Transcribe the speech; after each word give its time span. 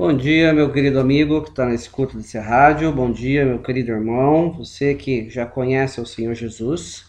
Bom 0.00 0.16
dia, 0.16 0.50
meu 0.54 0.72
querido 0.72 0.98
amigo 0.98 1.42
que 1.42 1.50
está 1.50 1.66
na 1.66 1.74
escuta 1.74 2.16
desse 2.16 2.38
rádio. 2.38 2.90
Bom 2.90 3.12
dia, 3.12 3.44
meu 3.44 3.58
querido 3.58 3.92
irmão, 3.92 4.50
você 4.50 4.94
que 4.94 5.28
já 5.28 5.44
conhece 5.44 6.00
o 6.00 6.06
Senhor 6.06 6.34
Jesus. 6.34 7.04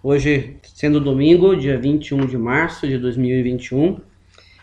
Hoje, 0.00 0.56
sendo 0.62 1.00
domingo, 1.00 1.56
dia 1.56 1.76
21 1.76 2.26
de 2.26 2.38
março 2.38 2.86
de 2.86 2.98
2021, 2.98 3.98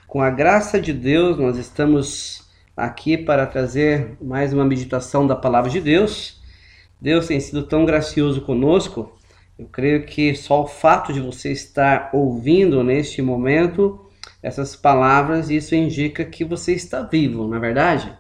com 0.08 0.22
a 0.22 0.30
graça 0.30 0.80
de 0.80 0.94
Deus, 0.94 1.38
nós 1.38 1.58
estamos 1.58 2.48
aqui 2.76 3.18
para 3.18 3.46
trazer 3.46 4.16
mais 4.22 4.54
uma 4.54 4.64
meditação 4.64 5.28
da 5.28 5.36
palavra 5.36 5.70
de 5.70 5.82
Deus. 5.82 6.42
Deus 7.02 7.28
tem 7.28 7.42
sido 7.42 7.64
tão 7.64 7.84
gracioso 7.84 8.40
conosco. 8.40 9.12
Eu 9.60 9.66
creio 9.66 10.06
que 10.06 10.34
só 10.36 10.64
o 10.64 10.68
fato 10.68 11.12
de 11.12 11.20
você 11.20 11.52
estar 11.52 12.12
ouvindo 12.14 12.82
neste 12.82 13.22
momento 13.22 14.07
essas 14.42 14.76
palavras, 14.76 15.50
isso 15.50 15.76
indica 15.76 16.24
que 16.24 16.46
você 16.46 16.74
está 16.74 17.02
vivo, 17.02 17.48
na 17.48 17.58
é 17.58 17.60
verdade? 17.60 18.18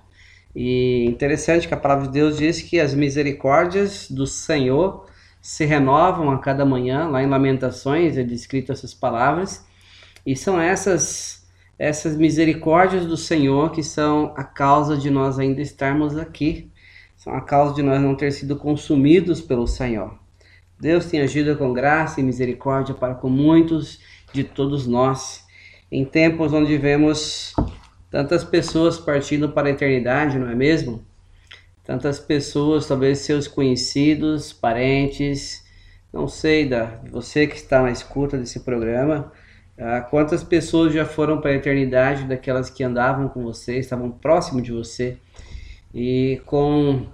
E 0.55 1.05
interessante 1.05 1.67
que 1.67 1.73
a 1.73 1.77
palavra 1.77 2.07
de 2.07 2.13
Deus 2.13 2.37
diz 2.37 2.61
que 2.61 2.79
as 2.79 2.93
misericórdias 2.93 4.09
do 4.09 4.25
Senhor 4.25 5.05
se 5.41 5.65
renovam 5.65 6.31
a 6.31 6.39
cada 6.39 6.65
manhã, 6.65 7.07
lá 7.07 7.21
em 7.21 7.27
Lamentações 7.29 8.17
é 8.17 8.23
descrito 8.23 8.71
essas 8.71 8.93
palavras, 8.93 9.65
e 10.25 10.35
são 10.35 10.59
essas 10.59 11.37
essas 11.79 12.17
misericórdias 12.17 13.05
do 13.05 13.15
Senhor 13.15 13.71
que 13.71 13.83
são 13.83 14.33
a 14.35 14.43
causa 14.43 14.97
de 14.97 15.11
nós 15.11 15.37
ainda 15.37 15.61
estarmos 15.61 16.17
aqui, 16.17 16.71
são 17.15 17.33
a 17.35 17.41
causa 17.41 17.75
de 17.75 17.83
nós 17.83 18.01
não 18.01 18.15
ter 18.15 18.31
sido 18.31 18.55
consumidos 18.55 19.39
pelo 19.41 19.67
Senhor. 19.67 20.17
Deus 20.79 21.05
tem 21.05 21.21
agido 21.21 21.55
com 21.55 21.73
graça 21.73 22.19
e 22.19 22.23
misericórdia 22.23 22.95
para 22.95 23.13
com 23.13 23.29
muitos 23.29 23.99
de 24.33 24.43
todos 24.43 24.87
nós 24.87 25.46
em 25.91 26.03
tempos 26.03 26.53
onde 26.53 26.77
vemos 26.77 27.53
tantas 28.09 28.43
pessoas 28.43 28.97
partindo 28.97 29.49
para 29.49 29.67
a 29.67 29.71
eternidade, 29.71 30.37
não 30.37 30.49
é 30.49 30.55
mesmo? 30.55 31.03
Tantas 31.83 32.19
pessoas, 32.19 32.87
talvez 32.87 33.19
seus 33.19 33.47
conhecidos, 33.47 34.51
parentes, 34.51 35.65
não 36.11 36.27
sei, 36.27 36.67
da 36.67 36.99
você 37.09 37.47
que 37.47 37.55
está 37.55 37.81
na 37.81 37.91
escuta 37.91 38.37
desse 38.37 38.61
programa, 38.61 39.31
ah, 39.77 40.01
quantas 40.01 40.43
pessoas 40.43 40.93
já 40.93 41.05
foram 41.05 41.39
para 41.39 41.51
a 41.51 41.55
eternidade 41.55 42.25
daquelas 42.25 42.69
que 42.69 42.83
andavam 42.83 43.29
com 43.29 43.43
você, 43.43 43.77
estavam 43.77 44.09
próximo 44.09 44.61
de 44.61 44.71
você 44.71 45.17
e 45.93 46.41
com 46.45 47.05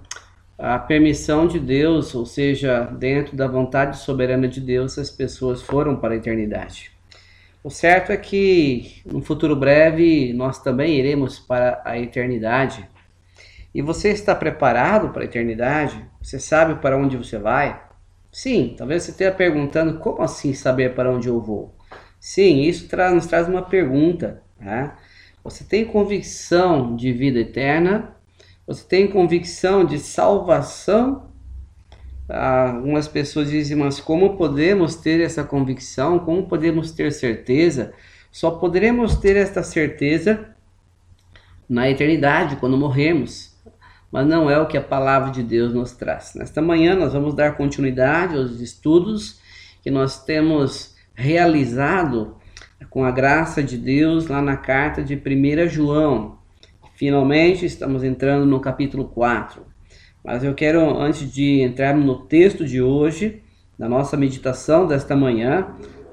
a 0.58 0.78
permissão 0.78 1.46
de 1.46 1.58
Deus, 1.58 2.14
ou 2.14 2.24
seja, 2.24 2.84
dentro 2.84 3.36
da 3.36 3.46
vontade 3.46 3.98
soberana 3.98 4.48
de 4.48 4.60
Deus, 4.60 4.98
as 4.98 5.10
pessoas 5.10 5.62
foram 5.62 5.96
para 5.96 6.14
a 6.14 6.16
eternidade. 6.16 6.93
O 7.64 7.70
certo 7.70 8.12
é 8.12 8.16
que 8.18 9.00
no 9.06 9.22
futuro 9.22 9.56
breve 9.56 10.34
nós 10.34 10.62
também 10.62 10.98
iremos 10.98 11.38
para 11.38 11.80
a 11.82 11.98
eternidade. 11.98 12.86
E 13.74 13.80
você 13.80 14.10
está 14.10 14.34
preparado 14.34 15.14
para 15.14 15.22
a 15.22 15.24
eternidade? 15.24 16.04
Você 16.20 16.38
sabe 16.38 16.74
para 16.82 16.94
onde 16.94 17.16
você 17.16 17.38
vai? 17.38 17.82
Sim, 18.30 18.74
talvez 18.76 19.04
você 19.04 19.12
esteja 19.12 19.32
perguntando 19.32 19.98
como 19.98 20.20
assim 20.20 20.52
saber 20.52 20.94
para 20.94 21.10
onde 21.10 21.28
eu 21.28 21.40
vou? 21.40 21.74
Sim, 22.20 22.60
isso 22.60 22.86
traz, 22.86 23.14
nos 23.14 23.26
traz 23.26 23.48
uma 23.48 23.62
pergunta. 23.62 24.42
Né? 24.60 24.92
Você 25.42 25.64
tem 25.64 25.86
convicção 25.86 26.94
de 26.94 27.14
vida 27.14 27.38
eterna? 27.38 28.14
Você 28.66 28.86
tem 28.86 29.08
convicção 29.08 29.86
de 29.86 29.98
salvação 29.98 31.30
algumas 32.28 33.06
pessoas 33.06 33.50
dizem, 33.50 33.76
mas 33.76 34.00
como 34.00 34.36
podemos 34.36 34.96
ter 34.96 35.20
essa 35.20 35.44
convicção? 35.44 36.18
Como 36.18 36.48
podemos 36.48 36.90
ter 36.90 37.12
certeza? 37.12 37.92
Só 38.32 38.50
poderemos 38.50 39.16
ter 39.16 39.36
esta 39.36 39.62
certeza 39.62 40.54
na 41.68 41.88
eternidade, 41.88 42.56
quando 42.56 42.76
morremos. 42.76 43.54
Mas 44.10 44.26
não 44.26 44.48
é 44.48 44.58
o 44.58 44.66
que 44.66 44.76
a 44.76 44.82
palavra 44.82 45.30
de 45.30 45.42
Deus 45.42 45.74
nos 45.74 45.92
traz. 45.92 46.34
Nesta 46.34 46.62
manhã 46.62 46.94
nós 46.94 47.12
vamos 47.12 47.34
dar 47.34 47.56
continuidade 47.56 48.36
aos 48.36 48.60
estudos 48.60 49.40
que 49.82 49.90
nós 49.90 50.24
temos 50.24 50.94
realizado 51.14 52.36
com 52.90 53.04
a 53.04 53.10
graça 53.10 53.62
de 53.62 53.76
Deus 53.76 54.28
lá 54.28 54.40
na 54.40 54.56
carta 54.56 55.02
de 55.02 55.14
1 55.14 55.68
João. 55.68 56.38
Finalmente 56.94 57.66
estamos 57.66 58.04
entrando 58.04 58.46
no 58.46 58.60
capítulo 58.60 59.06
4. 59.06 59.73
Mas 60.24 60.42
eu 60.42 60.54
quero, 60.54 60.80
antes 60.98 61.30
de 61.30 61.60
entrar 61.60 61.94
no 61.94 62.20
texto 62.20 62.64
de 62.64 62.80
hoje, 62.80 63.42
na 63.78 63.86
nossa 63.88 64.16
meditação 64.16 64.86
desta 64.86 65.14
manhã, 65.14 65.68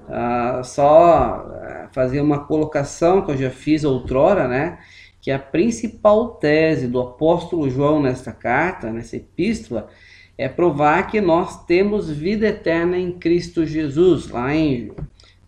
uh, 0.10 0.64
só 0.66 1.48
eh, 1.64 1.88
fazer 1.94 2.20
uma 2.20 2.40
colocação 2.40 3.22
que 3.22 3.32
eu 3.32 3.38
já 3.38 3.50
fiz 3.50 3.86
outrora, 3.86 4.50
né? 4.50 4.80
Que 5.22 5.32
a 5.32 5.40
principal 5.40 6.32
tese 6.32 6.88
do 6.88 7.00
apóstolo 7.00 7.70
João 7.70 8.02
nesta 8.02 8.34
carta, 8.34 8.92
nessa 8.92 9.16
epístola, 9.16 9.88
é 10.38 10.50
provar 10.50 11.08
que 11.08 11.22
nós 11.22 11.64
temos 11.66 12.10
vida 12.10 12.48
eterna 12.48 12.98
em 12.98 13.14
Cristo 13.14 13.66
Jesus. 13.66 14.30
Lá 14.30 14.54
em 14.54 14.92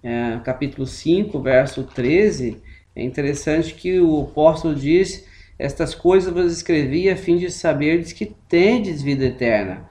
é, 0.03 0.39
capítulo 0.43 0.85
5, 0.85 1.39
verso 1.41 1.83
13, 1.83 2.61
é 2.95 3.03
interessante 3.03 3.73
que 3.73 3.99
o 3.99 4.21
apóstolo 4.21 4.75
diz 4.75 5.27
estas 5.63 5.95
coisas 5.95 6.33
vos 6.33 6.51
escrevi 6.51 7.09
a 7.09 7.15
fim 7.15 7.37
de 7.37 7.49
saberdes 7.49 8.11
que 8.11 8.25
tendes 8.49 9.01
vida 9.01 9.23
eterna. 9.23 9.89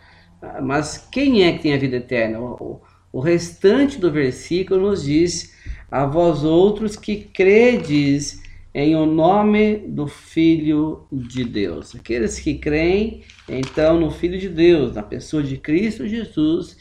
Mas 0.62 0.98
quem 1.10 1.44
é 1.44 1.52
que 1.52 1.62
tem 1.62 1.72
a 1.72 1.78
vida 1.78 1.96
eterna? 1.96 2.40
O, 2.40 2.82
o 3.10 3.20
restante 3.20 3.98
do 3.98 4.12
versículo 4.12 4.90
nos 4.90 5.04
diz: 5.04 5.56
A 5.90 6.04
vós 6.04 6.44
outros 6.44 6.94
que 6.94 7.16
credes 7.16 8.42
em 8.74 8.94
o 8.94 9.06
nome 9.06 9.78
do 9.88 10.06
Filho 10.06 11.06
de 11.10 11.42
Deus. 11.42 11.94
Aqueles 11.94 12.38
que 12.38 12.52
creem, 12.58 13.22
então, 13.48 13.98
no 13.98 14.10
Filho 14.10 14.38
de 14.38 14.50
Deus, 14.50 14.94
na 14.94 15.02
pessoa 15.02 15.42
de 15.42 15.56
Cristo 15.56 16.06
Jesus, 16.06 16.76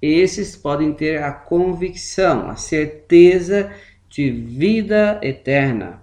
esses 0.00 0.56
podem 0.56 0.94
ter 0.94 1.22
a 1.22 1.30
convicção, 1.30 2.48
a 2.48 2.56
certeza 2.56 3.70
de 4.08 4.30
vida 4.30 5.20
eterna. 5.22 6.00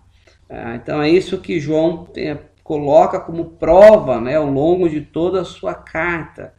Ah, 0.49 0.75
então 0.75 1.01
é 1.01 1.09
isso 1.09 1.39
que 1.39 1.59
João 1.59 2.05
tem, 2.05 2.37
coloca 2.63 3.19
como 3.19 3.45
prova 3.45 4.19
né, 4.19 4.35
ao 4.35 4.49
longo 4.49 4.89
de 4.89 5.01
toda 5.01 5.41
a 5.41 5.45
sua 5.45 5.73
carta. 5.73 6.53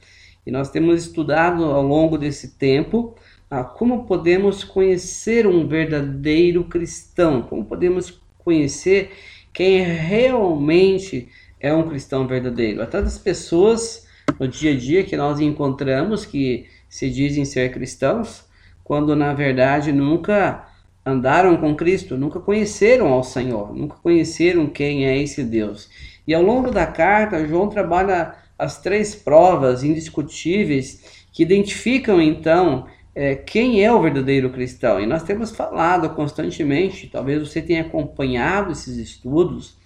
E 0.46 0.50
nós 0.50 0.70
temos 0.70 1.02
estudado 1.04 1.64
ao 1.64 1.82
longo 1.82 2.16
desse 2.16 2.56
tempo 2.56 3.14
ah, 3.50 3.64
como 3.64 4.04
podemos 4.04 4.62
conhecer 4.62 5.46
um 5.46 5.66
verdadeiro 5.66 6.64
cristão, 6.64 7.42
como 7.42 7.64
podemos 7.64 8.20
conhecer 8.38 9.10
quem 9.52 9.82
realmente 9.82 11.28
é 11.58 11.72
um 11.72 11.88
cristão 11.88 12.26
verdadeiro. 12.26 12.82
Há 12.82 12.86
tantas 12.86 13.18
pessoas 13.18 14.06
no 14.38 14.46
dia 14.46 14.72
a 14.72 14.76
dia 14.76 15.02
que 15.02 15.16
nós 15.16 15.40
encontramos 15.40 16.24
que 16.24 16.66
se 16.88 17.10
dizem 17.10 17.44
ser 17.44 17.72
cristãos, 17.72 18.44
quando 18.84 19.16
na 19.16 19.32
verdade 19.32 19.92
nunca 19.92 20.67
andaram 21.04 21.56
com 21.56 21.74
Cristo 21.74 22.16
nunca 22.16 22.38
conheceram 22.38 23.08
ao 23.08 23.24
Senhor, 23.24 23.74
nunca 23.74 23.96
conheceram 23.96 24.66
quem 24.66 25.06
é 25.06 25.16
esse 25.16 25.42
Deus. 25.42 25.88
E 26.26 26.34
ao 26.34 26.42
longo 26.42 26.70
da 26.70 26.86
carta, 26.86 27.46
João 27.46 27.68
trabalha 27.68 28.34
as 28.58 28.80
três 28.80 29.14
provas 29.14 29.82
indiscutíveis 29.82 31.26
que 31.32 31.42
identificam 31.42 32.20
então 32.20 32.86
é, 33.14 33.34
quem 33.34 33.82
é 33.82 33.92
o 33.92 34.02
verdadeiro 34.02 34.50
cristão. 34.50 35.00
E 35.00 35.06
nós 35.06 35.22
temos 35.22 35.50
falado 35.50 36.10
constantemente, 36.10 37.08
talvez 37.08 37.40
você 37.48 37.62
tenha 37.62 37.82
acompanhado 37.82 38.72
esses 38.72 38.96
estudos, 38.96 39.78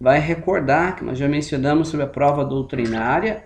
vai 0.00 0.18
recordar 0.18 0.96
que 0.96 1.04
nós 1.04 1.18
já 1.18 1.28
mencionamos 1.28 1.88
sobre 1.88 2.06
a 2.06 2.08
prova 2.08 2.44
doutrinária, 2.44 3.44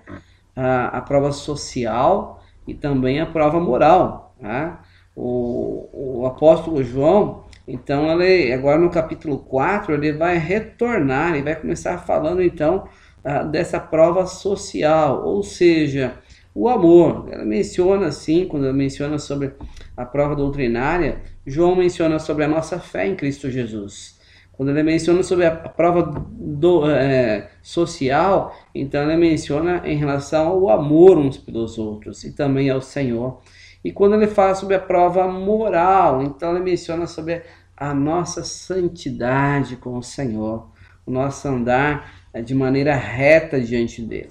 a, 0.54 0.98
a 0.98 1.00
prova 1.00 1.32
social 1.32 2.44
e 2.68 2.74
também 2.74 3.20
a 3.20 3.26
prova 3.26 3.58
moral. 3.58 4.36
Tá? 4.40 4.83
O, 5.16 6.20
o 6.20 6.26
apóstolo 6.26 6.82
João, 6.82 7.44
então 7.66 8.20
ele 8.20 8.52
agora 8.52 8.78
no 8.78 8.90
capítulo 8.90 9.38
4, 9.38 9.94
ele 9.94 10.12
vai 10.12 10.36
retornar, 10.38 11.34
ele 11.34 11.42
vai 11.42 11.56
começar 11.56 11.98
falando 11.98 12.42
então 12.42 12.88
uh, 13.24 13.48
dessa 13.48 13.80
prova 13.80 14.26
social, 14.26 15.24
ou 15.24 15.42
seja, 15.42 16.14
o 16.54 16.68
amor. 16.68 17.28
Ela 17.30 17.44
menciona 17.44 18.06
assim, 18.06 18.46
quando 18.46 18.64
ela 18.64 18.72
menciona 18.72 19.18
sobre 19.18 19.52
a 19.96 20.04
prova 20.04 20.36
doutrinária, 20.36 21.20
João 21.46 21.74
menciona 21.74 22.18
sobre 22.18 22.44
a 22.44 22.48
nossa 22.48 22.78
fé 22.78 23.06
em 23.06 23.16
Cristo 23.16 23.50
Jesus. 23.50 24.14
Quando 24.52 24.68
ele 24.70 24.84
menciona 24.84 25.22
sobre 25.24 25.46
a 25.46 25.50
prova 25.50 26.24
do, 26.30 26.88
é, 26.88 27.50
social, 27.60 28.54
então 28.72 29.02
ele 29.02 29.16
menciona 29.16 29.82
em 29.84 29.96
relação 29.96 30.46
ao 30.46 30.70
amor 30.70 31.18
uns 31.18 31.36
pelos 31.36 31.76
outros 31.76 32.22
e 32.22 32.32
também 32.32 32.70
ao 32.70 32.80
Senhor. 32.80 33.40
E 33.84 33.92
quando 33.92 34.14
ele 34.14 34.26
fala 34.26 34.54
sobre 34.54 34.74
a 34.74 34.80
prova 34.80 35.28
moral, 35.28 36.22
então 36.22 36.54
ele 36.54 36.64
menciona 36.64 37.06
sobre 37.06 37.42
a 37.76 37.92
nossa 37.92 38.42
santidade 38.42 39.76
com 39.76 39.98
o 39.98 40.02
Senhor, 40.02 40.70
o 41.04 41.10
nosso 41.10 41.46
andar 41.46 42.10
é, 42.32 42.40
de 42.40 42.54
maneira 42.54 42.94
reta 42.94 43.60
diante 43.60 44.00
dele. 44.00 44.30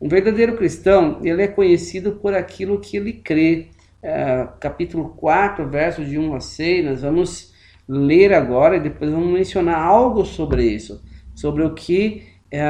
Um 0.00 0.08
verdadeiro 0.08 0.56
cristão, 0.56 1.20
ele 1.24 1.42
é 1.42 1.48
conhecido 1.48 2.12
por 2.12 2.34
aquilo 2.34 2.80
que 2.80 2.96
ele 2.96 3.12
crê. 3.12 3.68
É, 4.02 4.46
capítulo 4.60 5.10
4, 5.16 5.66
versos 5.66 6.06
de 6.08 6.18
1 6.18 6.34
a 6.34 6.40
6, 6.40 6.84
nós 6.84 7.02
vamos 7.02 7.54
ler 7.88 8.32
agora 8.34 8.76
e 8.76 8.80
depois 8.80 9.10
vamos 9.10 9.32
mencionar 9.32 9.78
algo 9.78 10.24
sobre 10.24 10.64
isso. 10.64 11.02
sobre 11.34 11.64
o 11.64 11.74
que 11.74 12.22
é, 12.50 12.62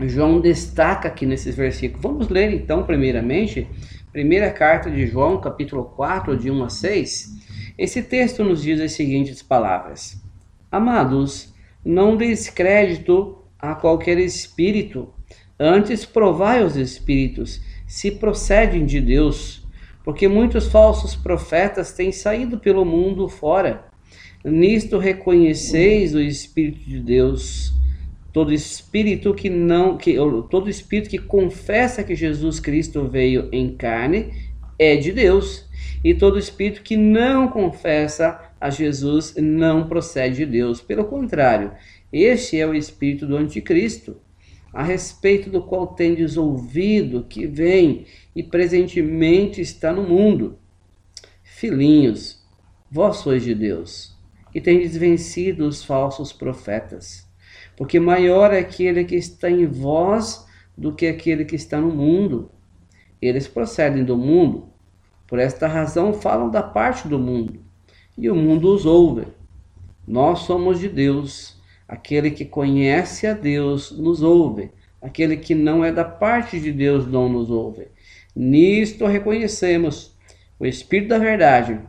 João 0.00 0.40
destaca 0.40 1.08
aqui 1.08 1.24
nesses 1.24 1.54
versículos. 1.54 2.02
Vamos 2.02 2.28
ler 2.28 2.52
então, 2.52 2.82
primeiramente, 2.82 3.66
primeira 4.12 4.50
carta 4.50 4.90
de 4.90 5.06
João, 5.06 5.40
capítulo 5.40 5.84
4, 5.84 6.36
de 6.36 6.50
1 6.50 6.64
a 6.64 6.68
6. 6.68 7.74
Esse 7.78 8.02
texto 8.02 8.44
nos 8.44 8.62
diz 8.62 8.78
as 8.78 8.92
seguintes 8.92 9.42
palavras: 9.42 10.22
Amados, 10.70 11.52
não 11.82 12.16
deis 12.16 12.50
crédito 12.50 13.38
a 13.58 13.74
qualquer 13.74 14.18
espírito, 14.18 15.08
antes 15.58 16.04
provai 16.04 16.62
os 16.62 16.76
espíritos, 16.76 17.62
se 17.86 18.10
procedem 18.10 18.84
de 18.84 19.00
Deus, 19.00 19.66
porque 20.04 20.28
muitos 20.28 20.66
falsos 20.66 21.16
profetas 21.16 21.92
têm 21.92 22.12
saído 22.12 22.58
pelo 22.58 22.84
mundo 22.84 23.28
fora. 23.28 23.86
Nisto 24.44 24.98
reconheceis 24.98 26.14
o 26.14 26.20
Espírito 26.20 26.80
de 26.80 26.98
Deus. 26.98 27.72
Todo 28.32 28.52
espírito 28.52 29.34
que 29.34 29.50
não, 29.50 29.96
que 29.96 30.16
todo 30.50 30.70
espírito 30.70 31.10
que 31.10 31.18
confessa 31.18 32.02
que 32.02 32.14
Jesus 32.14 32.58
Cristo 32.58 33.06
veio 33.08 33.48
em 33.52 33.76
carne 33.76 34.32
é 34.78 34.96
de 34.96 35.12
Deus. 35.12 35.68
E 36.02 36.14
todo 36.14 36.38
espírito 36.38 36.82
que 36.82 36.96
não 36.96 37.48
confessa 37.48 38.52
a 38.60 38.70
Jesus 38.70 39.34
não 39.36 39.86
procede 39.86 40.38
de 40.38 40.46
Deus. 40.46 40.80
Pelo 40.80 41.04
contrário, 41.04 41.72
este 42.12 42.58
é 42.58 42.66
o 42.66 42.74
espírito 42.74 43.26
do 43.26 43.36
anticristo, 43.36 44.16
a 44.72 44.82
respeito 44.82 45.50
do 45.50 45.62
qual 45.62 45.88
tendes 45.88 46.36
ouvido 46.36 47.26
que 47.28 47.46
vem 47.46 48.06
e 48.34 48.42
presentemente 48.42 49.60
está 49.60 49.92
no 49.92 50.02
mundo. 50.02 50.58
Filhinhos, 51.42 52.42
vós 52.90 53.18
sois 53.18 53.44
de 53.44 53.54
Deus, 53.54 54.16
e 54.54 54.60
tendes 54.60 54.96
vencido 54.96 55.66
os 55.66 55.84
falsos 55.84 56.32
profetas, 56.32 57.26
porque 57.76 57.98
maior 57.98 58.52
é 58.52 58.58
aquele 58.58 59.04
que 59.04 59.16
está 59.16 59.50
em 59.50 59.66
vós 59.66 60.46
do 60.76 60.92
que 60.92 61.06
aquele 61.06 61.44
que 61.44 61.56
está 61.56 61.80
no 61.80 61.90
mundo. 61.90 62.50
Eles 63.20 63.46
procedem 63.46 64.04
do 64.04 64.16
mundo, 64.16 64.68
por 65.26 65.38
esta 65.38 65.66
razão 65.66 66.12
falam 66.12 66.50
da 66.50 66.62
parte 66.62 67.08
do 67.08 67.18
mundo, 67.18 67.60
e 68.18 68.28
o 68.28 68.34
mundo 68.34 68.74
os 68.74 68.84
ouve. 68.84 69.26
Nós 70.06 70.40
somos 70.40 70.80
de 70.80 70.88
Deus. 70.88 71.60
Aquele 71.86 72.30
que 72.30 72.44
conhece 72.44 73.26
a 73.26 73.32
Deus 73.32 73.90
nos 73.90 74.22
ouve. 74.22 74.70
Aquele 75.00 75.36
que 75.36 75.54
não 75.54 75.84
é 75.84 75.92
da 75.92 76.04
parte 76.04 76.58
de 76.58 76.72
Deus 76.72 77.06
não 77.06 77.28
nos 77.28 77.50
ouve. 77.50 77.88
Nisto 78.34 79.06
reconhecemos 79.06 80.16
o 80.58 80.66
Espírito 80.66 81.08
da 81.08 81.18
verdade 81.18 81.80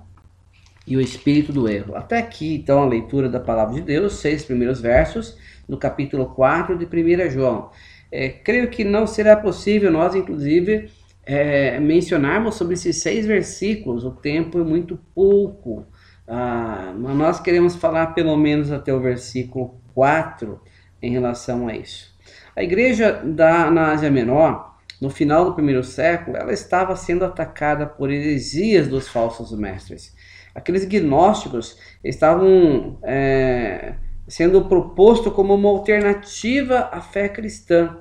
e 0.86 0.98
o 0.98 1.02
Espírito 1.02 1.54
do 1.54 1.70
erro. 1.70 1.96
Até 1.96 2.18
aqui, 2.18 2.56
então, 2.56 2.84
a 2.84 2.88
leitura 2.88 3.30
da 3.30 3.40
palavra 3.40 3.76
de 3.76 3.82
Deus, 3.82 4.14
seis 4.14 4.44
primeiros 4.44 4.82
versos, 4.82 5.38
do 5.68 5.78
capítulo 5.78 6.28
4 6.28 6.78
de 6.78 6.86
1 6.86 7.30
João. 7.32 7.70
É, 8.12 8.30
creio 8.30 8.70
que 8.70 8.84
não 8.84 9.08
será 9.08 9.36
possível 9.36 9.92
nós, 9.92 10.14
inclusive, 10.16 10.90
é, 11.26 11.80
mencionarmos 11.80 12.56
sobre 12.56 12.74
esses 12.74 12.98
seis 12.98 13.26
versículos, 13.26 14.04
o 14.04 14.12
tempo 14.12 14.60
é 14.60 14.64
muito 14.64 15.00
pouco. 15.16 15.86
Ah, 16.28 16.94
mas 16.98 17.16
nós 17.16 17.40
queremos 17.40 17.76
falar 17.76 18.08
pelo 18.08 18.36
menos 18.38 18.72
até 18.72 18.94
o 18.94 19.00
versículo 19.00 19.82
4 19.94 20.60
em 21.02 21.12
relação 21.12 21.68
a 21.68 21.76
isso. 21.76 22.14
A 22.56 22.64
igreja 22.64 23.22
da, 23.24 23.70
na 23.72 23.92
Ásia 23.92 24.12
Menor, 24.12 24.78
no 25.02 25.10
final 25.10 25.46
do 25.46 25.54
primeiro 25.54 25.84
século, 25.84 26.38
ela 26.38 26.54
estava 26.54 26.96
sendo 26.96 27.26
atacada 27.26 27.86
por 27.86 28.12
heresias 28.12 28.88
dos 28.88 29.08
falsos 29.08 29.58
mestres. 29.58 30.16
Aqueles 30.56 30.86
gnósticos 30.86 31.78
estavam 32.04 33.00
é, 33.04 33.96
sendo 34.28 34.66
proposto 34.66 35.32
como 35.32 35.54
uma 35.56 35.70
alternativa 35.70 36.90
à 36.92 37.02
fé 37.02 37.30
cristã. 37.30 37.98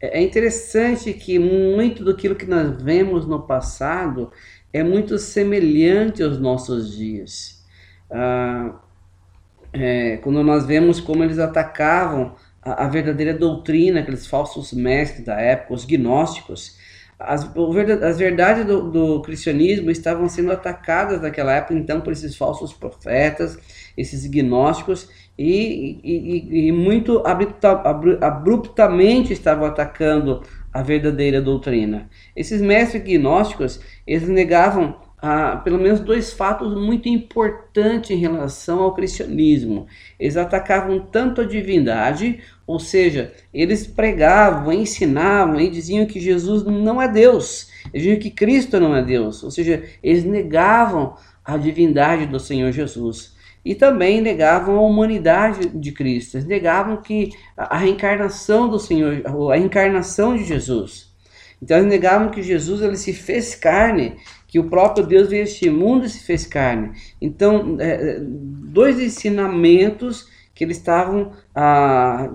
É, 0.00 0.18
é 0.18 0.22
interessante 0.22 1.12
que 1.12 1.38
muito 1.38 2.04
do 2.04 2.16
que 2.16 2.46
nós 2.46 2.82
vemos 2.82 3.26
no 3.26 3.42
passado 3.42 4.30
é 4.72 4.82
muito 4.82 5.18
semelhante 5.18 6.22
aos 6.22 6.38
nossos 6.38 6.96
dias. 6.96 7.64
Ah, 8.10 8.80
é, 9.72 10.18
quando 10.18 10.42
nós 10.42 10.66
vemos 10.66 11.00
como 11.00 11.24
eles 11.24 11.38
atacavam 11.38 12.36
a, 12.62 12.84
a, 12.84 12.88
verdadeira 12.88 13.34
doutrina, 13.34 14.00
aqueles 14.00 14.26
falsos 14.26 14.72
mestres 14.72 15.24
da 15.24 15.40
época, 15.40 15.74
os 15.74 15.84
gnósticos, 15.84 16.78
as, 17.18 17.48
as 18.02 18.18
verdades 18.18 18.64
do, 18.64 18.90
do, 18.90 19.22
cristianismo 19.22 19.90
estavam 19.90 20.28
sendo 20.28 20.52
atacadas 20.52 21.20
naquela 21.20 21.52
época, 21.52 21.74
então, 21.74 22.00
por 22.00 22.12
esses 22.12 22.36
falsos 22.36 22.72
profetas, 22.72 23.58
esses 23.96 24.26
gnósticos, 24.26 25.08
e, 25.38 26.00
e, 26.04 26.68
e 26.68 26.72
muito 26.72 27.22
abruptamente 28.20 29.32
estavam 29.32 29.66
atacando 29.66 30.42
a 30.72 30.82
verdadeira 30.82 31.40
doutrina. 31.40 32.08
Esses 32.34 32.60
mestres 32.60 33.02
gnósticos, 33.04 33.80
eles 34.06 34.28
negavam 34.28 34.96
ah, 35.24 35.56
pelo 35.56 35.78
menos 35.78 36.00
dois 36.00 36.34
fatos 36.34 36.74
muito 36.74 37.08
importantes 37.08 38.10
em 38.10 38.16
relação 38.16 38.82
ao 38.82 38.94
cristianismo. 38.94 39.86
Eles 40.20 40.36
atacavam 40.36 41.00
tanto 41.00 41.40
a 41.40 41.46
divindade, 41.46 42.40
ou 42.66 42.78
seja, 42.78 43.32
eles 43.52 43.86
pregavam, 43.86 44.70
ensinavam 44.70 45.58
e 45.58 45.70
diziam 45.70 46.04
que 46.04 46.20
Jesus 46.20 46.62
não 46.64 47.00
é 47.00 47.08
Deus, 47.08 47.70
eles 47.86 48.02
diziam 48.02 48.20
que 48.20 48.30
Cristo 48.30 48.78
não 48.78 48.94
é 48.94 49.02
Deus, 49.02 49.42
ou 49.42 49.50
seja, 49.50 49.82
eles 50.02 50.24
negavam 50.24 51.16
a 51.42 51.56
divindade 51.56 52.26
do 52.26 52.38
Senhor 52.38 52.70
Jesus 52.70 53.34
e 53.64 53.74
também 53.74 54.20
negavam 54.20 54.76
a 54.76 54.82
humanidade 54.82 55.70
de 55.70 55.90
Cristo. 55.90 56.34
Eles 56.34 56.46
negavam 56.46 56.98
que 56.98 57.30
a 57.56 57.78
reencarnação 57.78 58.68
do 58.68 58.78
Senhor, 58.78 59.22
a 59.50 59.56
encarnação 59.56 60.36
de 60.36 60.44
Jesus. 60.44 61.14
Então 61.62 61.78
eles 61.78 61.88
negavam 61.88 62.30
que 62.30 62.42
Jesus 62.42 62.82
ele 62.82 62.96
se 62.96 63.14
fez 63.14 63.54
carne, 63.54 64.16
que 64.54 64.58
o 64.60 64.70
próprio 64.70 65.04
Deus 65.04 65.30
veio 65.30 65.42
a 65.42 65.46
este 65.46 65.68
mundo 65.68 66.06
e 66.06 66.08
se 66.08 66.20
fez 66.20 66.46
carne. 66.46 66.92
Então, 67.20 67.76
é, 67.80 68.20
dois 68.20 69.00
ensinamentos 69.00 70.28
que 70.54 70.62
eles 70.62 70.76
estavam 70.76 71.32
ah, 71.52 72.30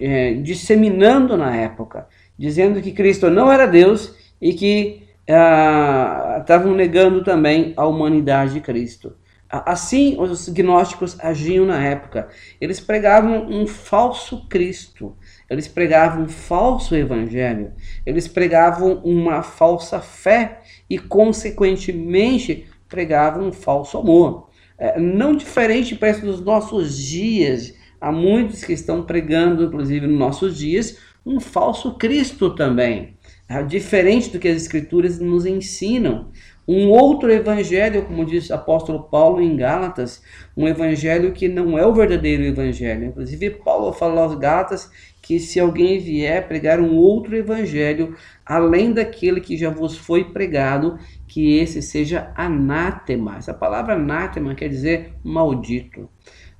é, 0.00 0.34
disseminando 0.34 1.36
na 1.36 1.56
época, 1.56 2.06
dizendo 2.38 2.80
que 2.80 2.92
Cristo 2.92 3.28
não 3.28 3.50
era 3.50 3.66
Deus 3.66 4.14
e 4.40 4.54
que 4.54 5.02
ah, 5.28 6.36
estavam 6.40 6.76
negando 6.76 7.24
também 7.24 7.74
a 7.76 7.84
humanidade 7.84 8.54
de 8.54 8.60
Cristo. 8.60 9.16
Assim, 9.50 10.14
os 10.16 10.48
gnósticos 10.50 11.18
agiam 11.18 11.66
na 11.66 11.82
época. 11.82 12.28
Eles 12.60 12.78
pregavam 12.78 13.48
um 13.48 13.66
falso 13.66 14.46
Cristo, 14.46 15.16
eles 15.50 15.66
pregavam 15.66 16.22
um 16.22 16.28
falso 16.28 16.94
evangelho, 16.94 17.72
eles 18.06 18.28
pregavam 18.28 19.00
uma 19.02 19.42
falsa 19.42 20.00
fé 20.00 20.60
e, 20.88 20.98
consequentemente, 20.98 22.66
pregavam 22.88 23.48
um 23.48 23.52
falso 23.52 23.98
amor. 23.98 24.48
É, 24.78 24.98
não 24.98 25.34
diferente 25.34 25.96
parece 25.96 26.22
dos 26.22 26.40
nossos 26.40 26.96
dias, 26.96 27.74
há 28.00 28.12
muitos 28.12 28.64
que 28.64 28.72
estão 28.72 29.02
pregando, 29.02 29.64
inclusive 29.64 30.06
nos 30.06 30.18
nossos 30.18 30.56
dias, 30.56 30.98
um 31.26 31.40
falso 31.40 31.94
Cristo 31.94 32.54
também. 32.54 33.16
É, 33.48 33.62
diferente 33.62 34.30
do 34.30 34.38
que 34.38 34.48
as 34.48 34.56
Escrituras 34.56 35.18
nos 35.18 35.44
ensinam 35.46 36.30
um 36.68 36.90
outro 36.90 37.32
evangelho, 37.32 38.04
como 38.04 38.26
diz 38.26 38.50
o 38.50 38.54
apóstolo 38.54 39.04
Paulo 39.04 39.40
em 39.40 39.56
Gálatas, 39.56 40.22
um 40.54 40.68
evangelho 40.68 41.32
que 41.32 41.48
não 41.48 41.78
é 41.78 41.86
o 41.86 41.94
verdadeiro 41.94 42.42
evangelho. 42.42 43.06
Inclusive, 43.06 43.50
Paulo 43.50 43.90
fala 43.90 44.20
aos 44.20 44.34
Gálatas 44.34 44.90
que 45.20 45.38
se 45.38 45.60
alguém 45.60 45.98
vier 45.98 46.46
pregar 46.48 46.80
um 46.80 46.96
outro 46.96 47.36
evangelho, 47.36 48.16
além 48.44 48.92
daquele 48.92 49.40
que 49.40 49.56
já 49.56 49.70
vos 49.70 49.96
foi 49.96 50.24
pregado, 50.24 50.98
que 51.26 51.58
esse 51.58 51.82
seja 51.82 52.32
anátema. 52.34 53.36
Essa 53.36 53.52
palavra 53.52 53.94
anátema 53.94 54.54
quer 54.54 54.68
dizer 54.68 55.12
maldito. 55.22 56.08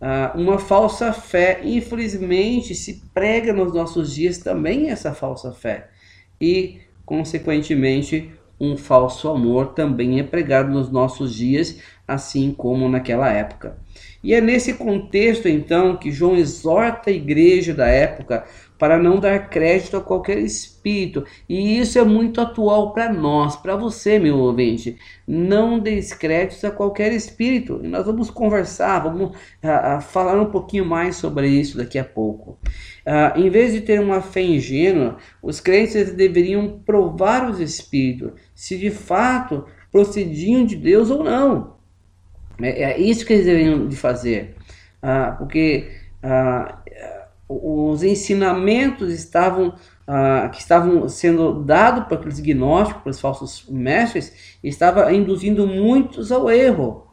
Ah, 0.01 0.33
uma 0.37 0.59
falsa 0.59 1.13
fé, 1.13 1.61
infelizmente, 1.65 2.75
se 2.75 3.03
prega 3.13 3.53
nos 3.53 3.73
nossos 3.73 4.15
dias 4.15 4.39
também 4.39 4.91
essa 4.91 5.13
falsa 5.13 5.53
fé. 5.53 5.89
E, 6.41 6.81
consequentemente, 7.05 8.31
um 8.61 8.77
falso 8.77 9.29
amor 9.29 9.69
também 9.69 10.21
é 10.21 10.23
pregado 10.23 10.71
nos 10.71 10.91
nossos 10.91 11.35
dias, 11.35 11.81
assim 12.07 12.53
como 12.53 12.89
naquela 12.89 13.29
época. 13.29 13.79
E 14.23 14.35
é 14.35 14.41
nesse 14.41 14.75
contexto, 14.75 15.49
então, 15.49 15.97
que 15.97 16.11
João 16.11 16.37
exorta 16.37 17.11
a 17.11 17.13
igreja 17.13 17.73
da 17.73 17.87
época 17.87 18.45
para 18.79 18.97
não 18.97 19.19
dar 19.19 19.51
crédito 19.51 19.97
a 19.97 20.01
qualquer 20.01 20.39
espírito. 20.39 21.25
E 21.49 21.79
isso 21.79 21.99
é 21.99 22.05
muito 22.05 22.41
atual 22.41 22.93
para 22.93 23.13
nós, 23.13 23.57
para 23.57 23.77
você, 23.77 24.19
meu 24.19 24.39
ouvinte. 24.39 24.97
Não 25.27 25.79
dê 25.79 26.01
crédito 26.19 26.65
a 26.67 26.71
qualquer 26.71 27.13
espírito. 27.13 27.81
E 27.83 27.89
nós 27.89 28.07
vamos 28.07 28.31
conversar, 28.31 29.01
vamos 29.01 29.37
uh, 29.37 30.01
falar 30.01 30.41
um 30.41 30.51
pouquinho 30.51 30.85
mais 30.85 31.17
sobre 31.17 31.49
isso 31.49 31.77
daqui 31.77 31.99
a 31.99 32.05
pouco. 32.05 32.59
Uh, 33.05 33.39
em 33.39 33.51
vez 33.51 33.73
de 33.73 33.81
ter 33.81 34.01
uma 34.01 34.21
fé 34.21 34.43
ingênua, 34.43 35.17
os 35.43 35.61
crentes 35.61 36.13
deveriam 36.13 36.81
provar 36.85 37.51
os 37.51 37.59
espíritos, 37.59 38.33
se 38.55 38.79
de 38.79 38.91
fato 38.91 39.65
procediam 39.91 40.65
de 40.65 40.77
Deus 40.77 41.11
ou 41.11 41.25
não. 41.25 41.78
É, 42.61 42.83
é 42.93 43.01
isso 43.01 43.25
que 43.25 43.33
eles 43.33 43.47
deveriam 43.47 43.87
de 43.87 43.97
fazer. 43.97 44.57
Uh, 45.03 45.37
porque 45.39 45.91
os 47.49 48.03
ensinamentos 48.03 49.13
estavam 49.13 49.75
ah, 50.11 50.49
que 50.51 50.59
estavam 50.59 51.07
sendo 51.07 51.63
dados 51.63 52.07
para 52.07 52.17
aqueles 52.17 52.41
gnósticos, 52.41 53.03
para 53.03 53.11
os 53.11 53.21
falsos 53.21 53.67
mestres, 53.69 54.57
estava 54.65 55.13
induzindo 55.13 55.67
muitos 55.67 56.33
ao 56.33 56.51
erro. 56.51 57.07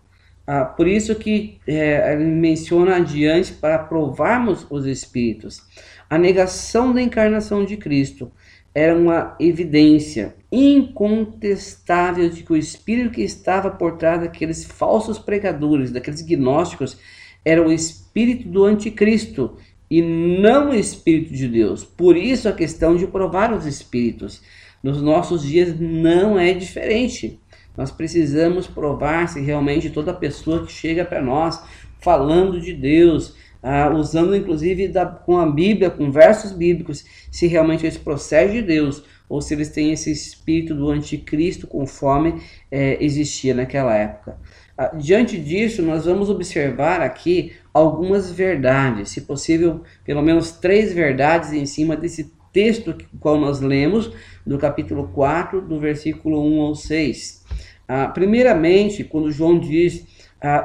Ah, 0.48 0.64
por 0.64 0.88
isso 0.88 1.14
que 1.16 1.60
é, 1.68 2.14
ele 2.14 2.24
menciona 2.24 2.96
adiante 2.96 3.52
para 3.52 3.80
provarmos 3.80 4.66
os 4.70 4.86
espíritos. 4.86 5.62
A 6.10 6.18
negação 6.18 6.94
da 6.94 7.02
encarnação 7.02 7.66
de 7.66 7.76
Cristo 7.76 8.32
era 8.76 8.94
uma 8.94 9.38
evidência 9.40 10.36
incontestável 10.52 12.30
de 12.30 12.44
que 12.44 12.52
o 12.52 12.58
espírito 12.58 13.12
que 13.12 13.22
estava 13.22 13.72
por 13.72 13.98
trás 13.98 14.20
daqueles 14.20 14.66
falsos 14.66 15.18
pregadores, 15.18 15.92
daqueles 15.92 16.22
gnósticos, 16.22 16.98
era 17.44 17.66
o 17.66 17.72
espírito 17.72 18.50
do 18.50 18.66
anticristo 18.66 19.56
e 19.90 20.02
não 20.02 20.72
o 20.72 20.76
Espírito 20.76 21.34
de 21.34 21.48
Deus. 21.48 21.84
Por 21.84 22.18
isso 22.18 22.50
a 22.50 22.54
questão 22.54 22.96
de 22.96 23.08
provar 23.08 23.54
os 23.54 23.66
Espíritos. 23.66 24.42
Nos 24.82 25.02
nossos 25.02 25.44
dias 25.44 25.80
não 25.80 26.40
é 26.40 26.54
diferente. 26.54 27.40
Nós 27.78 27.92
precisamos 27.92 28.68
provar 28.68 29.28
se 29.28 29.42
realmente 29.42 29.90
toda 29.90 30.14
pessoa 30.14 30.66
que 30.66 30.72
chega 30.72 31.06
para 31.06 31.22
nós 31.22 31.62
falando 32.00 32.60
de 32.60 32.74
Deus, 32.74 33.36
ah, 33.68 33.90
usando 33.90 34.36
inclusive 34.36 34.88
da, 34.88 35.08
com 35.08 35.40
a 35.40 35.50
Bíblia, 35.50 35.90
com 35.90 36.12
versos 36.12 36.52
bíblicos, 36.52 37.04
se 37.32 37.48
realmente 37.48 37.84
eles 37.84 37.98
procedem 37.98 38.58
de 38.58 38.62
Deus 38.62 39.04
ou 39.28 39.42
se 39.42 39.56
eles 39.56 39.70
têm 39.70 39.92
esse 39.92 40.12
espírito 40.12 40.76
do 40.76 40.92
anticristo 40.92 41.66
conforme 41.66 42.44
é, 42.70 43.04
existia 43.04 43.56
naquela 43.56 43.96
época. 43.96 44.38
Ah, 44.78 44.92
diante 44.96 45.40
disso, 45.40 45.82
nós 45.82 46.06
vamos 46.06 46.30
observar 46.30 47.02
aqui 47.02 47.54
algumas 47.74 48.32
verdades, 48.32 49.10
se 49.10 49.22
possível, 49.22 49.82
pelo 50.04 50.22
menos 50.22 50.52
três 50.52 50.94
verdades 50.94 51.52
em 51.52 51.66
cima 51.66 51.98
desse 51.98 52.32
texto 52.54 52.94
que 52.94 53.08
qual 53.20 53.40
nós 53.40 53.62
lemos, 53.62 54.12
do 54.46 54.60
capítulo 54.60 55.08
4, 55.08 55.60
do 55.60 55.80
versículo 55.80 56.40
1 56.40 56.62
ao 56.62 56.76
6. 56.76 57.44
Ah, 57.88 58.10
primeiramente, 58.10 59.04
quando 59.04 59.32
João 59.32 59.58
diz 59.58 60.06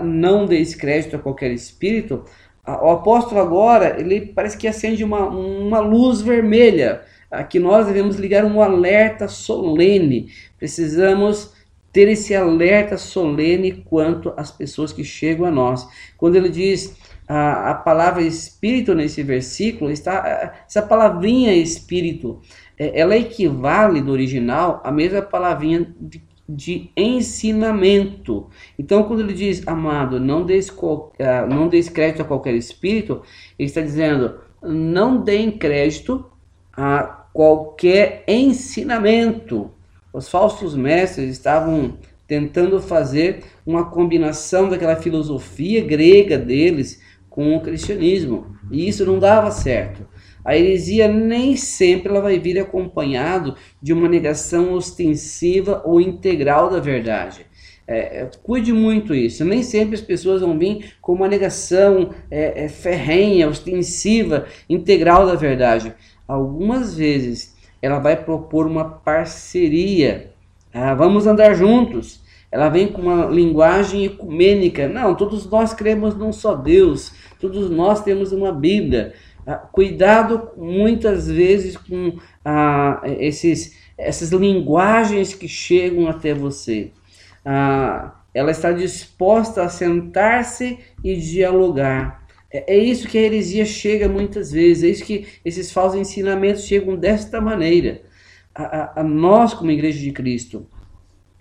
não 0.02 0.44
deis 0.44 0.74
crédito 0.74 1.16
a 1.16 1.18
qualquer 1.18 1.50
espírito, 1.52 2.24
o 2.66 2.90
apóstolo 2.90 3.40
agora, 3.40 3.98
ele 3.98 4.20
parece 4.20 4.56
que 4.56 4.68
acende 4.68 5.02
uma, 5.02 5.26
uma 5.26 5.80
luz 5.80 6.20
vermelha, 6.20 7.02
ah, 7.30 7.42
que 7.42 7.58
nós 7.58 7.86
devemos 7.86 8.16
ligar 8.16 8.44
um 8.44 8.60
alerta 8.60 9.28
solene. 9.28 10.28
Precisamos 10.58 11.52
ter 11.92 12.08
esse 12.08 12.34
alerta 12.34 12.96
solene 12.96 13.84
quanto 13.88 14.32
às 14.36 14.50
pessoas 14.50 14.92
que 14.92 15.04
chegam 15.04 15.46
a 15.46 15.50
nós. 15.50 15.88
Quando 16.16 16.36
ele 16.36 16.48
diz 16.48 16.96
a, 17.26 17.70
a 17.70 17.74
palavra 17.74 18.22
espírito 18.22 18.94
nesse 18.94 19.22
versículo, 19.22 19.90
está 19.90 20.54
essa 20.66 20.82
palavrinha 20.82 21.54
espírito, 21.54 22.40
é, 22.78 22.98
ela 22.98 23.16
equivale 23.16 24.00
do 24.00 24.12
original 24.12 24.80
à 24.84 24.90
mesma 24.90 25.22
palavrinha 25.22 25.94
de, 26.00 26.22
de 26.54 26.90
ensinamento. 26.96 28.48
Então, 28.78 29.04
quando 29.04 29.20
ele 29.20 29.32
diz, 29.32 29.66
amado, 29.66 30.18
não 30.18 30.44
deis, 30.44 30.72
ah, 31.18 31.46
não 31.46 31.68
deis 31.68 31.88
crédito 31.88 32.22
a 32.22 32.24
qualquer 32.24 32.54
espírito, 32.54 33.22
ele 33.58 33.68
está 33.68 33.80
dizendo, 33.80 34.40
não 34.62 35.22
deem 35.22 35.50
crédito 35.50 36.24
a 36.72 37.02
qualquer 37.32 38.24
ensinamento. 38.26 39.70
Os 40.12 40.28
falsos 40.28 40.74
mestres 40.74 41.30
estavam 41.30 41.98
tentando 42.26 42.80
fazer 42.80 43.44
uma 43.64 43.84
combinação 43.86 44.68
daquela 44.68 44.96
filosofia 44.96 45.84
grega 45.84 46.38
deles 46.38 47.00
com 47.28 47.56
o 47.56 47.60
cristianismo, 47.60 48.56
e 48.70 48.88
isso 48.88 49.06
não 49.06 49.18
dava 49.18 49.50
certo. 49.52 50.06
A 50.44 50.56
heresia 50.56 51.08
nem 51.08 51.56
sempre 51.56 52.10
ela 52.10 52.20
vai 52.20 52.38
vir 52.38 52.58
acompanhado 52.58 53.54
de 53.80 53.92
uma 53.92 54.08
negação 54.08 54.72
ostensiva 54.72 55.82
ou 55.84 56.00
integral 56.00 56.70
da 56.70 56.80
verdade. 56.80 57.46
É, 57.86 58.20
é, 58.20 58.30
cuide 58.42 58.72
muito 58.72 59.12
isso. 59.12 59.44
Nem 59.44 59.64
sempre 59.64 59.96
as 59.96 60.00
pessoas 60.00 60.40
vão 60.40 60.56
vir 60.56 60.94
com 61.00 61.12
uma 61.12 61.26
negação 61.26 62.10
é, 62.30 62.64
é 62.64 62.68
ferrenha, 62.68 63.48
ostensiva, 63.48 64.46
integral 64.68 65.26
da 65.26 65.34
verdade. 65.34 65.92
Algumas 66.26 66.94
vezes 66.94 67.56
ela 67.82 67.98
vai 67.98 68.16
propor 68.16 68.66
uma 68.66 68.84
parceria. 68.84 70.30
Ah, 70.72 70.94
vamos 70.94 71.26
andar 71.26 71.54
juntos. 71.54 72.20
Ela 72.52 72.68
vem 72.68 72.86
com 72.86 73.02
uma 73.02 73.26
linguagem 73.26 74.04
ecumênica. 74.04 74.88
Não, 74.88 75.14
todos 75.16 75.48
nós 75.50 75.74
cremos 75.74 76.14
num 76.14 76.32
só 76.32 76.54
Deus. 76.54 77.12
Todos 77.40 77.70
nós 77.70 78.02
temos 78.04 78.30
uma 78.30 78.52
Bíblia. 78.52 79.14
Ah, 79.46 79.56
cuidado 79.56 80.50
muitas 80.56 81.28
vezes 81.28 81.76
com 81.76 82.18
ah, 82.44 83.00
esses, 83.18 83.76
essas 83.96 84.30
linguagens 84.30 85.34
que 85.34 85.48
chegam 85.48 86.08
até 86.08 86.34
você. 86.34 86.92
Ah, 87.44 88.20
ela 88.32 88.50
está 88.50 88.70
disposta 88.72 89.62
a 89.62 89.68
sentar-se 89.68 90.78
e 91.02 91.16
dialogar. 91.16 92.26
É, 92.52 92.74
é 92.74 92.78
isso 92.78 93.08
que 93.08 93.18
a 93.18 93.22
heresia 93.22 93.64
chega 93.64 94.08
muitas 94.08 94.52
vezes, 94.52 94.84
é 94.84 94.88
isso 94.88 95.04
que 95.04 95.26
esses 95.44 95.72
falsos 95.72 95.98
ensinamentos 95.98 96.64
chegam 96.64 96.96
desta 96.96 97.40
maneira. 97.40 98.02
A, 98.54 98.62
a, 98.62 99.00
a 99.00 99.02
nós, 99.02 99.54
como 99.54 99.70
Igreja 99.70 99.98
de 99.98 100.12
Cristo, 100.12 100.66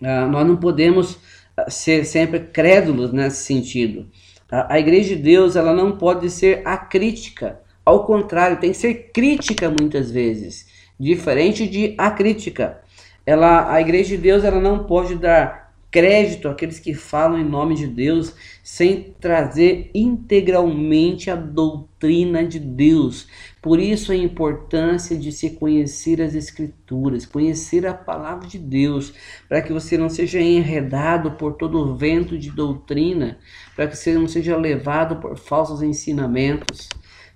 a, 0.01 0.25
nós 0.27 0.47
não 0.47 0.57
podemos 0.57 1.19
ser 1.67 2.05
sempre 2.05 2.39
crédulos 2.39 3.11
nesse 3.11 3.43
sentido. 3.43 4.07
A, 4.51 4.75
a 4.75 4.79
Igreja 4.79 5.15
de 5.15 5.21
Deus 5.21 5.55
ela 5.55 5.73
não 5.73 5.97
pode 5.97 6.29
ser 6.29 6.61
acrítica, 6.65 7.59
ao 7.89 8.05
contrário, 8.05 8.59
tem 8.59 8.71
que 8.71 8.77
ser 8.77 9.09
crítica 9.11 9.67
muitas 9.67 10.11
vezes, 10.11 10.67
diferente 10.99 11.67
de 11.67 11.95
acrítica. 11.97 12.81
Ela, 13.25 13.73
a 13.73 13.81
Igreja 13.81 14.15
de 14.15 14.17
Deus 14.21 14.43
ela 14.43 14.59
não 14.59 14.83
pode 14.83 15.15
dar 15.15 15.73
crédito 15.89 16.47
àqueles 16.47 16.77
que 16.77 16.93
falam 16.93 17.39
em 17.39 17.43
nome 17.43 17.73
de 17.73 17.87
Deus 17.87 18.35
sem 18.61 19.15
trazer 19.19 19.89
integralmente 19.91 21.31
a 21.31 21.35
doutrina 21.35 22.45
de 22.45 22.59
Deus. 22.59 23.27
Por 23.59 23.79
isso 23.79 24.11
a 24.11 24.15
importância 24.15 25.17
de 25.17 25.31
se 25.31 25.49
conhecer 25.49 26.21
as 26.21 26.35
Escrituras, 26.35 27.25
conhecer 27.25 27.87
a 27.87 27.93
palavra 27.95 28.47
de 28.47 28.59
Deus, 28.59 29.13
para 29.47 29.63
que 29.63 29.73
você 29.73 29.97
não 29.97 30.09
seja 30.09 30.39
enredado 30.39 31.31
por 31.31 31.53
todo 31.53 31.79
o 31.79 31.95
vento 31.95 32.37
de 32.37 32.51
doutrina, 32.51 33.39
para 33.75 33.87
que 33.87 33.97
você 33.97 34.13
não 34.13 34.27
seja 34.27 34.55
levado 34.55 35.15
por 35.15 35.35
falsos 35.39 35.81
ensinamentos. 35.81 36.87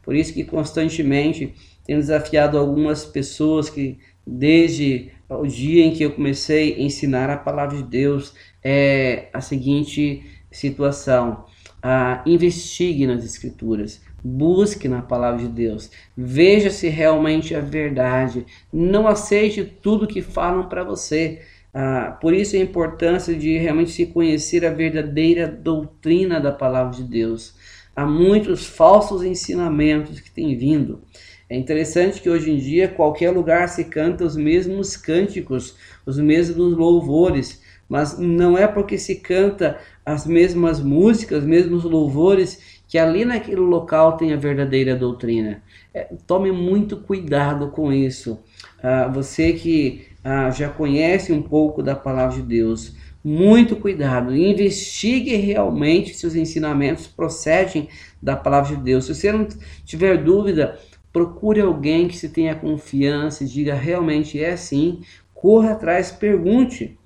Por 0.04 0.16
isso 0.16 0.34
que 0.34 0.44
constantemente 0.44 1.54
tenho 1.86 2.00
desafiado 2.00 2.58
algumas 2.58 3.06
pessoas 3.06 3.70
que 3.70 3.98
desde 4.26 5.12
o 5.30 5.48
dia 5.48 5.84
em 5.84 5.92
que 5.92 6.04
eu 6.04 6.12
comecei 6.12 6.76
a 6.76 6.82
ensinar 6.82 7.30
a 7.30 7.38
palavra 7.38 7.78
de 7.78 7.84
Deus 7.84 8.34
é 8.64 9.30
a 9.34 9.42
seguinte 9.42 10.24
situação: 10.52 11.46
ah, 11.82 12.22
investigue 12.26 13.08
nas 13.08 13.26
Escrituras, 13.26 14.02
busque 14.24 14.88
na 14.88 15.02
palavra 15.02 15.42
de 15.42 15.50
Deus, 15.50 15.92
veja 16.16 16.70
se 16.70 16.88
realmente 16.88 17.54
é 17.54 17.62
verdade, 17.62 18.46
não 18.72 19.08
aceite 19.08 19.64
tudo 19.64 20.08
que 20.08 20.22
falam 20.22 20.70
para 20.70 20.84
você. 20.84 21.42
Ah, 21.76 22.16
por 22.22 22.36
isso 22.36 22.56
a 22.56 22.60
importância 22.60 23.34
de 23.34 23.58
realmente 23.58 23.92
se 23.92 24.06
conhecer 24.06 24.64
a 24.64 24.70
verdadeira 24.70 25.48
doutrina 25.48 26.40
da 26.40 26.52
palavra 26.52 26.96
de 26.96 27.04
Deus. 27.04 27.56
Há 27.96 28.06
muitos 28.06 28.66
falsos 28.66 29.24
ensinamentos 29.24 30.20
que 30.20 30.32
têm 30.32 30.58
vindo. 30.58 31.02
É 31.48 31.56
interessante 31.56 32.20
que 32.20 32.30
hoje 32.30 32.50
em 32.50 32.58
dia 32.58 32.88
qualquer 32.88 33.30
lugar 33.30 33.70
se 33.70 33.86
canta 33.86 34.26
os 34.26 34.36
mesmos 34.36 34.98
cânticos, 34.98 35.76
os 36.06 36.18
mesmos 36.18 36.76
louvores, 36.76 37.62
mas 37.88 38.18
não 38.18 38.58
é 38.58 38.66
porque 38.66 38.98
se 38.98 39.18
canta 39.18 39.78
as 40.04 40.26
mesmas 40.26 40.80
músicas, 40.80 41.44
os 41.44 41.46
mesmos 41.46 41.84
louvores, 41.84 42.82
que 42.88 42.98
ali 42.98 43.24
naquele 43.26 43.62
local 43.62 44.18
tem 44.18 44.34
a 44.34 44.38
verdadeira 44.38 44.96
doutrina. 44.96 45.62
É, 45.94 46.08
tome 46.26 46.52
muito 46.52 46.98
cuidado 46.98 47.70
com 47.70 47.94
isso. 47.94 48.40
Ah, 48.82 49.08
você 49.08 49.54
que 49.54 50.08
ah, 50.24 50.50
já 50.50 50.70
conhece 50.70 51.32
um 51.32 51.42
pouco 51.42 51.84
da 51.84 51.96
palavra 51.96 52.38
de 52.38 52.42
Deus, 52.42 52.96
muito 53.24 53.76
cuidado, 53.78 54.36
investigue 54.36 55.36
realmente 55.36 56.14
se 56.14 56.28
os 56.28 56.36
ensinamentos 56.36 57.08
procedem 57.08 57.88
da 58.22 58.36
palavra 58.36 58.76
de 58.76 58.84
Deus. 58.84 59.06
Se 59.06 59.16
você 59.16 59.32
não 59.32 59.48
tiver 59.86 60.18
dúvida, 60.18 60.78
procure 61.14 61.62
alguém 61.62 62.08
que 62.08 62.18
se 62.18 62.30
tenha 62.30 62.56
confiança 62.56 63.44
e 63.44 63.48
diga 63.48 63.76
realmente 63.76 64.44
é 64.44 64.52
assim, 64.52 65.02
corra 65.34 65.72
atrás, 65.72 66.12
pergunte, 66.12 66.98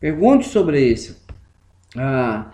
pergunte 0.00 0.48
sobre 0.48 0.80
isso. 0.80 1.24
Ah, 1.96 2.50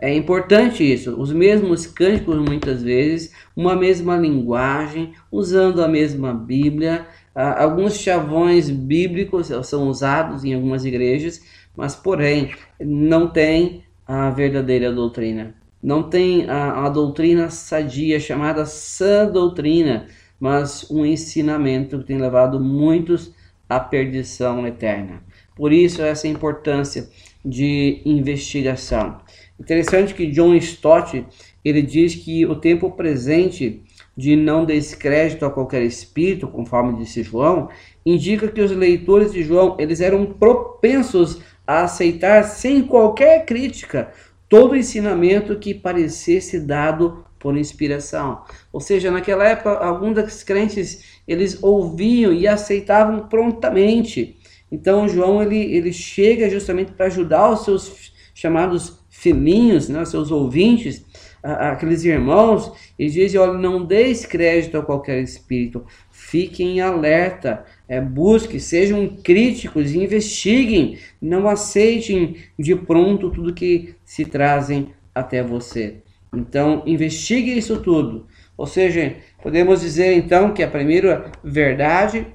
é 0.00 0.14
importante 0.14 0.82
isso, 0.82 1.18
os 1.18 1.32
mesmos 1.32 1.86
cânticos 1.86 2.36
muitas 2.38 2.82
vezes, 2.82 3.32
uma 3.56 3.74
mesma 3.74 4.16
linguagem, 4.16 5.14
usando 5.30 5.82
a 5.82 5.88
mesma 5.88 6.34
Bíblia, 6.34 7.06
ah, 7.34 7.62
alguns 7.62 7.96
chavões 7.98 8.68
bíblicos 8.68 9.48
são 9.66 9.88
usados 9.88 10.44
em 10.44 10.54
algumas 10.54 10.84
igrejas, 10.84 11.40
mas 11.78 11.94
porém 11.94 12.50
não 12.80 13.28
tem 13.28 13.84
a 14.04 14.30
verdadeira 14.30 14.92
doutrina. 14.92 15.54
Não 15.80 16.02
tem 16.02 16.50
a, 16.50 16.84
a 16.84 16.88
doutrina 16.88 17.50
sadia 17.50 18.18
chamada 18.18 18.66
sã 18.66 19.30
doutrina, 19.30 20.06
mas 20.40 20.90
um 20.90 21.06
ensinamento 21.06 22.00
que 22.00 22.04
tem 22.06 22.18
levado 22.18 22.58
muitos 22.58 23.32
à 23.68 23.78
perdição 23.78 24.66
eterna. 24.66 25.22
Por 25.54 25.72
isso, 25.72 26.02
essa 26.02 26.26
importância 26.26 27.08
de 27.44 28.02
investigação. 28.04 29.18
Interessante 29.60 30.14
que 30.14 30.26
John 30.26 30.56
Stott 30.56 31.24
ele 31.64 31.82
diz 31.82 32.16
que 32.16 32.44
o 32.44 32.56
tempo 32.56 32.90
presente 32.90 33.84
de 34.16 34.34
não 34.34 34.64
descrédito 34.64 35.44
a 35.44 35.50
qualquer 35.50 35.82
espírito, 35.82 36.48
conforme 36.48 36.98
disse 36.98 37.22
João, 37.22 37.68
indica 38.04 38.48
que 38.48 38.60
os 38.60 38.72
leitores 38.72 39.32
de 39.32 39.44
João 39.44 39.76
eles 39.78 40.00
eram 40.00 40.26
propensos 40.26 41.40
a 41.68 41.82
aceitar 41.82 42.44
sem 42.44 42.82
qualquer 42.82 43.44
crítica 43.44 44.10
todo 44.48 44.74
ensinamento 44.74 45.58
que 45.58 45.74
parecesse 45.74 46.58
dado 46.58 47.26
por 47.38 47.58
inspiração. 47.58 48.42
Ou 48.72 48.80
seja, 48.80 49.10
naquela 49.10 49.44
época, 49.44 49.72
alguns 49.72 50.14
dos 50.14 50.42
crentes 50.42 51.20
eles 51.28 51.62
ouviam 51.62 52.32
e 52.32 52.48
aceitavam 52.48 53.28
prontamente. 53.28 54.38
Então, 54.72 55.06
João 55.06 55.42
ele, 55.42 55.58
ele 55.58 55.92
chega 55.92 56.48
justamente 56.48 56.92
para 56.92 57.04
ajudar 57.06 57.50
os 57.50 57.66
seus 57.66 58.12
chamados 58.34 59.00
filhinhos, 59.10 59.90
né, 59.90 60.06
seus 60.06 60.30
ouvintes, 60.30 61.04
aqueles 61.42 62.02
irmãos, 62.02 62.72
e 62.98 63.10
diz: 63.10 63.34
olha, 63.34 63.52
não 63.52 63.84
deis 63.84 64.24
crédito 64.24 64.78
a 64.78 64.82
qualquer 64.82 65.20
espírito, 65.22 65.84
fiquem 66.30 66.80
alerta, 66.80 67.64
é, 67.88 68.00
busquem, 68.00 68.60
sejam 68.60 69.08
críticos, 69.08 69.92
investiguem, 69.92 70.98
não 71.20 71.48
aceitem 71.48 72.36
de 72.58 72.76
pronto 72.76 73.30
tudo 73.30 73.54
que 73.54 73.94
se 74.04 74.26
trazem 74.26 74.92
até 75.14 75.42
você. 75.42 76.02
Então, 76.34 76.82
investigue 76.84 77.56
isso 77.56 77.80
tudo. 77.80 78.26
Ou 78.58 78.66
seja, 78.66 79.16
podemos 79.42 79.80
dizer 79.80 80.14
então 80.16 80.52
que 80.52 80.62
a 80.62 80.68
primeira 80.68 81.32
verdade, 81.42 82.26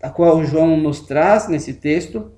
a 0.00 0.08
qual 0.08 0.44
João 0.44 0.76
nos 0.76 1.00
traz 1.00 1.48
nesse 1.48 1.74
texto, 1.74 2.30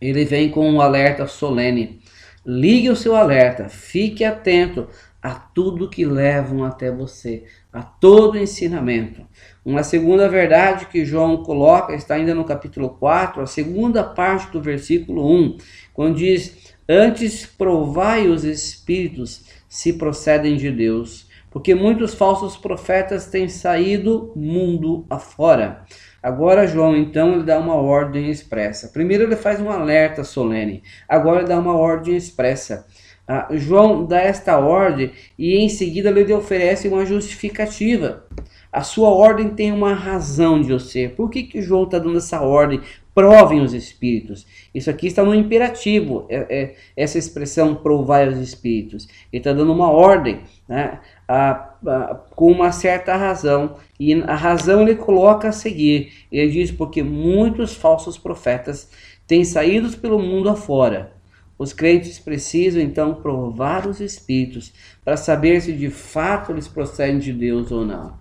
ele 0.00 0.24
vem 0.24 0.50
com 0.50 0.68
um 0.68 0.80
alerta 0.80 1.26
solene. 1.28 2.00
Ligue 2.44 2.90
o 2.90 2.96
seu 2.96 3.14
alerta, 3.14 3.68
fique 3.68 4.24
atento 4.24 4.88
a 5.22 5.34
tudo 5.34 5.90
que 5.90 6.04
levam 6.04 6.64
até 6.64 6.90
você, 6.90 7.44
a 7.72 7.82
todo 7.82 8.38
ensinamento. 8.38 9.26
Uma 9.64 9.82
segunda 9.82 10.26
verdade 10.26 10.86
que 10.86 11.04
João 11.04 11.42
coloca 11.42 11.94
está 11.94 12.14
ainda 12.14 12.34
no 12.34 12.44
capítulo 12.44 12.90
4, 12.90 13.42
a 13.42 13.46
segunda 13.46 14.02
parte 14.02 14.50
do 14.50 14.62
versículo 14.62 15.30
1, 15.30 15.58
quando 15.92 16.16
diz: 16.16 16.74
Antes 16.88 17.44
provai 17.44 18.26
os 18.26 18.42
espíritos 18.42 19.44
se 19.68 19.92
procedem 19.92 20.56
de 20.56 20.70
Deus, 20.70 21.28
porque 21.50 21.74
muitos 21.74 22.14
falsos 22.14 22.56
profetas 22.56 23.26
têm 23.26 23.48
saído 23.50 24.32
mundo 24.34 25.04
afora. 25.10 25.84
Agora 26.22 26.66
João 26.66 26.96
então 26.96 27.34
ele 27.34 27.44
dá 27.44 27.58
uma 27.58 27.74
ordem 27.74 28.30
expressa. 28.30 28.88
Primeiro 28.88 29.24
ele 29.24 29.36
faz 29.36 29.60
um 29.60 29.70
alerta 29.70 30.24
solene. 30.24 30.82
Agora 31.06 31.40
ele 31.40 31.48
dá 31.48 31.58
uma 31.58 31.76
ordem 31.76 32.16
expressa. 32.16 32.86
Ah, 33.28 33.46
João 33.52 34.06
dá 34.06 34.20
esta 34.20 34.58
ordem 34.58 35.12
e 35.38 35.56
em 35.58 35.68
seguida 35.68 36.08
ele 36.10 36.32
oferece 36.32 36.88
uma 36.88 37.06
justificativa. 37.06 38.26
A 38.72 38.82
sua 38.82 39.08
ordem 39.08 39.48
tem 39.50 39.72
uma 39.72 39.94
razão 39.94 40.62
de 40.62 40.78
ser. 40.80 41.16
Por 41.16 41.28
que, 41.28 41.42
que 41.42 41.60
João 41.60 41.84
está 41.84 41.98
dando 41.98 42.18
essa 42.18 42.40
ordem? 42.40 42.80
Provem 43.12 43.60
os 43.60 43.74
espíritos. 43.74 44.46
Isso 44.72 44.88
aqui 44.88 45.08
está 45.08 45.24
no 45.24 45.34
imperativo, 45.34 46.24
é, 46.28 46.46
é, 46.48 46.76
essa 46.96 47.18
expressão 47.18 47.74
provai 47.74 48.28
os 48.28 48.38
espíritos. 48.38 49.08
Ele 49.32 49.40
está 49.40 49.52
dando 49.52 49.72
uma 49.72 49.90
ordem 49.90 50.42
né, 50.68 51.00
a, 51.26 51.74
a, 51.84 52.14
com 52.36 52.52
uma 52.52 52.70
certa 52.70 53.16
razão. 53.16 53.76
E 53.98 54.14
a 54.22 54.36
razão 54.36 54.82
ele 54.82 54.94
coloca 54.94 55.48
a 55.48 55.52
seguir. 55.52 56.12
Ele 56.30 56.52
diz: 56.52 56.70
porque 56.70 57.02
muitos 57.02 57.74
falsos 57.74 58.16
profetas 58.16 58.88
têm 59.26 59.44
saído 59.44 59.90
pelo 59.98 60.20
mundo 60.20 60.48
afora. 60.48 61.12
Os 61.58 61.72
crentes 61.72 62.18
precisam 62.18 62.80
então 62.80 63.16
provar 63.16 63.86
os 63.86 64.00
espíritos 64.00 64.72
para 65.04 65.16
saber 65.16 65.60
se 65.60 65.72
de 65.72 65.90
fato 65.90 66.52
eles 66.52 66.68
procedem 66.68 67.18
de 67.18 67.32
Deus 67.32 67.70
ou 67.70 67.84
não. 67.84 68.19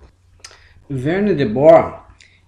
Verne 0.89 1.35
de 1.35 1.45
Boer, 1.45 1.99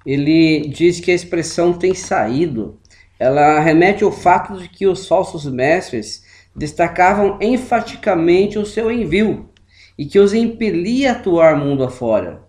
ele 0.03 0.61
diz 0.61 0.99
que 0.99 1.11
a 1.11 1.13
expressão 1.13 1.73
tem 1.73 1.93
saído, 1.93 2.79
ela 3.19 3.59
remete 3.59 4.03
ao 4.03 4.11
fato 4.11 4.57
de 4.57 4.67
que 4.67 4.87
os 4.87 5.07
falsos 5.07 5.45
mestres 5.45 6.25
destacavam 6.55 7.37
enfaticamente 7.39 8.57
o 8.57 8.65
seu 8.65 8.91
envio 8.91 9.51
e 9.95 10.07
que 10.07 10.17
os 10.17 10.33
impelia 10.33 11.11
a 11.11 11.13
atuar 11.13 11.55
mundo 11.55 11.83
afora. 11.83 12.41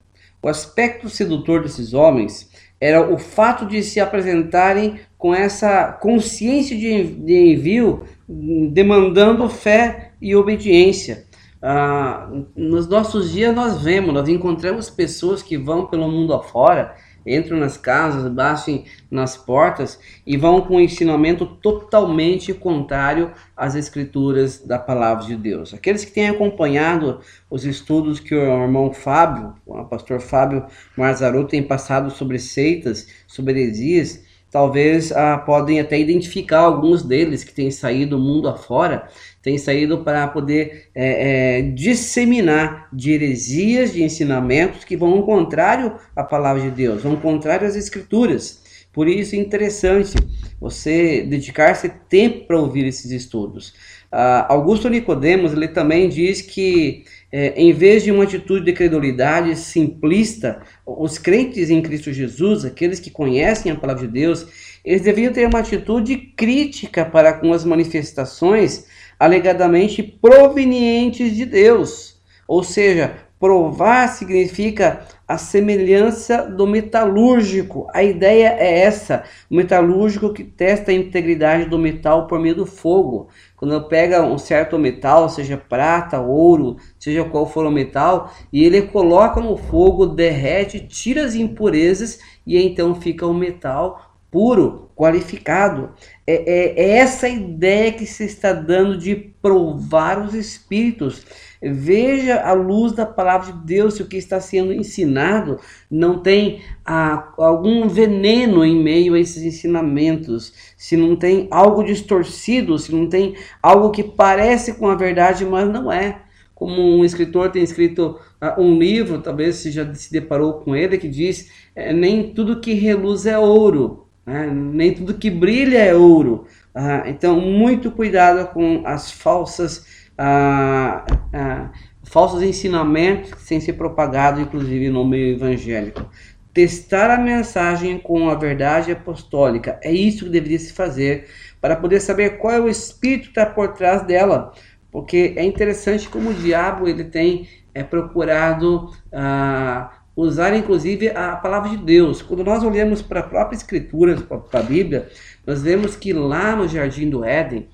O 0.42 0.48
aspecto 0.48 1.10
sedutor 1.10 1.62
desses 1.62 1.92
homens 1.92 2.50
era 2.80 3.12
o 3.12 3.18
fato 3.18 3.66
de 3.66 3.82
se 3.82 4.00
apresentarem 4.00 4.98
com 5.18 5.34
essa 5.34 5.92
consciência 5.92 6.74
de, 6.74 7.04
de 7.04 7.52
envio, 7.52 8.04
demandando 8.26 9.46
fé 9.50 10.12
e 10.22 10.34
obediência. 10.34 11.26
Ah, 11.64 12.28
nos 12.56 12.88
nossos 12.88 13.30
dias 13.30 13.54
nós 13.54 13.80
vemos, 13.80 14.12
nós 14.12 14.28
encontramos 14.28 14.90
pessoas 14.90 15.42
que 15.42 15.56
vão 15.56 15.86
pelo 15.86 16.10
mundo 16.10 16.34
afora, 16.34 16.96
entram 17.24 17.56
nas 17.56 17.76
casas, 17.76 18.28
batem 18.32 18.84
nas 19.08 19.36
portas 19.36 20.00
e 20.26 20.36
vão 20.36 20.60
com 20.60 20.74
um 20.74 20.80
ensinamento 20.80 21.46
totalmente 21.46 22.52
contrário 22.52 23.30
às 23.56 23.76
escrituras 23.76 24.58
da 24.58 24.76
palavra 24.76 25.24
de 25.24 25.36
Deus. 25.36 25.72
Aqueles 25.72 26.04
que 26.04 26.10
têm 26.10 26.28
acompanhado 26.28 27.20
os 27.48 27.64
estudos 27.64 28.18
que 28.18 28.34
o 28.34 28.62
irmão 28.64 28.92
Fábio, 28.92 29.54
o 29.64 29.84
pastor 29.84 30.20
Fábio 30.20 30.66
Marzaro 30.96 31.46
tem 31.46 31.62
passado 31.62 32.10
sobre 32.10 32.40
seitas, 32.40 33.06
sobre 33.28 33.52
heresias, 33.52 34.24
talvez 34.50 35.12
ah, 35.12 35.38
podem 35.38 35.80
até 35.80 35.98
identificar 35.98 36.60
alguns 36.60 37.02
deles 37.02 37.44
que 37.44 37.54
têm 37.54 37.70
saído 37.70 38.16
do 38.16 38.22
mundo 38.22 38.48
afora 38.48 39.08
tem 39.42 39.58
saído 39.58 39.98
para 40.04 40.26
poder 40.28 40.88
é, 40.94 41.58
é, 41.58 41.62
disseminar 41.62 42.88
de 42.92 43.12
heresias, 43.12 43.92
de 43.92 44.02
ensinamentos 44.02 44.84
que 44.84 44.96
vão 44.96 45.20
contrário 45.22 45.96
à 46.14 46.22
palavra 46.22 46.62
de 46.62 46.70
Deus, 46.70 47.02
vão 47.02 47.16
contrário 47.16 47.66
às 47.66 47.74
escrituras. 47.74 48.62
Por 48.92 49.08
isso 49.08 49.34
é 49.34 49.38
interessante 49.38 50.14
você 50.60 51.22
dedicar-se 51.22 51.88
tempo 52.08 52.46
para 52.46 52.60
ouvir 52.60 52.84
esses 52.84 53.10
estudos. 53.10 53.70
Uh, 54.12 54.44
Augusto 54.48 54.90
Nicodemos 54.90 55.52
ele 55.54 55.68
também 55.68 56.08
diz 56.08 56.42
que 56.42 57.04
é, 57.32 57.54
em 57.56 57.72
vez 57.72 58.04
de 58.04 58.12
uma 58.12 58.24
atitude 58.24 58.66
de 58.66 58.74
credulidade 58.74 59.56
simplista, 59.56 60.60
os 60.84 61.16
crentes 61.16 61.70
em 61.70 61.80
Cristo 61.80 62.12
Jesus, 62.12 62.62
aqueles 62.62 63.00
que 63.00 63.10
conhecem 63.10 63.72
a 63.72 63.74
palavra 63.74 64.06
de 64.06 64.12
Deus, 64.12 64.46
eles 64.84 65.00
deviam 65.00 65.32
ter 65.32 65.48
uma 65.48 65.60
atitude 65.60 66.14
crítica 66.36 67.06
para 67.06 67.32
com 67.32 67.54
as 67.54 67.64
manifestações 67.64 68.84
alegadamente 69.22 70.02
provenientes 70.02 71.36
de 71.36 71.46
Deus. 71.46 72.20
Ou 72.48 72.64
seja, 72.64 73.18
provar 73.38 74.08
significa 74.08 75.06
a 75.28 75.38
semelhança 75.38 76.42
do 76.42 76.66
metalúrgico. 76.66 77.86
A 77.94 78.02
ideia 78.02 78.56
é 78.58 78.80
essa: 78.80 79.22
o 79.48 79.54
metalúrgico 79.54 80.32
que 80.32 80.42
testa 80.42 80.90
a 80.90 80.94
integridade 80.94 81.66
do 81.66 81.78
metal 81.78 82.26
por 82.26 82.40
meio 82.40 82.56
do 82.56 82.66
fogo. 82.66 83.28
Quando 83.56 83.80
pega 83.86 84.24
um 84.24 84.36
certo 84.36 84.76
metal, 84.76 85.28
seja 85.28 85.56
prata, 85.56 86.20
ouro, 86.20 86.78
seja 86.98 87.24
qual 87.24 87.46
for 87.46 87.64
o 87.64 87.70
metal, 87.70 88.32
e 88.52 88.64
ele 88.64 88.82
coloca 88.82 89.40
no 89.40 89.56
fogo, 89.56 90.04
derrete, 90.04 90.80
tira 90.80 91.24
as 91.24 91.36
impurezas 91.36 92.18
e 92.44 92.60
então 92.60 92.92
fica 93.00 93.24
o 93.24 93.32
metal 93.32 94.11
puro, 94.32 94.90
qualificado. 94.96 95.90
É, 96.26 96.34
é, 96.34 96.80
é, 96.80 96.90
essa 96.96 97.28
ideia 97.28 97.92
que 97.92 98.06
se 98.06 98.24
está 98.24 98.52
dando 98.52 98.96
de 98.96 99.14
provar 99.14 100.24
os 100.24 100.34
espíritos. 100.34 101.24
Veja 101.60 102.40
a 102.40 102.52
luz 102.54 102.92
da 102.92 103.06
palavra 103.06 103.52
de 103.52 103.58
Deus, 103.64 103.94
se 103.94 104.02
o 104.02 104.06
que 104.06 104.16
está 104.16 104.40
sendo 104.40 104.72
ensinado 104.72 105.60
não 105.88 106.18
tem 106.18 106.60
ah, 106.84 107.32
algum 107.36 107.86
veneno 107.88 108.64
em 108.64 108.82
meio 108.82 109.14
a 109.14 109.20
esses 109.20 109.44
ensinamentos, 109.44 110.52
se 110.76 110.96
não 110.96 111.14
tem 111.14 111.46
algo 111.50 111.84
distorcido, 111.84 112.76
se 112.78 112.92
não 112.92 113.08
tem 113.08 113.36
algo 113.62 113.90
que 113.90 114.02
parece 114.02 114.74
com 114.74 114.88
a 114.88 114.96
verdade, 114.96 115.44
mas 115.44 115.68
não 115.68 115.92
é. 115.92 116.22
Como 116.52 116.80
um 116.80 117.04
escritor 117.04 117.50
tem 117.50 117.62
escrito 117.62 118.18
ah, 118.40 118.56
um 118.58 118.76
livro, 118.76 119.20
talvez 119.20 119.56
você 119.56 119.70
já 119.70 119.94
se 119.94 120.10
deparou 120.10 120.54
com 120.54 120.74
ele, 120.74 120.98
que 120.98 121.08
diz: 121.08 121.48
é, 121.76 121.92
Nem 121.92 122.32
tudo 122.34 122.60
que 122.60 122.74
reluz 122.74 123.26
é 123.26 123.38
ouro, 123.38 124.01
né? 124.24 124.46
Nem 124.46 124.94
tudo 124.94 125.14
que 125.14 125.30
brilha 125.30 125.78
é 125.78 125.94
ouro. 125.94 126.46
Ah, 126.74 127.04
então, 127.06 127.40
muito 127.40 127.90
cuidado 127.90 128.52
com 128.52 128.82
as 128.86 129.10
falsas, 129.10 129.86
ah, 130.16 131.04
ah, 131.32 131.70
falsos 132.04 132.42
ensinamentos 132.42 133.34
que 133.34 133.46
têm 133.46 133.60
se 133.60 133.72
propagado, 133.72 134.40
inclusive 134.40 134.88
no 134.88 135.04
meio 135.04 135.36
evangélico. 135.36 136.08
Testar 136.54 137.10
a 137.10 137.18
mensagem 137.18 137.98
com 137.98 138.28
a 138.28 138.34
verdade 138.34 138.92
apostólica 138.92 139.78
é 139.82 139.90
isso 139.90 140.26
que 140.26 140.30
deveria 140.30 140.58
se 140.58 140.72
fazer 140.72 141.26
para 141.60 141.76
poder 141.76 142.00
saber 142.00 142.38
qual 142.38 142.52
é 142.52 142.60
o 142.60 142.68
espírito 142.68 143.24
que 143.24 143.28
está 143.30 143.46
por 143.46 143.72
trás 143.72 144.02
dela. 144.06 144.52
Porque 144.90 145.32
é 145.36 145.44
interessante 145.44 146.08
como 146.08 146.30
o 146.30 146.34
diabo 146.34 146.86
ele 146.86 147.04
tem 147.04 147.48
é, 147.74 147.82
procurado 147.82 148.90
ah, 149.10 149.90
usar 150.16 150.54
inclusive 150.54 151.08
a 151.10 151.36
palavra 151.36 151.70
de 151.70 151.76
Deus. 151.78 152.22
Quando 152.22 152.44
nós 152.44 152.62
olhamos 152.62 153.02
para 153.02 153.20
a 153.20 153.24
própria 153.24 153.56
Escritura, 153.56 154.16
para 154.20 154.60
a 154.60 154.62
Bíblia, 154.62 155.08
nós 155.46 155.62
vemos 155.62 155.96
que 155.96 156.12
lá 156.12 156.54
no 156.54 156.68
Jardim 156.68 157.08
do 157.08 157.24
Éden, 157.24 157.68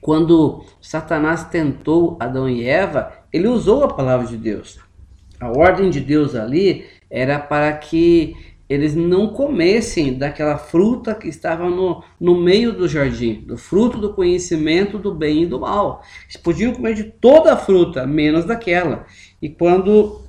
quando 0.00 0.64
Satanás 0.80 1.44
tentou 1.44 2.16
Adão 2.18 2.48
e 2.48 2.64
Eva, 2.64 3.12
ele 3.32 3.48
usou 3.48 3.84
a 3.84 3.92
palavra 3.92 4.26
de 4.26 4.36
Deus. 4.36 4.78
A 5.38 5.48
ordem 5.48 5.90
de 5.90 6.00
Deus 6.00 6.34
ali 6.34 6.86
era 7.10 7.38
para 7.38 7.72
que 7.72 8.36
eles 8.68 8.94
não 8.94 9.28
comessem 9.28 10.16
daquela 10.16 10.56
fruta 10.56 11.12
que 11.12 11.26
estava 11.26 11.68
no, 11.68 12.04
no 12.20 12.40
meio 12.40 12.72
do 12.72 12.86
jardim, 12.86 13.42
do 13.44 13.56
fruto 13.56 13.98
do 13.98 14.14
conhecimento 14.14 14.96
do 14.96 15.12
bem 15.12 15.42
e 15.42 15.46
do 15.46 15.58
mal. 15.58 16.04
Eles 16.22 16.36
podiam 16.36 16.72
comer 16.72 16.94
de 16.94 17.02
toda 17.02 17.52
a 17.52 17.56
fruta, 17.56 18.06
menos 18.06 18.44
daquela. 18.44 19.06
E 19.42 19.48
quando 19.48 20.20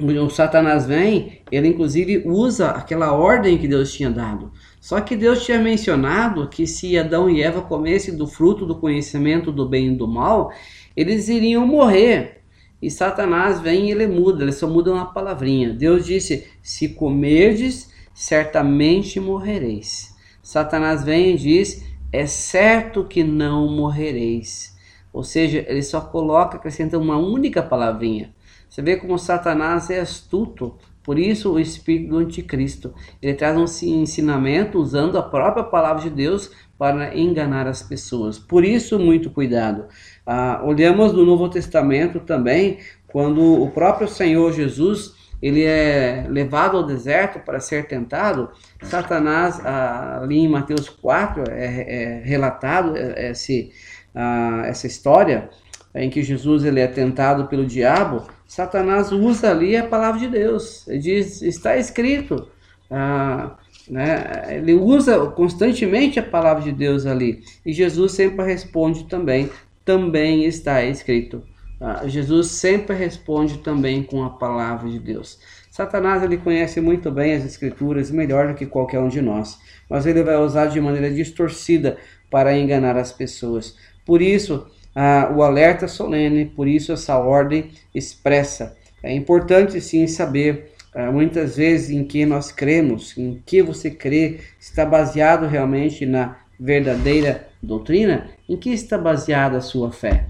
o 0.00 0.30
Satanás 0.30 0.86
vem, 0.86 1.42
ele 1.50 1.68
inclusive 1.68 2.22
usa 2.24 2.70
aquela 2.70 3.12
ordem 3.12 3.58
que 3.58 3.66
Deus 3.66 3.92
tinha 3.92 4.10
dado. 4.10 4.52
Só 4.80 5.00
que 5.00 5.16
Deus 5.16 5.44
tinha 5.44 5.58
mencionado 5.58 6.48
que 6.48 6.66
se 6.66 6.96
Adão 6.96 7.28
e 7.28 7.42
Eva 7.42 7.62
comessem 7.62 8.16
do 8.16 8.26
fruto 8.26 8.64
do 8.64 8.78
conhecimento 8.78 9.50
do 9.50 9.68
bem 9.68 9.88
e 9.88 9.96
do 9.96 10.06
mal, 10.06 10.52
eles 10.96 11.28
iriam 11.28 11.66
morrer. 11.66 12.42
E 12.80 12.88
Satanás 12.90 13.60
vem 13.60 13.88
e 13.88 13.90
ele 13.90 14.06
muda, 14.06 14.44
ele 14.44 14.52
só 14.52 14.68
muda 14.68 14.92
uma 14.92 15.12
palavrinha. 15.12 15.72
Deus 15.72 16.06
disse: 16.06 16.46
Se 16.62 16.90
comerdes, 16.90 17.92
certamente 18.14 19.18
morrereis. 19.18 20.14
Satanás 20.40 21.02
vem 21.02 21.34
e 21.34 21.36
diz: 21.36 21.84
É 22.12 22.24
certo 22.24 23.04
que 23.04 23.24
não 23.24 23.68
morrereis. 23.68 24.76
Ou 25.12 25.24
seja, 25.24 25.64
ele 25.66 25.82
só 25.82 26.00
coloca, 26.00 26.56
acrescenta 26.56 26.96
uma 26.96 27.16
única 27.16 27.60
palavrinha. 27.62 28.32
Você 28.68 28.82
vê 28.82 28.96
como 28.96 29.18
Satanás 29.18 29.90
é 29.90 30.00
astuto. 30.00 30.76
Por 31.02 31.18
isso, 31.18 31.54
o 31.54 31.58
espírito 31.58 32.10
do 32.10 32.18
anticristo. 32.18 32.94
Ele 33.22 33.34
traz 33.34 33.56
um 33.56 33.64
ensinamento 33.94 34.78
usando 34.78 35.16
a 35.16 35.22
própria 35.22 35.64
palavra 35.64 36.02
de 36.02 36.10
Deus 36.10 36.50
para 36.76 37.16
enganar 37.16 37.66
as 37.66 37.82
pessoas. 37.82 38.38
Por 38.38 38.64
isso, 38.64 38.98
muito 38.98 39.30
cuidado. 39.30 39.86
Ah, 40.26 40.60
olhamos 40.64 41.12
no 41.12 41.24
Novo 41.24 41.48
Testamento 41.48 42.20
também, 42.20 42.78
quando 43.06 43.40
o 43.40 43.70
próprio 43.70 44.06
Senhor 44.06 44.52
Jesus 44.52 45.16
ele 45.40 45.64
é 45.64 46.26
levado 46.28 46.76
ao 46.76 46.82
deserto 46.84 47.38
para 47.40 47.60
ser 47.60 47.86
tentado, 47.86 48.50
Satanás, 48.82 49.60
ah, 49.64 50.20
ali 50.22 50.38
em 50.38 50.48
Mateus 50.48 50.88
4, 50.88 51.44
é, 51.50 51.64
é 51.64 52.22
relatado 52.24 52.96
esse, 52.96 53.72
ah, 54.14 54.62
essa 54.66 54.86
história 54.86 55.48
em 55.94 56.10
que 56.10 56.22
Jesus 56.22 56.64
ele 56.64 56.80
é 56.80 56.86
tentado 56.86 57.46
pelo 57.46 57.64
diabo, 57.64 58.26
Satanás 58.48 59.12
usa 59.12 59.50
ali 59.50 59.76
a 59.76 59.86
palavra 59.86 60.18
de 60.18 60.26
Deus. 60.26 60.88
Ele 60.88 60.98
diz, 60.98 61.42
está 61.42 61.76
escrito. 61.76 62.48
Ah, 62.90 63.58
né? 63.88 64.56
Ele 64.56 64.72
usa 64.72 65.26
constantemente 65.26 66.18
a 66.18 66.22
palavra 66.22 66.62
de 66.62 66.72
Deus 66.72 67.04
ali. 67.04 67.44
E 67.64 67.72
Jesus 67.74 68.12
sempre 68.12 68.44
responde 68.46 69.04
também, 69.04 69.50
também 69.84 70.46
está 70.46 70.82
escrito. 70.82 71.42
Ah, 71.78 72.08
Jesus 72.08 72.48
sempre 72.48 72.96
responde 72.96 73.58
também 73.58 74.02
com 74.02 74.24
a 74.24 74.30
palavra 74.30 74.88
de 74.88 74.98
Deus. 74.98 75.38
Satanás 75.70 76.22
ele 76.22 76.38
conhece 76.38 76.80
muito 76.80 77.10
bem 77.10 77.34
as 77.34 77.44
escrituras, 77.44 78.10
melhor 78.10 78.48
do 78.48 78.54
que 78.54 78.66
qualquer 78.66 78.98
um 78.98 79.08
de 79.08 79.20
nós, 79.20 79.60
mas 79.88 80.06
ele 80.06 80.22
vai 80.22 80.36
usar 80.36 80.66
de 80.66 80.80
maneira 80.80 81.10
distorcida 81.10 81.98
para 82.30 82.56
enganar 82.56 82.96
as 82.96 83.12
pessoas. 83.12 83.76
Por 84.04 84.20
isso, 84.20 84.66
ah, 85.00 85.32
o 85.32 85.44
alerta 85.44 85.86
solene, 85.86 86.44
por 86.44 86.66
isso 86.66 86.90
essa 86.92 87.16
ordem 87.16 87.70
expressa. 87.94 88.76
É 89.00 89.14
importante 89.14 89.80
sim 89.80 90.08
saber 90.08 90.72
ah, 90.92 91.12
muitas 91.12 91.56
vezes 91.56 91.90
em 91.90 92.02
que 92.02 92.26
nós 92.26 92.50
cremos, 92.50 93.16
em 93.16 93.40
que 93.46 93.62
você 93.62 93.92
crê, 93.92 94.40
está 94.58 94.84
baseado 94.84 95.46
realmente 95.46 96.04
na 96.04 96.38
verdadeira 96.58 97.46
doutrina, 97.62 98.28
em 98.48 98.56
que 98.56 98.70
está 98.70 98.98
baseada 98.98 99.58
a 99.58 99.60
sua 99.60 99.92
fé. 99.92 100.26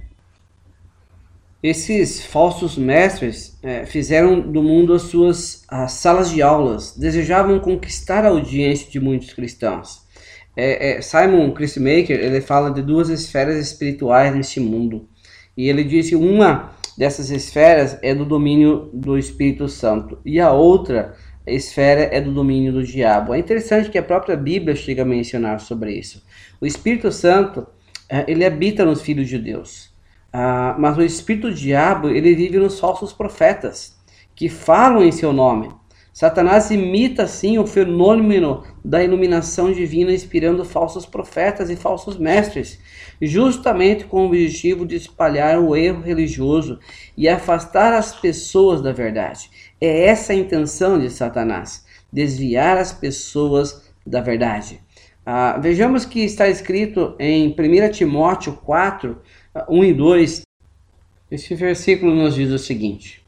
Esses 1.62 2.26
falsos 2.26 2.76
mestres 2.76 3.59
é, 3.62 3.87
fizeram 3.87 4.38
do 4.38 4.62
mundo 4.62 4.92
as 4.92 5.02
suas 5.02 5.64
as 5.66 5.92
salas 5.92 6.31
de 6.31 6.42
aulas, 6.42 6.94
desejavam 6.94 7.59
conquistar 7.59 8.26
a 8.26 8.28
audiência 8.28 8.90
de 8.90 9.00
muitos 9.00 9.33
cristãos. 9.33 10.07
É, 10.60 10.96
é, 10.96 11.00
Simon 11.00 11.52
Christmaker 11.52 12.18
ele 12.18 12.40
fala 12.40 12.72
de 12.72 12.82
duas 12.82 13.08
esferas 13.08 13.56
espirituais 13.64 14.34
neste 14.34 14.58
mundo 14.58 15.08
e 15.56 15.68
ele 15.68 15.84
disse 15.84 16.16
uma 16.16 16.72
dessas 16.98 17.30
esferas 17.30 17.96
é 18.02 18.12
do 18.12 18.24
domínio 18.24 18.90
do 18.92 19.16
Espírito 19.16 19.68
Santo 19.68 20.18
e 20.24 20.40
a 20.40 20.50
outra 20.50 21.14
esfera 21.46 22.08
é 22.12 22.20
do 22.20 22.34
domínio 22.34 22.72
do 22.72 22.82
diabo. 22.82 23.32
É 23.32 23.38
interessante 23.38 23.88
que 23.88 23.98
a 23.98 24.02
própria 24.02 24.36
Bíblia 24.36 24.74
chega 24.74 25.02
a 25.02 25.06
mencionar 25.06 25.60
sobre 25.60 25.92
isso. 25.92 26.24
O 26.60 26.66
Espírito 26.66 27.12
Santo 27.12 27.64
é, 28.08 28.24
ele 28.26 28.44
habita 28.44 28.84
nos 28.84 29.00
filhos 29.00 29.28
de 29.28 29.38
Deus, 29.38 29.94
ah, 30.32 30.74
mas 30.76 30.98
o 30.98 31.02
Espírito 31.02 31.50
do 31.50 31.54
diabo 31.54 32.08
ele 32.08 32.34
vive 32.34 32.58
nos 32.58 32.80
falsos 32.80 33.12
profetas 33.12 33.96
que 34.34 34.48
falam 34.48 35.04
em 35.04 35.12
seu 35.12 35.32
nome. 35.32 35.70
Satanás 36.18 36.68
imita 36.72 37.22
assim 37.22 37.59
o 37.59 37.64
fenômeno 37.64 38.64
da 38.85 39.04
iluminação 39.04 39.70
divina, 39.70 40.11
inspirando 40.11 40.64
falsos 40.64 41.07
profetas 41.07 41.70
e 41.70 41.76
falsos 41.76 42.18
mestres, 42.18 42.81
justamente 43.22 44.02
com 44.04 44.22
o 44.22 44.26
objetivo 44.26 44.85
de 44.85 44.96
espalhar 44.96 45.61
o 45.61 45.76
erro 45.76 46.02
religioso 46.02 46.81
e 47.16 47.28
afastar 47.28 47.92
as 47.92 48.16
pessoas 48.16 48.83
da 48.83 48.90
verdade. 48.92 49.48
É 49.81 50.07
essa 50.07 50.33
a 50.33 50.37
intenção 50.37 50.98
de 50.98 51.09
Satanás: 51.09 51.87
desviar 52.12 52.78
as 52.78 52.92
pessoas 52.92 53.88
da 54.04 54.20
verdade. 54.20 54.81
Ah, 55.24 55.57
vejamos 55.57 56.04
que 56.04 56.24
está 56.24 56.48
escrito 56.48 57.14
em 57.20 57.54
1 57.57 57.92
Timóteo 57.92 58.54
4, 58.64 59.22
1 59.68 59.85
e 59.85 59.94
2. 59.94 60.42
Esse 61.31 61.54
versículo 61.54 62.12
nos 62.12 62.35
diz 62.35 62.50
o 62.50 62.59
seguinte: 62.59 63.24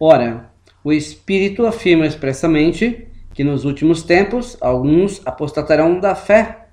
Ora, 0.00 0.49
o 0.82 0.92
Espírito 0.92 1.66
afirma 1.66 2.06
expressamente 2.06 3.06
que 3.34 3.44
nos 3.44 3.64
últimos 3.64 4.02
tempos 4.02 4.56
alguns 4.60 5.20
apostatarão 5.26 6.00
da 6.00 6.14
fé 6.14 6.66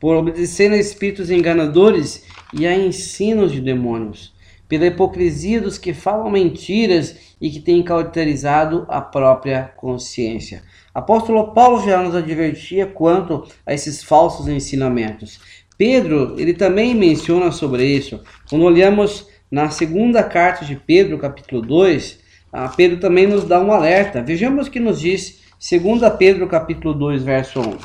por 0.00 0.16
obedecer 0.16 0.70
a 0.70 0.76
espíritos 0.76 1.30
enganadores 1.30 2.24
e 2.52 2.66
a 2.66 2.76
ensinos 2.76 3.50
de 3.52 3.60
demônios, 3.60 4.32
pela 4.68 4.86
hipocrisia 4.86 5.60
dos 5.60 5.76
que 5.76 5.92
falam 5.92 6.30
mentiras 6.30 7.34
e 7.40 7.50
que 7.50 7.60
têm 7.60 7.82
cauterizado 7.82 8.86
a 8.88 9.00
própria 9.00 9.72
consciência. 9.76 10.62
Apóstolo 10.94 11.52
Paulo 11.52 11.84
já 11.84 12.00
nos 12.02 12.14
advertia 12.14 12.86
quanto 12.86 13.44
a 13.66 13.74
esses 13.74 14.02
falsos 14.02 14.46
ensinamentos. 14.46 15.40
Pedro, 15.76 16.34
ele 16.38 16.54
também 16.54 16.94
menciona 16.94 17.50
sobre 17.52 17.84
isso. 17.84 18.20
Quando 18.48 18.64
olhamos 18.64 19.28
na 19.50 19.70
segunda 19.70 20.22
carta 20.22 20.64
de 20.64 20.76
Pedro, 20.76 21.18
capítulo 21.18 21.62
2, 21.62 22.17
ah, 22.50 22.68
Pedro 22.68 22.98
também 22.98 23.26
nos 23.26 23.44
dá 23.44 23.60
um 23.60 23.72
alerta. 23.72 24.22
Vejamos 24.22 24.66
o 24.66 24.70
que 24.70 24.80
nos 24.80 25.00
diz 25.00 25.42
2 25.60 26.00
Pedro 26.18 26.46
capítulo 26.46 26.94
2, 26.94 27.22
verso 27.22 27.60
1. 27.60 27.76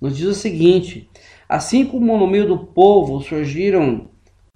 Nos 0.00 0.16
diz 0.16 0.26
o 0.26 0.34
seguinte: 0.34 1.08
Assim 1.48 1.84
como 1.84 2.16
no 2.16 2.26
meio 2.26 2.46
do 2.46 2.58
povo 2.58 3.20
surgiram 3.20 4.08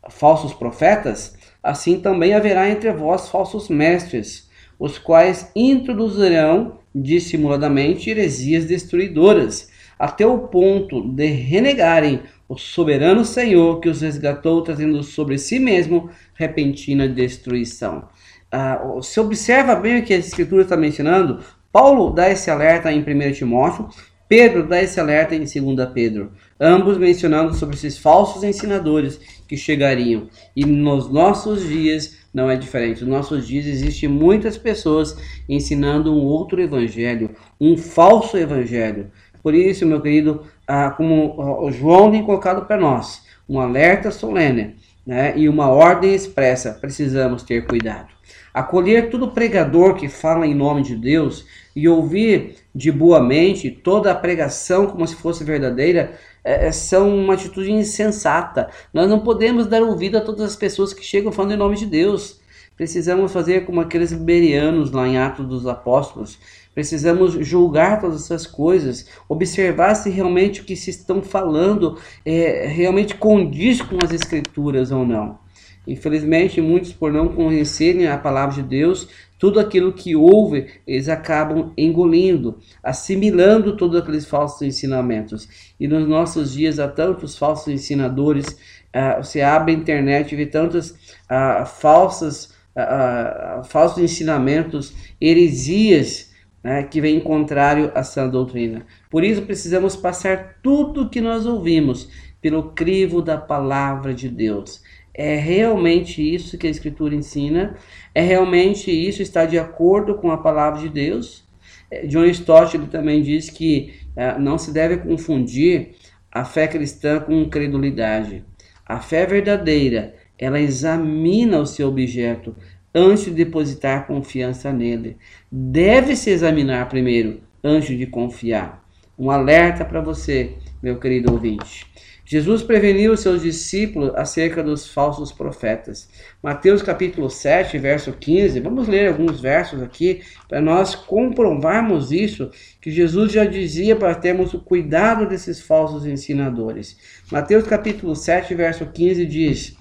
falsos 0.09 0.53
profetas, 0.53 1.37
assim 1.63 1.99
também 1.99 2.33
haverá 2.33 2.71
entre 2.71 2.93
vós 2.93 3.29
falsos 3.29 3.69
mestres, 3.69 4.49
os 4.79 4.99
quais 4.99 5.51
introduzirão 5.57 6.79
dissimuladamente 6.95 8.09
heresias 8.09 8.67
destruidoras, 8.67 9.69
até 9.99 10.25
o 10.25 10.47
ponto 10.47 11.03
de 11.09 11.27
renegarem 11.27 12.21
o 12.49 12.57
soberano 12.57 13.25
Senhor 13.25 13.81
que 13.81 13.89
os 13.89 14.01
resgatou, 14.01 14.63
trazendo 14.63 15.03
sobre 15.03 15.39
si 15.39 15.59
mesmo 15.59 16.09
repentina 16.35 17.09
destruição 17.09 18.09
ah, 18.53 18.81
se 19.03 19.21
observa 19.21 19.77
bem 19.77 20.01
o 20.01 20.05
que 20.05 20.15
a 20.15 20.19
Escritura 20.19 20.63
está 20.63 20.77
mencionando, 20.77 21.41
Paulo 21.73 22.11
dá 22.11 22.31
esse 22.31 22.51
alerta 22.51 22.91
em 22.91 23.01
1 23.01 23.33
Timóteo, 23.33 23.89
Pedro 24.29 24.67
dá 24.67 24.81
esse 24.81 25.01
alerta 25.01 25.35
em 25.35 25.41
2 25.41 25.91
Pedro, 25.93 26.33
ambos 26.59 26.97
mencionando 26.97 27.53
sobre 27.55 27.75
esses 27.75 27.99
falsos 27.99 28.45
ensinadores 28.45 29.21
que 29.49 29.57
chegariam. 29.57 30.29
E 30.55 30.65
nos 30.65 31.11
nossos 31.11 31.67
dias 31.67 32.17
não 32.33 32.49
é 32.49 32.57
diferente. 32.57 33.01
Nos 33.01 33.11
nossos 33.11 33.47
dias 33.47 33.67
existem 33.67 34.09
muitas 34.09 34.57
pessoas 34.57 35.17
ensinando 35.49 36.15
um 36.15 36.25
outro 36.25 36.61
evangelho, 36.61 37.31
um 37.61 37.77
falso 37.77 38.37
evangelho. 38.37 39.11
Por 39.43 39.53
isso, 39.53 39.85
meu 39.85 40.01
querido, 40.01 40.45
ah, 40.67 40.91
como 40.91 41.65
o 41.65 41.73
João 41.73 42.13
tem 42.13 42.25
colocado 42.25 42.67
para 42.67 42.81
nós, 42.81 43.23
um 43.49 43.59
alerta 43.59 44.13
solene 44.13 44.77
né, 45.05 45.33
e 45.37 45.49
uma 45.49 45.69
ordem 45.69 46.15
expressa, 46.15 46.73
precisamos 46.73 47.43
ter 47.43 47.67
cuidado. 47.67 48.20
Acolher 48.53 49.11
todo 49.11 49.31
pregador 49.31 49.95
que 49.95 50.09
fala 50.09 50.47
em 50.47 50.55
nome 50.55 50.83
de 50.83 50.97
Deus 50.97 51.47
e 51.75 51.89
ouvir 51.89 52.57
de 52.75 52.91
boa 52.91 53.21
mente 53.21 53.71
toda 53.71 54.11
a 54.11 54.15
pregação 54.15 54.87
como 54.87 55.07
se 55.07 55.15
fosse 55.15 55.45
verdadeira 55.45 56.19
é, 56.43 56.67
é, 56.67 56.73
são 56.73 57.15
uma 57.17 57.35
atitude 57.35 57.71
insensata. 57.71 58.69
Nós 58.93 59.09
não 59.09 59.21
podemos 59.21 59.67
dar 59.67 59.83
ouvido 59.83 60.19
a 60.19 60.21
todas 60.21 60.43
as 60.43 60.57
pessoas 60.57 60.93
que 60.93 61.05
chegam 61.05 61.31
falando 61.31 61.53
em 61.53 61.57
nome 61.57 61.77
de 61.77 61.87
Deus. 61.87 62.41
Precisamos 62.77 63.31
fazer 63.31 63.67
como 63.67 63.81
aqueles 63.81 64.13
berianos 64.13 64.91
lá 64.91 65.07
em 65.07 65.19
Atos 65.19 65.47
dos 65.47 65.67
Apóstolos. 65.67 66.39
Precisamos 66.75 67.33
julgar 67.47 68.01
todas 68.01 68.23
essas 68.23 68.47
coisas, 68.47 69.07
observar 69.29 69.95
se 69.95 70.09
realmente 70.09 70.63
o 70.63 70.65
que 70.65 70.77
se 70.77 70.89
estão 70.89 71.21
falando 71.21 71.99
é, 72.25 72.67
realmente 72.67 73.15
condiz 73.17 73.83
com 73.83 73.99
as 74.03 74.13
Escrituras 74.13 74.91
ou 74.91 75.05
não. 75.05 75.40
Infelizmente, 75.87 76.61
muitos, 76.61 76.93
por 76.93 77.13
não 77.13 77.29
conhecerem 77.29 78.07
a 78.07 78.19
palavra 78.19 78.57
de 78.57 78.63
Deus, 78.63 79.09
tudo 79.39 79.59
aquilo 79.59 79.93
que 79.93 80.15
ouve, 80.15 80.67
eles 80.87 81.09
acabam 81.09 81.73
engolindo, 81.77 82.59
assimilando 82.83 83.77
todos 83.77 83.99
aqueles 83.99 84.27
falsos 84.27 84.61
ensinamentos. 84.61 85.49
E 85.81 85.89
nos 85.89 86.07
nossos 86.07 86.53
dias 86.53 86.79
há 86.79 86.87
tantos 86.87 87.39
falsos 87.39 87.69
ensinadores, 87.69 88.49
uh, 88.95 89.23
você 89.25 89.41
abre 89.41 89.73
a 89.73 89.77
internet 89.77 90.31
e 90.31 90.37
vê 90.37 90.45
tantas 90.45 90.91
uh, 90.91 91.65
falsas, 91.65 92.55
uh, 92.77 93.65
falsos 93.65 94.03
ensinamentos, 94.03 94.93
heresias, 95.19 96.31
né, 96.63 96.83
que 96.83 97.01
vêm 97.01 97.19
contrário 97.19 97.91
à 97.95 98.03
sã 98.03 98.29
doutrina. 98.29 98.85
Por 99.11 99.25
isso 99.25 99.41
precisamos 99.43 99.97
passar 99.97 100.59
tudo 100.63 101.09
que 101.09 101.23
nós 101.23 101.47
ouvimos 101.47 102.11
pelo 102.41 102.73
crivo 102.73 103.23
da 103.23 103.39
palavra 103.39 104.13
de 104.13 104.29
Deus. 104.29 104.83
É 105.13 105.37
realmente 105.37 106.23
isso 106.23 106.57
que 106.57 106.67
a 106.67 106.71
Escritura 106.71 107.15
ensina? 107.15 107.77
É 108.15 108.21
realmente 108.21 108.91
isso 108.91 109.23
está 109.23 109.45
de 109.45 109.59
acordo 109.59 110.15
com 110.15 110.31
a 110.31 110.39
palavra 110.39 110.81
de 110.81 110.89
Deus? 110.89 111.45
É, 111.91 112.07
John 112.07 112.25
Stott 112.27 112.79
também 112.87 113.23
diz 113.23 113.51
que 113.51 113.95
é, 114.17 114.39
não 114.39 114.57
se 114.57 114.73
deve 114.73 114.99
confundir 114.99 115.97
a 116.31 116.45
fé 116.45 116.69
cristã 116.69 117.21
com 117.21 117.49
credulidade. 117.49 118.45
A 118.87 119.01
fé 119.01 119.27
verdadeira, 119.27 120.15
ela 120.39 120.61
examina 120.61 121.59
o 121.59 121.67
seu 121.67 121.89
objeto 121.89 122.55
antes 122.95 123.25
de 123.25 123.31
depositar 123.33 124.07
confiança 124.07 124.73
nele. 124.73 125.17
Deve-se 125.51 126.31
examinar 126.31 126.89
primeiro 126.89 127.41
antes 127.63 127.97
de 127.97 128.07
confiar. 128.07 128.85
Um 129.19 129.31
alerta 129.31 129.85
para 129.85 130.01
você, 130.01 130.55
meu 130.83 130.99
querido 130.99 131.33
ouvinte. 131.33 131.90
Jesus 132.31 132.63
preveniu 132.63 133.17
seus 133.17 133.43
discípulos 133.43 134.13
acerca 134.15 134.63
dos 134.63 134.87
falsos 134.87 135.33
profetas. 135.33 136.09
Mateus 136.41 136.81
capítulo 136.81 137.29
7, 137.29 137.77
verso 137.77 138.13
15. 138.13 138.61
Vamos 138.61 138.87
ler 138.87 139.09
alguns 139.09 139.41
versos 139.41 139.83
aqui 139.83 140.23
para 140.49 140.61
nós 140.61 140.95
comprovarmos 140.95 142.13
isso, 142.13 142.49
que 142.81 142.89
Jesus 142.89 143.33
já 143.33 143.45
dizia 143.45 143.97
para 143.97 144.15
termos 144.15 144.55
o 144.55 144.61
cuidado 144.61 145.29
desses 145.29 145.61
falsos 145.61 146.07
ensinadores. 146.07 146.97
Mateus 147.33 147.67
capítulo 147.67 148.15
7, 148.15 148.55
verso 148.55 148.87
15 148.87 149.27
diz: 149.27 149.77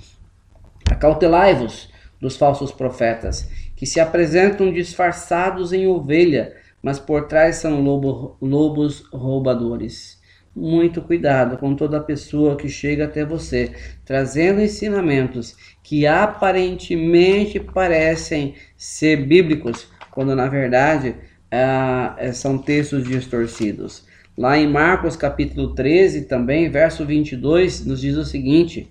Acautelai-vos 0.89 1.91
dos 2.19 2.35
falsos 2.35 2.71
profetas, 2.71 3.47
que 3.75 3.85
se 3.85 3.99
apresentam 3.99 4.73
disfarçados 4.73 5.71
em 5.71 5.85
ovelha, 5.85 6.55
mas 6.81 6.97
por 6.97 7.27
trás 7.27 7.57
são 7.57 7.79
lobo, 7.79 8.37
lobos 8.41 9.03
roubadores 9.13 10.18
muito 10.55 11.01
cuidado 11.01 11.57
com 11.57 11.75
toda 11.75 11.99
pessoa 11.99 12.55
que 12.55 12.67
chega 12.67 13.05
até 13.05 13.23
você, 13.23 13.71
trazendo 14.03 14.61
ensinamentos 14.61 15.55
que 15.83 16.05
aparentemente 16.05 17.59
parecem 17.59 18.55
ser 18.75 19.25
bíblicos, 19.25 19.87
quando 20.11 20.35
na 20.35 20.47
verdade 20.47 21.15
ah, 21.51 22.15
são 22.33 22.57
textos 22.57 23.03
distorcidos. 23.07 24.07
Lá 24.37 24.57
em 24.57 24.67
Marcos 24.67 25.15
capítulo 25.15 25.73
13, 25.75 26.21
também, 26.21 26.69
verso 26.69 27.05
22, 27.05 27.85
nos 27.85 27.99
diz 27.99 28.15
o 28.15 28.23
seguinte: 28.23 28.89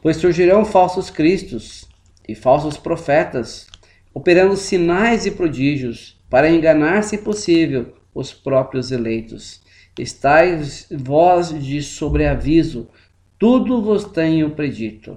Pois 0.00 0.16
surgirão 0.16 0.64
falsos 0.64 1.10
cristos 1.10 1.88
e 2.28 2.34
falsos 2.34 2.76
profetas, 2.76 3.66
operando 4.14 4.56
sinais 4.56 5.26
e 5.26 5.32
prodígios, 5.32 6.16
para 6.30 6.50
enganar, 6.50 7.02
se 7.02 7.18
possível, 7.18 7.97
os 8.18 8.34
próprios 8.34 8.90
eleitos. 8.90 9.60
Estais 9.96 10.88
vós 10.90 11.50
de 11.50 11.80
sobreaviso, 11.80 12.88
tudo 13.38 13.80
vos 13.80 14.04
tenho 14.04 14.50
predito. 14.50 15.16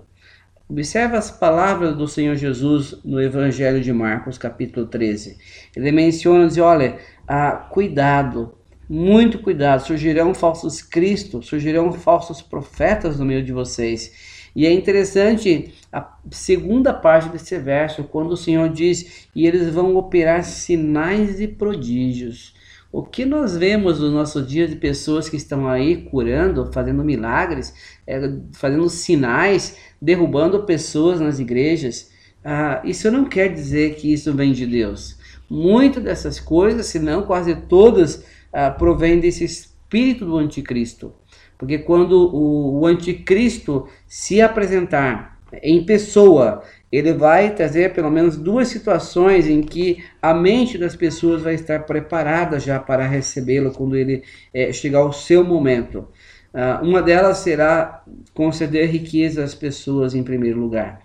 Observe 0.69 1.17
as 1.17 1.31
palavras 1.31 1.97
do 1.97 2.07
Senhor 2.07 2.35
Jesus 2.35 2.95
no 3.03 3.19
Evangelho 3.19 3.81
de 3.81 3.91
Marcos, 3.91 4.37
capítulo 4.37 4.85
13. 4.85 5.35
Ele 5.75 5.91
menciona, 5.91 6.45
diz, 6.45 6.59
olha, 6.59 6.99
ah, 7.27 7.51
cuidado, 7.71 8.53
muito 8.87 9.39
cuidado, 9.39 9.83
surgirão 9.83 10.35
falsos 10.35 10.83
cristos, 10.83 11.47
surgirão 11.47 11.91
falsos 11.91 12.41
profetas 12.41 13.17
no 13.17 13.25
meio 13.25 13.43
de 13.43 13.51
vocês. 13.51 14.11
E 14.55 14.67
é 14.67 14.71
interessante 14.71 15.73
a 15.91 16.17
segunda 16.29 16.93
parte 16.93 17.29
desse 17.29 17.57
verso, 17.57 18.03
quando 18.03 18.33
o 18.33 18.37
Senhor 18.37 18.69
diz, 18.69 19.27
e 19.35 19.47
eles 19.47 19.73
vão 19.73 19.95
operar 19.95 20.43
sinais 20.43 21.39
e 21.39 21.47
prodígios. 21.47 22.60
O 22.91 23.03
que 23.03 23.25
nós 23.25 23.55
vemos 23.55 23.99
nos 23.99 24.11
nossos 24.11 24.45
dias 24.45 24.69
de 24.69 24.75
pessoas 24.75 25.29
que 25.29 25.37
estão 25.37 25.67
aí 25.67 26.03
curando, 26.03 26.69
fazendo 26.73 27.03
milagres, 27.03 27.73
é, 28.05 28.19
fazendo 28.51 28.89
sinais, 28.89 29.77
derrubando 30.01 30.63
pessoas 30.63 31.21
nas 31.21 31.39
igrejas, 31.39 32.11
ah, 32.43 32.81
isso 32.83 33.09
não 33.09 33.25
quer 33.25 33.53
dizer 33.53 33.95
que 33.95 34.11
isso 34.11 34.33
vem 34.33 34.51
de 34.51 34.65
Deus. 34.65 35.17
Muitas 35.49 36.03
dessas 36.03 36.39
coisas, 36.39 36.87
se 36.87 36.99
não 36.99 37.23
quase 37.23 37.55
todas, 37.55 38.25
ah, 38.51 38.71
provém 38.71 39.19
desse 39.19 39.45
espírito 39.45 40.25
do 40.25 40.37
anticristo. 40.37 41.13
Porque 41.57 41.77
quando 41.77 42.13
o, 42.13 42.79
o 42.79 42.85
anticristo 42.85 43.87
se 44.07 44.41
apresentar 44.41 45.39
em 45.61 45.85
pessoa, 45.85 46.63
ele 46.91 47.13
vai 47.13 47.55
trazer 47.55 47.93
pelo 47.93 48.11
menos 48.11 48.35
duas 48.35 48.67
situações 48.67 49.47
em 49.47 49.61
que 49.61 50.03
a 50.21 50.33
mente 50.33 50.77
das 50.77 50.95
pessoas 50.95 51.41
vai 51.41 51.53
estar 51.53 51.85
preparada 51.85 52.59
já 52.59 52.79
para 52.79 53.07
recebê-lo 53.07 53.71
quando 53.71 53.95
ele 53.95 54.23
é, 54.53 54.73
chegar 54.73 54.99
ao 54.99 55.13
seu 55.13 55.43
momento. 55.43 56.07
Uh, 56.53 56.85
uma 56.85 57.01
delas 57.01 57.37
será 57.37 58.03
conceder 58.33 58.89
riqueza 58.89 59.41
às 59.41 59.55
pessoas 59.55 60.13
em 60.13 60.21
primeiro 60.21 60.59
lugar. 60.59 61.01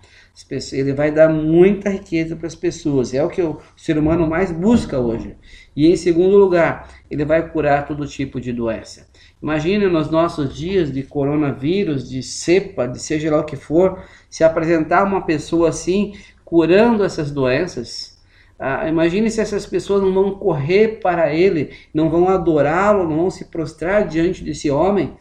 Ele 0.73 0.93
vai 0.93 1.09
dar 1.09 1.29
muita 1.29 1.89
riqueza 1.89 2.35
para 2.35 2.45
as 2.45 2.53
pessoas, 2.53 3.13
é 3.13 3.23
o 3.23 3.29
que 3.29 3.41
o 3.41 3.59
ser 3.75 3.97
humano 3.97 4.27
mais 4.27 4.51
busca 4.51 4.99
hoje. 4.99 5.35
E 5.75 5.87
em 5.87 5.95
segundo 5.95 6.37
lugar, 6.37 6.89
ele 7.09 7.25
vai 7.25 7.49
curar 7.49 7.87
todo 7.87 8.05
tipo 8.05 8.39
de 8.39 8.51
doença. 8.51 9.06
Imagine 9.41 9.87
nos 9.87 10.09
nossos 10.09 10.55
dias 10.55 10.91
de 10.91 11.03
coronavírus, 11.03 12.09
de 12.09 12.23
cepa, 12.23 12.87
de 12.87 12.99
seja 12.99 13.29
lá 13.29 13.39
o 13.39 13.45
que 13.45 13.55
for, 13.55 14.03
se 14.29 14.43
apresentar 14.43 15.03
uma 15.03 15.21
pessoa 15.21 15.69
assim, 15.69 16.13
curando 16.43 17.03
essas 17.03 17.29
doenças. 17.29 18.17
Ah, 18.59 18.89
imagine 18.89 19.29
se 19.29 19.39
essas 19.39 19.65
pessoas 19.65 20.01
não 20.01 20.13
vão 20.13 20.35
correr 20.35 20.99
para 21.01 21.33
ele, 21.33 21.71
não 21.93 22.09
vão 22.09 22.27
adorá-lo, 22.27 23.07
não 23.07 23.17
vão 23.17 23.29
se 23.29 23.45
prostrar 23.45 24.07
diante 24.07 24.43
desse 24.43 24.71
homem. 24.71 25.13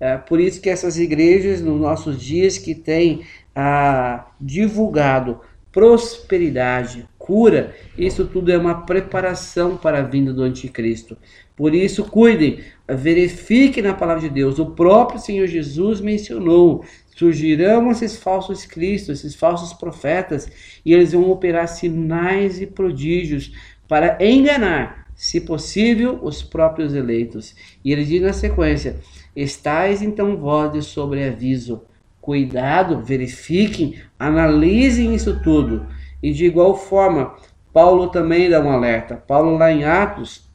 É, 0.00 0.16
por 0.16 0.40
isso 0.40 0.60
que 0.60 0.70
essas 0.70 0.98
igrejas 0.98 1.60
nos 1.60 1.80
nossos 1.80 2.20
dias 2.20 2.58
que 2.58 2.74
têm 2.74 3.24
ah, 3.54 4.26
divulgado 4.40 5.40
prosperidade, 5.72 7.08
cura, 7.30 7.76
isso 7.96 8.26
tudo 8.26 8.50
é 8.50 8.58
uma 8.58 8.84
preparação 8.84 9.76
para 9.76 10.00
a 10.00 10.02
vinda 10.02 10.32
do 10.32 10.42
anticristo. 10.42 11.16
Por 11.54 11.76
isso, 11.76 12.02
cuidem, 12.02 12.58
verifiquem 12.88 13.84
na 13.84 13.94
palavra 13.94 14.22
de 14.22 14.34
Deus. 14.34 14.58
O 14.58 14.66
próprio 14.72 15.20
Senhor 15.20 15.46
Jesus 15.46 16.00
mencionou: 16.00 16.84
surgirão 17.14 17.88
esses 17.92 18.16
falsos 18.16 18.66
cristos, 18.66 19.20
esses 19.20 19.36
falsos 19.36 19.72
profetas, 19.72 20.50
e 20.84 20.92
eles 20.92 21.12
vão 21.12 21.30
operar 21.30 21.68
sinais 21.68 22.60
e 22.60 22.66
prodígios 22.66 23.52
para 23.86 24.18
enganar, 24.20 25.06
se 25.14 25.40
possível, 25.40 26.18
os 26.20 26.42
próprios 26.42 26.94
eleitos. 26.94 27.54
E 27.84 27.92
ele 27.92 28.04
diz 28.04 28.20
na 28.20 28.32
sequência: 28.32 28.96
Estais 29.36 30.02
então 30.02 30.36
vós 30.36 30.72
de 30.72 30.82
sobreaviso 30.82 31.82
cuidado, 32.20 33.00
verifiquem, 33.00 34.00
analisem 34.18 35.14
isso 35.14 35.40
tudo. 35.44 35.86
E 36.22 36.32
de 36.32 36.44
igual 36.44 36.76
forma, 36.76 37.34
Paulo 37.72 38.08
também 38.08 38.50
dá 38.50 38.60
um 38.60 38.70
alerta. 38.70 39.16
Paulo 39.16 39.56
lá 39.56 39.72
em 39.72 39.84
Atos, 39.84 40.48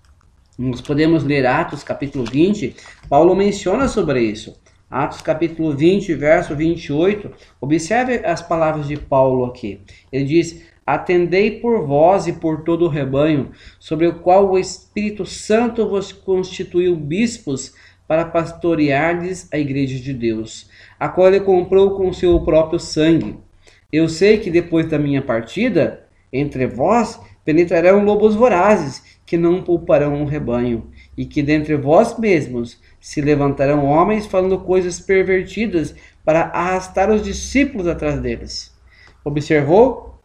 nós 0.58 0.82
podemos 0.82 1.24
ler 1.24 1.46
Atos 1.46 1.84
capítulo 1.84 2.26
20, 2.26 2.76
Paulo 3.10 3.36
menciona 3.36 3.88
sobre 3.88 4.22
isso. 4.22 4.56
Atos 4.90 5.22
capítulo 5.22 5.76
20, 5.76 6.14
verso 6.14 6.56
28. 6.56 7.32
Observe 7.60 8.22
as 8.26 8.42
palavras 8.42 8.88
de 8.88 8.96
Paulo 8.98 9.46
aqui. 9.46 9.82
Ele 10.12 10.24
diz: 10.26 10.62
Atendei 10.86 11.60
por 11.60 11.86
vós 11.86 12.28
e 12.28 12.34
por 12.34 12.64
todo 12.64 12.86
o 12.86 12.90
rebanho, 12.90 13.52
sobre 13.80 14.08
o 14.08 14.20
qual 14.20 14.52
o 14.52 14.60
Espírito 14.60 15.26
Santo 15.26 15.90
vos 15.90 16.12
constituiu 16.12 16.96
bispos 16.96 17.74
para 18.08 18.26
pastoreardes 18.26 19.52
a 19.52 19.58
igreja 19.58 20.00
de 20.00 20.14
Deus, 20.14 20.70
a 21.00 21.10
qual 21.10 21.28
ele 21.28 21.40
comprou 21.40 21.98
com 21.98 22.14
seu 22.14 22.40
próprio 22.42 22.80
sangue. 22.80 23.36
Eu 23.92 24.10
sei 24.10 24.40
que 24.40 24.50
depois 24.50 24.88
da 24.88 25.00
minha 25.00 25.22
partida, 25.22 26.06
entre 26.32 26.68
vós 26.68 27.20
penetrarão 27.46 28.04
lobos 28.04 28.36
vorazes, 28.36 29.20
que 29.26 29.38
não 29.38 29.62
pouparão 29.62 30.16
um 30.16 30.26
rebanho, 30.26 30.90
e 31.16 31.26
que 31.26 31.42
dentre 31.42 31.76
vós 31.76 32.18
mesmos 32.18 32.80
se 33.00 33.22
levantarão 33.22 33.86
homens 33.86 34.26
falando 34.26 34.60
coisas 34.60 35.00
pervertidas 35.00 35.96
para 36.24 36.42
arrastar 36.42 37.12
os 37.12 37.22
discípulos 37.22 37.88
atrás 37.88 38.20
deles. 38.20 38.76
Observou? 39.24 40.20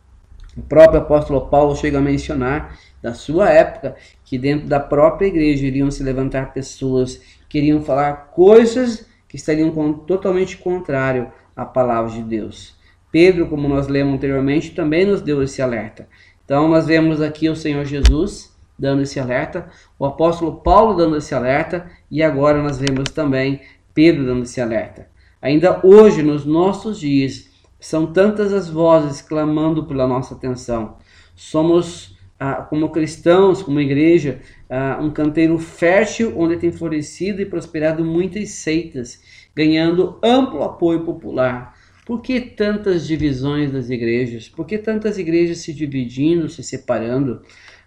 O 0.56 0.62
próprio 0.62 1.00
apóstolo 1.00 1.46
Paulo 1.46 1.76
chega 1.76 1.98
a 1.98 2.02
mencionar 2.02 2.78
da 3.00 3.14
sua 3.14 3.50
época 3.50 3.96
que 4.24 4.36
dentro 4.36 4.66
da 4.66 4.80
própria 4.80 5.26
igreja 5.26 5.66
iriam 5.66 5.90
se 5.90 6.02
levantar 6.02 6.52
pessoas 6.52 7.20
que 7.48 7.58
iriam 7.58 7.82
falar 7.82 8.30
coisas 8.32 9.06
que 9.28 9.36
estariam 9.36 9.70
totalmente 9.92 10.56
contrário 10.56 11.30
à 11.54 11.64
palavra 11.64 12.10
de 12.10 12.22
Deus. 12.22 12.79
Pedro, 13.10 13.48
como 13.48 13.68
nós 13.68 13.88
lemos 13.88 14.14
anteriormente, 14.14 14.70
também 14.70 15.04
nos 15.04 15.20
deu 15.20 15.42
esse 15.42 15.60
alerta. 15.60 16.08
Então 16.44 16.68
nós 16.68 16.86
vemos 16.86 17.20
aqui 17.20 17.48
o 17.48 17.56
Senhor 17.56 17.84
Jesus 17.84 18.50
dando 18.78 19.02
esse 19.02 19.20
alerta, 19.20 19.68
o 19.98 20.06
apóstolo 20.06 20.60
Paulo 20.62 20.94
dando 20.94 21.16
esse 21.16 21.34
alerta 21.34 21.90
e 22.10 22.22
agora 22.22 22.62
nós 22.62 22.78
vemos 22.78 23.10
também 23.10 23.60
Pedro 23.92 24.24
dando 24.24 24.44
esse 24.44 24.60
alerta. 24.60 25.06
Ainda 25.42 25.80
hoje, 25.84 26.22
nos 26.22 26.44
nossos 26.44 26.98
dias, 26.98 27.50
são 27.78 28.12
tantas 28.12 28.52
as 28.52 28.68
vozes 28.68 29.22
clamando 29.22 29.86
pela 29.86 30.06
nossa 30.06 30.34
atenção. 30.34 30.96
Somos, 31.34 32.18
ah, 32.38 32.56
como 32.56 32.90
cristãos, 32.90 33.62
como 33.62 33.80
igreja, 33.80 34.40
ah, 34.68 34.98
um 35.00 35.10
canteiro 35.10 35.58
fértil 35.58 36.34
onde 36.36 36.56
tem 36.58 36.70
florescido 36.70 37.40
e 37.40 37.46
prosperado 37.46 38.04
muitas 38.04 38.50
seitas, 38.50 39.22
ganhando 39.54 40.18
amplo 40.22 40.62
apoio 40.62 41.04
popular. 41.04 41.74
Por 42.10 42.22
que 42.22 42.40
tantas 42.40 43.06
divisões 43.06 43.70
das 43.70 43.88
igrejas? 43.88 44.48
Por 44.48 44.66
que 44.66 44.76
tantas 44.76 45.16
igrejas 45.16 45.58
se 45.58 45.72
dividindo, 45.72 46.48
se 46.48 46.60
separando? 46.60 47.40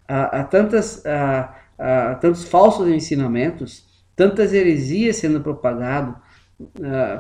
Há, 0.08 0.40
há 0.40 0.44
tantas, 0.46 1.06
há, 1.06 1.54
há 1.78 2.16
tantos 2.16 2.46
falsos 2.46 2.88
ensinamentos, 2.88 3.86
tantas 4.16 4.54
heresias 4.54 5.18
sendo 5.18 5.42
propagadas. 5.42 6.16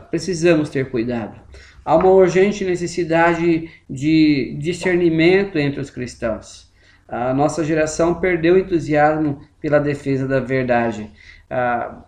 precisamos 0.10 0.70
ter 0.70 0.90
cuidado. 0.90 1.42
Há 1.84 1.98
uma 1.98 2.10
urgente 2.10 2.64
necessidade 2.64 3.70
de 3.90 4.58
discernimento 4.58 5.60
entre 5.60 5.82
os 5.82 5.90
cristãos. 5.90 6.72
A 7.06 7.34
nossa 7.34 7.66
geração 7.66 8.16
perdeu 8.16 8.56
o 8.56 8.58
entusiasmo 8.58 9.42
pela 9.60 9.78
defesa 9.78 10.26
da 10.26 10.40
verdade. 10.40 11.12
Ah, 11.50 12.06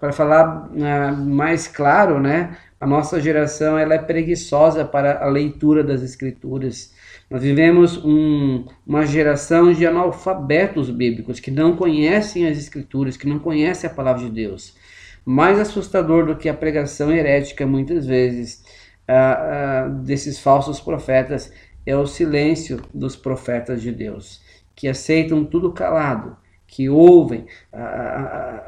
para 0.00 0.10
falar 0.10 0.70
ah, 0.82 1.12
mais 1.12 1.68
claro, 1.68 2.18
né, 2.18 2.56
a 2.80 2.86
nossa 2.86 3.20
geração 3.20 3.76
ela 3.76 3.94
é 3.94 3.98
preguiçosa 3.98 4.84
para 4.84 5.24
a 5.24 5.26
leitura 5.28 5.82
das 5.82 6.02
escrituras. 6.02 6.94
Nós 7.28 7.42
vivemos 7.42 8.02
um, 8.04 8.66
uma 8.86 9.04
geração 9.04 9.72
de 9.72 9.86
analfabetos 9.86 10.88
bíblicos 10.88 11.40
que 11.40 11.50
não 11.50 11.74
conhecem 11.74 12.46
as 12.46 12.56
escrituras, 12.56 13.16
que 13.16 13.26
não 13.26 13.38
conhecem 13.38 13.90
a 13.90 13.92
palavra 13.92 14.24
de 14.24 14.30
Deus. 14.30 14.76
Mais 15.24 15.58
assustador 15.58 16.24
do 16.24 16.36
que 16.36 16.48
a 16.48 16.54
pregação 16.54 17.12
herética, 17.12 17.66
muitas 17.66 18.06
vezes, 18.06 18.64
ah, 19.06 19.84
ah, 19.84 19.88
desses 19.88 20.38
falsos 20.38 20.80
profetas, 20.80 21.52
é 21.84 21.96
o 21.96 22.06
silêncio 22.06 22.80
dos 22.94 23.16
profetas 23.16 23.82
de 23.82 23.90
Deus, 23.90 24.40
que 24.74 24.86
aceitam 24.86 25.44
tudo 25.44 25.72
calado 25.72 26.36
que 26.70 26.88
ouvem, 26.88 27.46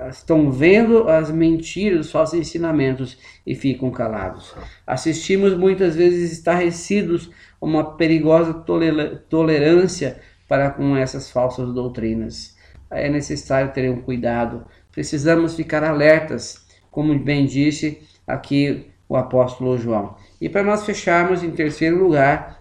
estão 0.09 0.51
vendo 0.51 1.07
as 1.09 1.31
mentiras, 1.31 2.07
os 2.07 2.13
falsos 2.13 2.39
ensinamentos 2.39 3.19
e 3.47 3.55
ficam 3.55 3.91
calados. 3.91 4.55
Assistimos 4.87 5.55
muitas 5.55 5.95
vezes 5.95 6.33
estarrecidos 6.33 7.31
a 7.61 7.65
uma 7.65 7.97
perigosa 7.97 8.55
tolerância 9.29 10.19
para 10.49 10.71
com 10.71 10.97
essas 10.97 11.31
falsas 11.31 11.73
doutrinas. 11.75 12.57
É 12.91 13.09
necessário 13.09 13.73
ter 13.73 13.89
um 13.91 14.01
cuidado, 14.01 14.65
precisamos 14.91 15.55
ficar 15.55 15.85
alertas, 15.85 16.67
como 16.91 17.17
bem 17.17 17.45
disse 17.45 18.03
aqui 18.27 18.87
o 19.09 19.15
apóstolo 19.15 19.77
João. 19.77 20.17
E 20.41 20.49
para 20.49 20.65
nós 20.65 20.87
fecharmos, 20.87 21.45
em 21.45 21.51
terceiro 21.51 22.03
lugar, 22.03 22.60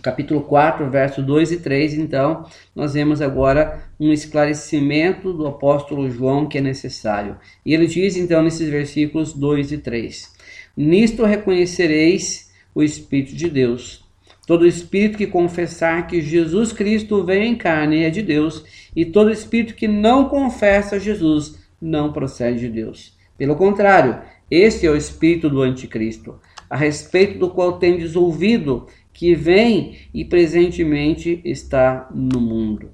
capítulo 0.00 0.42
4, 0.42 0.88
verso 0.90 1.22
2 1.22 1.52
e 1.52 1.56
3, 1.58 1.94
então, 1.94 2.46
nós 2.74 2.94
vemos 2.94 3.20
agora 3.20 3.82
um 3.98 4.12
esclarecimento 4.12 5.32
do 5.32 5.46
apóstolo 5.46 6.10
João 6.10 6.46
que 6.46 6.58
é 6.58 6.60
necessário. 6.60 7.36
E 7.64 7.74
ele 7.74 7.86
diz, 7.86 8.16
então, 8.16 8.42
nesses 8.42 8.68
versículos 8.68 9.32
2 9.32 9.72
e 9.72 9.78
3: 9.78 10.32
Nisto 10.76 11.24
reconhecereis 11.24 12.50
o 12.74 12.82
Espírito 12.82 13.34
de 13.34 13.48
Deus. 13.48 14.02
Todo 14.46 14.66
espírito 14.66 15.18
que 15.18 15.26
confessar 15.26 16.06
que 16.08 16.20
Jesus 16.20 16.72
Cristo 16.72 17.24
veio 17.24 17.44
em 17.44 17.54
carne 17.54 18.02
é 18.02 18.10
de 18.10 18.22
Deus, 18.22 18.64
e 18.94 19.04
todo 19.04 19.30
espírito 19.30 19.74
que 19.74 19.86
não 19.86 20.28
confessa 20.28 20.98
Jesus 20.98 21.58
não 21.80 22.12
procede 22.12 22.60
de 22.60 22.68
Deus. 22.68 23.16
Pelo 23.38 23.54
contrário, 23.54 24.20
este 24.50 24.86
é 24.86 24.90
o 24.90 24.96
espírito 24.96 25.48
do 25.48 25.62
anticristo, 25.62 26.40
a 26.68 26.76
respeito 26.76 27.38
do 27.38 27.50
qual 27.50 27.78
tendes 27.78 28.16
ouvido 28.16 28.86
que 29.12 29.34
vem 29.34 29.98
e 30.12 30.24
presentemente 30.24 31.40
está 31.44 32.08
no 32.14 32.40
mundo. 32.40 32.90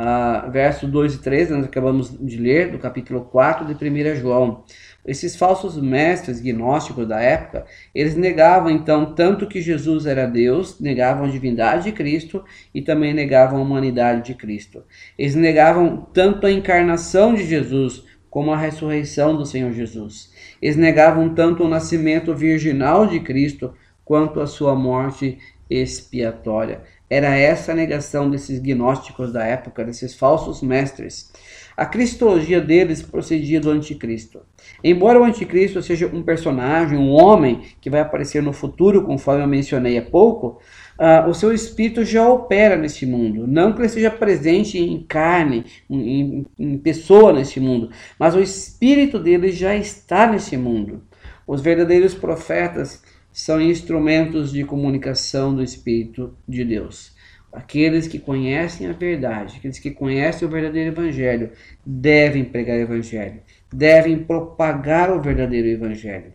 Ah, 0.00 0.48
verso 0.52 0.86
2 0.86 1.16
e 1.16 1.18
3, 1.18 1.50
nós 1.50 1.64
acabamos 1.64 2.16
de 2.20 2.36
ler, 2.36 2.70
do 2.70 2.78
capítulo 2.78 3.22
4 3.22 3.66
de 3.66 3.74
1 3.74 4.14
João. 4.14 4.62
Esses 5.04 5.34
falsos 5.34 5.76
mestres 5.76 6.40
gnósticos 6.40 7.08
da 7.08 7.20
época, 7.20 7.66
eles 7.92 8.14
negavam 8.14 8.70
então 8.70 9.12
tanto 9.12 9.48
que 9.48 9.60
Jesus 9.60 10.06
era 10.06 10.24
Deus, 10.24 10.78
negavam 10.78 11.24
a 11.24 11.28
divindade 11.28 11.84
de 11.84 11.92
Cristo 11.92 12.44
e 12.72 12.80
também 12.80 13.12
negavam 13.12 13.58
a 13.58 13.62
humanidade 13.62 14.26
de 14.26 14.34
Cristo. 14.34 14.84
Eles 15.18 15.34
negavam 15.34 16.06
tanto 16.12 16.46
a 16.46 16.52
encarnação 16.52 17.34
de 17.34 17.44
Jesus 17.44 18.04
como 18.30 18.52
a 18.52 18.56
ressurreição 18.56 19.36
do 19.36 19.44
Senhor 19.44 19.72
Jesus. 19.72 20.32
Eles 20.62 20.76
negavam 20.76 21.34
tanto 21.34 21.64
o 21.64 21.68
nascimento 21.68 22.32
virginal 22.36 23.06
de 23.06 23.18
Cristo 23.18 23.74
quanto 24.04 24.40
a 24.40 24.46
sua 24.46 24.76
morte 24.76 25.38
expiatória. 25.68 26.82
Era 27.10 27.36
essa 27.36 27.72
a 27.72 27.74
negação 27.74 28.28
desses 28.28 28.58
gnósticos 28.58 29.32
da 29.32 29.44
época, 29.44 29.84
desses 29.84 30.14
falsos 30.14 30.62
mestres. 30.62 31.30
A 31.78 31.86
cristologia 31.86 32.60
deles 32.60 33.00
procedia 33.02 33.60
do 33.60 33.70
anticristo. 33.70 34.40
Embora 34.82 35.20
o 35.20 35.24
anticristo 35.24 35.80
seja 35.80 36.10
um 36.12 36.24
personagem, 36.24 36.98
um 36.98 37.10
homem 37.10 37.62
que 37.80 37.88
vai 37.88 38.00
aparecer 38.00 38.42
no 38.42 38.52
futuro, 38.52 39.04
conforme 39.04 39.44
eu 39.44 39.46
mencionei 39.46 39.96
há 39.96 40.02
pouco, 40.02 40.60
uh, 40.98 41.30
o 41.30 41.34
seu 41.34 41.52
espírito 41.52 42.04
já 42.04 42.28
opera 42.28 42.76
neste 42.76 43.06
mundo. 43.06 43.46
Não 43.46 43.72
que 43.72 43.78
ele 43.78 43.86
esteja 43.86 44.10
presente 44.10 44.76
em 44.76 45.04
carne, 45.04 45.64
em, 45.88 46.44
em 46.58 46.78
pessoa 46.78 47.32
neste 47.32 47.60
mundo, 47.60 47.90
mas 48.18 48.34
o 48.34 48.40
espírito 48.40 49.18
dele 49.18 49.52
já 49.52 49.76
está 49.76 50.26
nesse 50.26 50.56
mundo. 50.56 51.04
Os 51.46 51.62
verdadeiros 51.62 52.12
profetas 52.12 53.02
são 53.38 53.60
instrumentos 53.60 54.50
de 54.50 54.64
comunicação 54.64 55.54
do 55.54 55.62
Espírito 55.62 56.36
de 56.46 56.64
Deus. 56.64 57.12
Aqueles 57.52 58.08
que 58.08 58.18
conhecem 58.18 58.88
a 58.88 58.92
verdade, 58.92 59.58
aqueles 59.58 59.78
que 59.78 59.92
conhecem 59.92 60.46
o 60.46 60.50
verdadeiro 60.50 60.90
Evangelho, 60.90 61.52
devem 61.86 62.44
pregar 62.44 62.76
o 62.76 62.80
Evangelho, 62.80 63.40
devem 63.72 64.18
propagar 64.24 65.16
o 65.16 65.22
verdadeiro 65.22 65.68
Evangelho. 65.68 66.32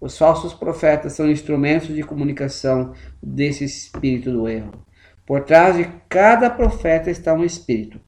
Os 0.00 0.16
falsos 0.16 0.54
profetas 0.54 1.12
são 1.12 1.30
instrumentos 1.30 1.94
de 1.94 2.02
comunicação 2.02 2.94
desse 3.22 3.64
espírito 3.64 4.32
do 4.32 4.48
erro. 4.48 4.72
Por 5.26 5.44
trás 5.44 5.76
de 5.76 5.86
cada 6.08 6.48
profeta 6.48 7.10
está 7.10 7.34
um 7.34 7.44
espírito, 7.44 8.00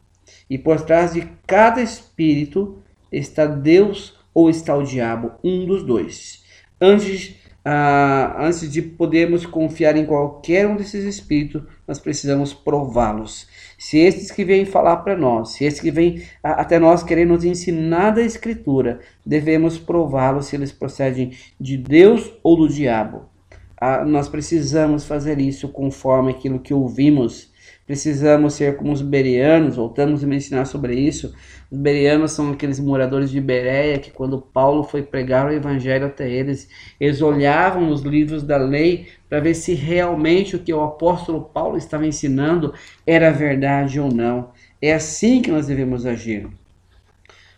e 0.49 0.57
por 0.57 0.81
trás 0.81 1.13
de 1.13 1.29
cada 1.47 1.83
espírito 1.83 2.83
está 3.13 3.45
Deus 3.45 4.19
ou 4.33 4.49
está 4.49 4.75
o 4.75 4.83
diabo, 4.83 5.33
um 5.45 5.67
dos 5.67 5.85
dois. 5.85 6.43
Antes 6.81 7.39
ah, 7.65 8.37
antes 8.39 8.71
de 8.71 8.81
podermos 8.81 9.45
confiar 9.45 9.97
em 9.97 10.07
qualquer 10.07 10.67
um 10.67 10.77
desses 10.77 11.05
espíritos, 11.05 11.63
nós 11.87 11.99
precisamos 11.99 12.55
prová-los. 12.55 13.47
Se 13.79 13.99
estes 13.99 14.31
que 14.31 14.45
vêm 14.45 14.65
falar 14.65 14.99
para 14.99 15.17
nós, 15.17 15.51
se 15.51 15.65
estes 15.65 15.83
que 15.83 15.91
vêm 15.91 16.23
até 16.43 16.79
nós 16.79 17.03
querem 17.03 17.25
nos 17.25 17.45
ensinar 17.45 18.11
da 18.11 18.23
Escritura, 18.23 19.01
devemos 19.25 19.79
prová-los 19.79 20.47
se 20.47 20.57
eles 20.57 20.73
procedem 20.73 21.33
de 21.61 21.77
Deus 21.77 22.33
ou 22.43 22.57
do 22.57 22.69
diabo. 22.69 23.29
Ah, 23.77 24.05
nós 24.05 24.29
precisamos 24.29 25.05
fazer 25.05 25.39
isso 25.41 25.69
conforme 25.69 26.31
aquilo 26.31 26.61
que 26.61 26.75
ouvimos 26.75 27.51
Precisamos 27.91 28.55
ser 28.55 28.77
como 28.77 28.93
os 28.93 29.03
berianos, 29.03 29.75
voltamos 29.75 30.23
a 30.23 30.27
mencionar 30.29 30.65
sobre 30.65 30.95
isso. 30.95 31.35
Os 31.71 31.79
berianos 31.79 32.33
são 32.33 32.51
aqueles 32.51 32.81
moradores 32.81 33.31
de 33.31 33.41
Bereia 33.41 33.99
que, 33.99 34.11
quando 34.11 34.41
Paulo 34.41 34.83
foi 34.83 35.03
pregar 35.03 35.47
o 35.47 35.53
evangelho 35.53 36.07
até 36.07 36.29
eles, 36.29 36.69
eles 36.99 37.23
olhavam 37.23 37.91
os 37.91 38.03
livros 38.03 38.43
da 38.43 38.57
lei 38.57 39.07
para 39.29 39.39
ver 39.39 39.55
se 39.55 39.73
realmente 39.75 40.57
o 40.57 40.59
que 40.59 40.73
o 40.73 40.83
apóstolo 40.83 41.43
Paulo 41.43 41.77
estava 41.77 42.07
ensinando 42.07 42.75
era 43.07 43.31
verdade 43.31 44.01
ou 44.01 44.13
não. 44.13 44.51
É 44.83 44.93
assim 44.93 45.41
que 45.41 45.51
nós 45.51 45.69
devemos 45.69 46.05
agir. 46.05 46.49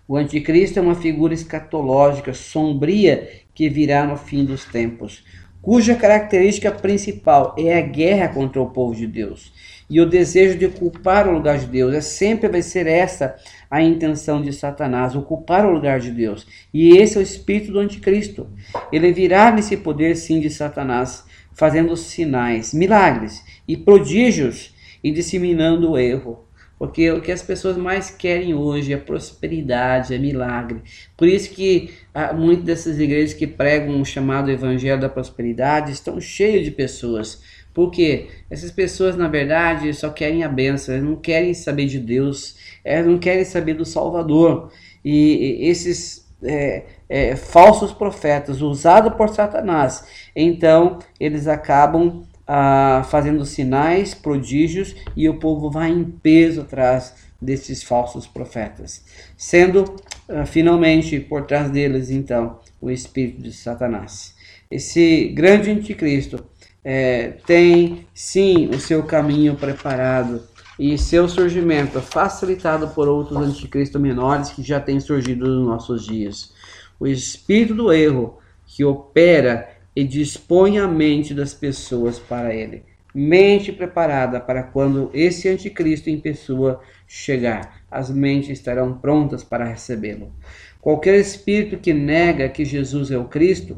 O 0.06 0.16
anticristo 0.16 0.78
é 0.78 0.82
uma 0.82 0.94
figura 0.94 1.32
escatológica, 1.32 2.34
sombria, 2.34 3.30
que 3.54 3.68
virá 3.68 4.04
no 4.06 4.16
fim 4.16 4.44
dos 4.44 4.64
tempos, 4.64 5.24
cuja 5.62 5.94
característica 5.94 6.72
principal 6.72 7.54
é 7.56 7.78
a 7.78 7.80
guerra 7.80 8.28
contra 8.28 8.60
o 8.60 8.70
povo 8.70 8.94
de 8.94 9.06
Deus 9.06 9.52
e 9.88 10.00
o 10.00 10.08
desejo 10.08 10.58
de 10.58 10.66
ocupar 10.66 11.28
o 11.28 11.32
lugar 11.32 11.58
de 11.58 11.66
Deus. 11.66 11.94
É 11.94 12.00
sempre 12.00 12.48
vai 12.48 12.62
ser 12.62 12.86
essa 12.86 13.36
a 13.70 13.82
intenção 13.82 14.42
de 14.42 14.52
Satanás, 14.52 15.14
ocupar 15.14 15.64
o 15.64 15.70
lugar 15.70 16.00
de 16.00 16.10
Deus. 16.10 16.46
E 16.74 16.96
esse 16.96 17.16
é 17.16 17.20
o 17.20 17.22
espírito 17.22 17.72
do 17.72 17.78
anticristo. 17.78 18.48
Ele 18.90 19.12
virá 19.12 19.52
nesse 19.52 19.76
poder 19.76 20.16
sim 20.16 20.40
de 20.40 20.50
Satanás, 20.50 21.24
fazendo 21.52 21.96
sinais, 21.96 22.74
milagres 22.74 23.44
e 23.68 23.76
prodígios 23.76 24.74
e 25.04 25.12
disseminando 25.12 25.92
o 25.92 25.98
erro. 25.98 26.44
Porque 26.83 27.09
o 27.12 27.20
que 27.20 27.30
as 27.30 27.41
pessoas 27.41 27.76
mais 27.76 28.11
querem 28.11 28.55
hoje 28.55 28.93
é 28.93 28.97
prosperidade, 28.97 30.12
é 30.12 30.18
milagre. 30.18 30.83
Por 31.16 31.28
isso 31.28 31.51
que 31.51 31.95
ah, 32.12 32.33
muitas 32.33 32.64
dessas 32.64 32.99
igrejas 32.99 33.33
que 33.33 33.47
pregam 33.47 34.01
o 34.01 34.05
chamado 34.05 34.51
evangelho 34.51 35.01
da 35.01 35.09
prosperidade 35.09 35.93
estão 35.93 36.20
cheias 36.20 36.64
de 36.64 36.72
pessoas. 36.72 37.41
Porque 37.72 38.26
essas 38.51 38.72
pessoas, 38.72 39.16
na 39.16 39.28
verdade, 39.28 39.95
só 39.95 40.11
querem 40.11 40.43
a 40.43 40.49
benção, 40.49 40.97
elas 40.97 41.07
não 41.07 41.14
querem 41.14 41.55
saber 41.55 41.87
de 41.87 42.01
Deus, 42.01 42.57
elas 42.85 43.07
não 43.07 43.16
querem 43.16 43.45
saber 43.45 43.74
do 43.74 43.85
Salvador. 43.85 44.72
E 45.05 45.59
esses 45.61 46.28
é, 46.43 46.83
é, 47.09 47.37
falsos 47.37 47.93
profetas 47.93 48.61
usados 48.61 49.14
por 49.14 49.28
Satanás, 49.28 50.05
então 50.35 50.99
eles 51.20 51.47
acabam 51.47 52.24
ah, 52.47 53.07
fazendo 53.11 53.45
sinais, 53.45 54.14
prodígios, 54.14 54.95
e 55.16 55.28
o 55.28 55.38
povo 55.38 55.70
vai 55.70 55.90
em 55.90 56.05
peso 56.05 56.62
atrás 56.62 57.14
desses 57.40 57.82
falsos 57.82 58.26
profetas, 58.26 59.05
sendo 59.36 59.97
ah, 60.28 60.47
finalmente 60.47 61.18
por 61.20 61.43
trás 61.47 61.70
deles 61.70 62.11
então 62.11 62.61
o 62.80 62.90
espírito 62.90 63.43
de 63.43 63.53
Satanás. 63.53 64.34
Esse 64.70 65.28
grande 65.28 65.70
anticristo 65.70 66.45
é, 66.84 67.34
tem 67.47 68.07
sim 68.14 68.68
o 68.68 68.80
seu 68.80 69.03
caminho 69.03 69.55
preparado 69.55 70.43
e 70.78 70.97
seu 70.99 71.28
surgimento 71.28 72.01
facilitado 72.01 72.88
por 72.88 73.07
outros 73.07 73.36
anticristos 73.36 74.01
menores 74.01 74.51
que 74.51 74.62
já 74.62 74.80
têm 74.80 74.99
surgido 74.99 75.47
nos 75.47 75.66
nossos 75.66 76.07
dias. 76.07 76.53
O 76.99 77.07
espírito 77.07 77.74
do 77.74 77.93
erro 77.93 78.38
que 78.66 78.84
opera 78.84 79.68
e 79.95 80.05
dispõe 80.05 80.78
a 80.78 80.88
mente 80.88 81.34
das 81.34 81.53
pessoas 81.53 82.18
para 82.18 82.55
ele. 82.55 82.82
Mente 83.14 83.70
preparada 83.70 84.40
para 84.40 84.62
quando 84.62 85.11
esse 85.12 85.49
anticristo 85.49 86.09
em 86.09 86.18
pessoa 86.18 86.80
chegar. 87.07 87.82
As 87.90 88.11
mentes 88.11 88.51
estarão 88.51 88.95
prontas 88.95 89.45
para 89.45 89.66
recebê-lo. 89.66 90.32
Qualquer 90.80 91.20
espírito 91.20 91.76
que 91.76 91.93
nega 91.93 92.49
que 92.49 92.64
Jesus 92.64 93.11
é 93.11 93.18
o 93.18 93.26
Cristo, 93.26 93.76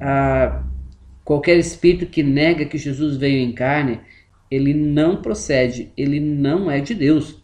ah, 0.00 0.62
qualquer 1.24 1.58
espírito 1.58 2.06
que 2.06 2.22
nega 2.22 2.66
que 2.66 2.76
Jesus 2.76 3.16
veio 3.16 3.38
em 3.38 3.52
carne, 3.52 4.00
ele 4.50 4.72
não 4.72 5.20
procede, 5.20 5.90
ele 5.96 6.20
não 6.20 6.70
é 6.70 6.80
de 6.80 6.94
Deus. 6.94 7.42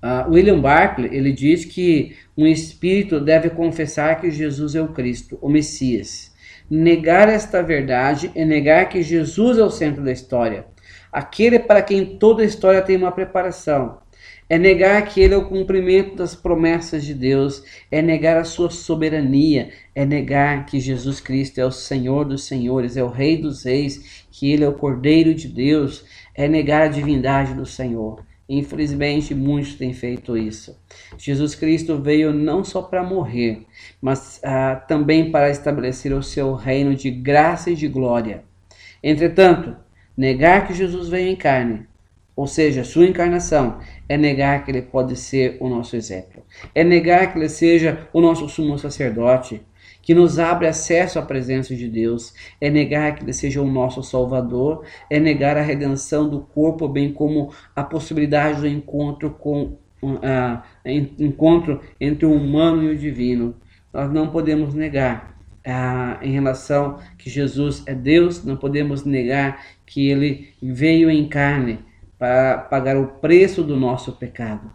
Uh, 0.00 0.30
William 0.30 0.60
Barclay 0.60 1.10
ele 1.12 1.32
diz 1.32 1.64
que 1.64 2.14
um 2.36 2.46
espírito 2.46 3.18
deve 3.18 3.50
confessar 3.50 4.20
que 4.20 4.30
Jesus 4.30 4.76
é 4.76 4.80
o 4.80 4.88
Cristo, 4.88 5.36
o 5.42 5.48
Messias. 5.48 6.32
Negar 6.70 7.30
esta 7.30 7.62
verdade 7.62 8.30
é 8.34 8.44
negar 8.44 8.90
que 8.90 9.02
Jesus 9.02 9.56
é 9.56 9.64
o 9.64 9.70
centro 9.70 10.04
da 10.04 10.12
história, 10.12 10.66
aquele 11.10 11.58
para 11.58 11.80
quem 11.80 12.18
toda 12.18 12.42
a 12.42 12.46
história 12.46 12.82
tem 12.82 12.94
uma 12.96 13.10
preparação. 13.10 14.00
É 14.50 14.58
negar 14.58 15.02
que 15.06 15.18
ele 15.18 15.32
é 15.32 15.36
o 15.36 15.48
cumprimento 15.48 16.16
das 16.16 16.34
promessas 16.34 17.04
de 17.04 17.14
Deus, 17.14 17.62
é 17.90 18.02
negar 18.02 18.36
a 18.36 18.44
sua 18.44 18.68
soberania, 18.68 19.70
é 19.94 20.04
negar 20.04 20.66
que 20.66 20.78
Jesus 20.78 21.20
Cristo 21.20 21.58
é 21.58 21.64
o 21.64 21.70
Senhor 21.70 22.26
dos 22.26 22.44
senhores, 22.44 22.98
é 22.98 23.02
o 23.02 23.08
Rei 23.08 23.38
dos 23.38 23.64
reis, 23.64 24.26
que 24.30 24.52
ele 24.52 24.64
é 24.64 24.68
o 24.68 24.74
Cordeiro 24.74 25.34
de 25.34 25.48
Deus, 25.48 26.04
é 26.34 26.46
negar 26.46 26.82
a 26.82 26.88
divindade 26.88 27.54
do 27.54 27.64
Senhor. 27.64 28.27
Infelizmente, 28.48 29.34
muitos 29.34 29.74
têm 29.74 29.92
feito 29.92 30.36
isso. 30.36 30.80
Jesus 31.18 31.54
Cristo 31.54 32.00
veio 32.00 32.32
não 32.32 32.64
só 32.64 32.80
para 32.80 33.02
morrer, 33.02 33.66
mas 34.00 34.40
ah, 34.42 34.76
também 34.88 35.30
para 35.30 35.50
estabelecer 35.50 36.14
o 36.14 36.22
seu 36.22 36.54
reino 36.54 36.94
de 36.94 37.10
graça 37.10 37.70
e 37.70 37.74
de 37.74 37.86
glória. 37.86 38.42
Entretanto, 39.02 39.76
negar 40.16 40.66
que 40.66 40.72
Jesus 40.72 41.08
veio 41.08 41.28
em 41.28 41.36
carne, 41.36 41.86
ou 42.34 42.46
seja, 42.46 42.84
sua 42.84 43.04
encarnação, 43.04 43.80
é 44.08 44.16
negar 44.16 44.64
que 44.64 44.70
ele 44.70 44.80
pode 44.80 45.14
ser 45.16 45.58
o 45.60 45.68
nosso 45.68 45.94
exemplo. 45.94 46.42
É 46.74 46.82
negar 46.82 47.32
que 47.32 47.38
ele 47.38 47.48
seja 47.48 48.08
o 48.12 48.20
nosso 48.20 48.48
sumo 48.48 48.78
sacerdote, 48.78 49.60
que 50.08 50.14
nos 50.14 50.38
abre 50.38 50.66
acesso 50.66 51.18
à 51.18 51.22
presença 51.22 51.76
de 51.76 51.86
Deus, 51.86 52.32
é 52.58 52.70
negar 52.70 53.14
que 53.14 53.22
Ele 53.22 53.32
seja 53.34 53.60
o 53.60 53.70
nosso 53.70 54.02
Salvador, 54.02 54.82
é 55.10 55.20
negar 55.20 55.58
a 55.58 55.60
redenção 55.60 56.26
do 56.26 56.40
corpo, 56.40 56.88
bem 56.88 57.12
como 57.12 57.52
a 57.76 57.84
possibilidade 57.84 58.62
do 58.62 58.66
encontro 58.66 59.28
com 59.28 59.76
uh, 60.02 60.62
encontro 61.18 61.82
entre 62.00 62.24
o 62.24 62.32
humano 62.32 62.84
e 62.84 62.88
o 62.88 62.96
divino. 62.96 63.54
Nós 63.92 64.10
não 64.10 64.28
podemos 64.28 64.72
negar 64.72 65.38
uh, 65.58 66.24
em 66.24 66.32
relação 66.32 66.98
que 67.18 67.28
Jesus 67.28 67.82
é 67.84 67.94
Deus, 67.94 68.42
não 68.42 68.56
podemos 68.56 69.04
negar 69.04 69.62
que 69.84 70.08
Ele 70.08 70.54
veio 70.62 71.10
em 71.10 71.28
carne 71.28 71.80
para 72.18 72.56
pagar 72.56 72.96
o 72.96 73.08
preço 73.08 73.62
do 73.62 73.76
nosso 73.76 74.12
pecado. 74.12 74.70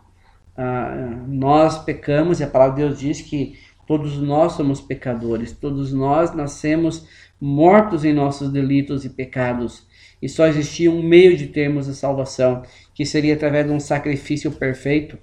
Uh, 0.55 1.25
nós 1.27 1.83
pecamos 1.83 2.39
e 2.39 2.43
a 2.43 2.47
palavra 2.47 2.75
de 2.75 2.81
Deus 2.83 2.99
diz 2.99 3.19
que 3.19 3.57
Todos 3.85 4.17
nós 4.17 4.53
somos 4.53 4.79
pecadores, 4.81 5.51
todos 5.51 5.91
nós 5.91 6.33
nascemos 6.33 7.07
mortos 7.39 8.05
em 8.05 8.13
nossos 8.13 8.49
delitos 8.49 9.03
e 9.03 9.09
pecados. 9.09 9.85
E 10.21 10.29
só 10.29 10.47
existia 10.47 10.89
um 10.89 11.03
meio 11.03 11.35
de 11.35 11.47
termos 11.47 11.89
a 11.89 11.93
salvação, 11.93 12.63
que 12.95 13.05
seria 13.05 13.33
através 13.33 13.67
de 13.67 13.73
um 13.73 13.79
sacrifício 13.79 14.51
perfeito 14.51 15.17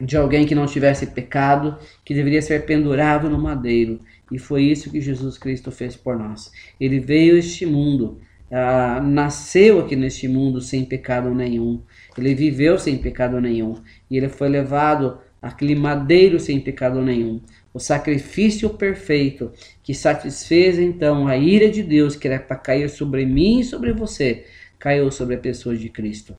de 0.00 0.16
alguém 0.16 0.46
que 0.46 0.54
não 0.54 0.66
tivesse 0.66 1.06
pecado, 1.06 1.76
que 2.04 2.14
deveria 2.14 2.40
ser 2.40 2.64
pendurado 2.64 3.28
no 3.28 3.38
madeiro. 3.38 4.00
E 4.30 4.38
foi 4.38 4.62
isso 4.62 4.90
que 4.90 5.00
Jesus 5.00 5.36
Cristo 5.36 5.72
fez 5.72 5.96
por 5.96 6.16
nós. 6.16 6.52
Ele 6.78 7.00
veio 7.00 7.34
a 7.34 7.38
este 7.38 7.66
mundo, 7.66 8.20
ah, 8.50 9.00
nasceu 9.02 9.80
aqui 9.80 9.96
neste 9.96 10.28
mundo 10.28 10.60
sem 10.60 10.84
pecado 10.84 11.34
nenhum. 11.34 11.82
Ele 12.16 12.34
viveu 12.34 12.78
sem 12.78 12.96
pecado 12.96 13.40
nenhum. 13.40 13.74
E 14.08 14.16
ele 14.16 14.28
foi 14.28 14.48
levado 14.48 15.18
aquele 15.40 15.74
madeiro 15.74 16.38
sem 16.40 16.60
pecado 16.60 17.00
nenhum, 17.00 17.40
o 17.72 17.78
sacrifício 17.78 18.70
perfeito 18.70 19.52
que 19.82 19.94
satisfez 19.94 20.78
então 20.78 21.28
a 21.28 21.36
ira 21.36 21.70
de 21.70 21.82
Deus 21.82 22.16
que 22.16 22.26
era 22.26 22.38
para 22.38 22.56
cair 22.56 22.88
sobre 22.88 23.24
mim 23.24 23.60
e 23.60 23.64
sobre 23.64 23.92
você, 23.92 24.46
caiu 24.78 25.10
sobre 25.10 25.36
a 25.36 25.38
pessoa 25.38 25.76
de 25.76 25.88
Cristo. 25.88 26.36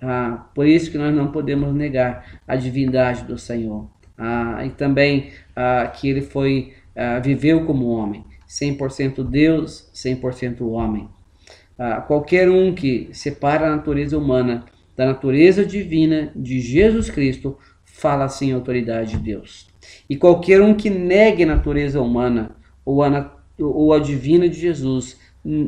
Ah, 0.00 0.46
por 0.54 0.66
isso 0.66 0.90
que 0.90 0.98
nós 0.98 1.14
não 1.14 1.32
podemos 1.32 1.74
negar 1.74 2.40
a 2.46 2.56
divindade 2.56 3.24
do 3.24 3.38
Senhor. 3.38 3.88
Ah, 4.16 4.64
e 4.64 4.70
também 4.70 5.30
ah, 5.56 5.86
que 5.86 6.08
ele 6.08 6.20
foi 6.20 6.74
ah, 6.94 7.18
viveu 7.18 7.64
como 7.64 7.88
homem, 7.88 8.24
100% 8.48 9.28
Deus, 9.28 9.90
100% 9.94 10.60
homem. 10.62 11.08
Ah, 11.78 12.00
qualquer 12.00 12.48
um 12.48 12.74
que 12.74 13.08
separa 13.12 13.66
a 13.66 13.76
natureza 13.76 14.16
humana 14.16 14.64
da 14.96 15.06
natureza 15.06 15.64
divina 15.64 16.30
de 16.36 16.60
Jesus 16.60 17.10
Cristo 17.10 17.58
fala 18.04 18.26
assim 18.26 18.52
a 18.52 18.56
autoridade 18.56 19.12
de 19.12 19.16
Deus. 19.16 19.66
E 20.10 20.14
qualquer 20.14 20.60
um 20.60 20.74
que 20.74 20.90
negue 20.90 21.44
a 21.44 21.46
natureza 21.46 22.02
humana 22.02 22.54
ou 22.84 23.02
a, 23.02 23.34
ou 23.58 23.94
a 23.94 23.98
divina 23.98 24.46
de 24.46 24.60
Jesus, 24.60 25.18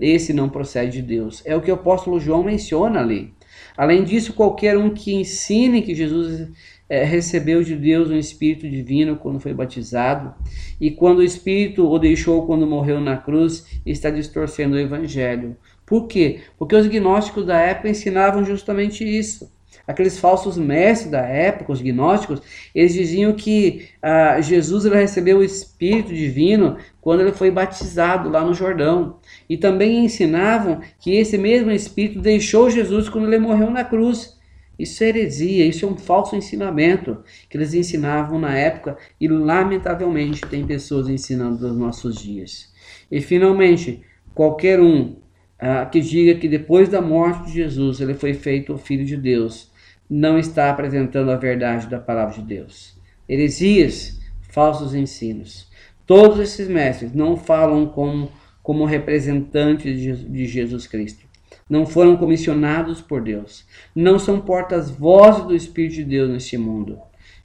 esse 0.02 0.34
não 0.34 0.46
procede 0.46 1.00
de 1.00 1.02
Deus. 1.02 1.42
É 1.46 1.56
o 1.56 1.62
que 1.62 1.70
o 1.70 1.74
apóstolo 1.74 2.20
João 2.20 2.44
menciona 2.44 3.00
ali. 3.00 3.32
Além 3.74 4.04
disso, 4.04 4.34
qualquer 4.34 4.76
um 4.76 4.90
que 4.90 5.14
ensine 5.14 5.80
que 5.80 5.94
Jesus 5.94 6.50
é, 6.90 7.04
recebeu 7.04 7.62
de 7.62 7.74
Deus 7.74 8.10
um 8.10 8.18
Espírito 8.18 8.68
divino 8.68 9.16
quando 9.16 9.40
foi 9.40 9.54
batizado, 9.54 10.34
e 10.78 10.90
quando 10.90 11.20
o 11.20 11.24
Espírito 11.24 11.90
o 11.90 11.98
deixou 11.98 12.46
quando 12.46 12.66
morreu 12.66 13.00
na 13.00 13.16
cruz, 13.16 13.80
está 13.86 14.10
distorcendo 14.10 14.76
o 14.76 14.78
Evangelho. 14.78 15.56
Por 15.86 16.06
quê? 16.06 16.40
Porque 16.58 16.76
os 16.76 16.86
gnósticos 16.86 17.46
da 17.46 17.58
época 17.58 17.88
ensinavam 17.88 18.44
justamente 18.44 19.02
isso. 19.04 19.55
Aqueles 19.86 20.18
falsos 20.18 20.56
mestres 20.56 21.10
da 21.10 21.20
época, 21.20 21.72
os 21.72 21.80
gnósticos, 21.80 22.42
eles 22.74 22.92
diziam 22.92 23.32
que 23.32 23.88
ah, 24.02 24.40
Jesus 24.40 24.84
ele 24.84 24.96
recebeu 24.96 25.38
o 25.38 25.44
Espírito 25.44 26.12
Divino 26.12 26.76
quando 27.00 27.20
ele 27.20 27.32
foi 27.32 27.50
batizado 27.50 28.28
lá 28.28 28.44
no 28.44 28.52
Jordão. 28.52 29.18
E 29.48 29.56
também 29.56 30.04
ensinavam 30.04 30.80
que 30.98 31.14
esse 31.14 31.38
mesmo 31.38 31.70
Espírito 31.70 32.20
deixou 32.20 32.68
Jesus 32.68 33.08
quando 33.08 33.26
ele 33.26 33.38
morreu 33.38 33.70
na 33.70 33.84
cruz. 33.84 34.36
Isso 34.78 35.02
é 35.04 35.08
heresia, 35.08 35.64
isso 35.64 35.86
é 35.86 35.88
um 35.88 35.96
falso 35.96 36.36
ensinamento 36.36 37.22
que 37.48 37.56
eles 37.56 37.72
ensinavam 37.72 38.38
na 38.38 38.56
época 38.56 38.98
e 39.18 39.26
lamentavelmente 39.26 40.42
tem 40.42 40.66
pessoas 40.66 41.08
ensinando 41.08 41.66
nos 41.66 41.76
nossos 41.76 42.16
dias. 42.16 42.72
E 43.10 43.20
finalmente, 43.20 44.02
qualquer 44.34 44.80
um 44.80 45.16
ah, 45.58 45.86
que 45.86 46.00
diga 46.00 46.38
que 46.38 46.48
depois 46.48 46.88
da 46.88 47.00
morte 47.00 47.46
de 47.46 47.52
Jesus 47.52 48.00
ele 48.00 48.14
foi 48.14 48.34
feito 48.34 48.74
o 48.74 48.78
Filho 48.78 49.04
de 49.04 49.16
Deus, 49.16 49.70
não 50.08 50.38
está 50.38 50.70
apresentando 50.70 51.30
a 51.30 51.36
verdade 51.36 51.86
da 51.88 51.98
palavra 51.98 52.34
de 52.34 52.42
Deus. 52.42 52.96
Heresias, 53.28 54.20
falsos 54.50 54.94
ensinos. 54.94 55.68
Todos 56.06 56.38
esses 56.38 56.68
mestres 56.68 57.12
não 57.12 57.36
falam 57.36 57.86
como, 57.86 58.30
como 58.62 58.84
representantes 58.84 59.98
de 60.00 60.46
Jesus 60.46 60.86
Cristo. 60.86 61.26
Não 61.68 61.84
foram 61.84 62.16
comissionados 62.16 63.00
por 63.00 63.20
Deus. 63.20 63.66
Não 63.94 64.18
são 64.18 64.40
portas-vozes 64.40 65.44
do 65.44 65.56
Espírito 65.56 65.96
de 65.96 66.04
Deus 66.04 66.30
neste 66.30 66.56
mundo. 66.56 66.98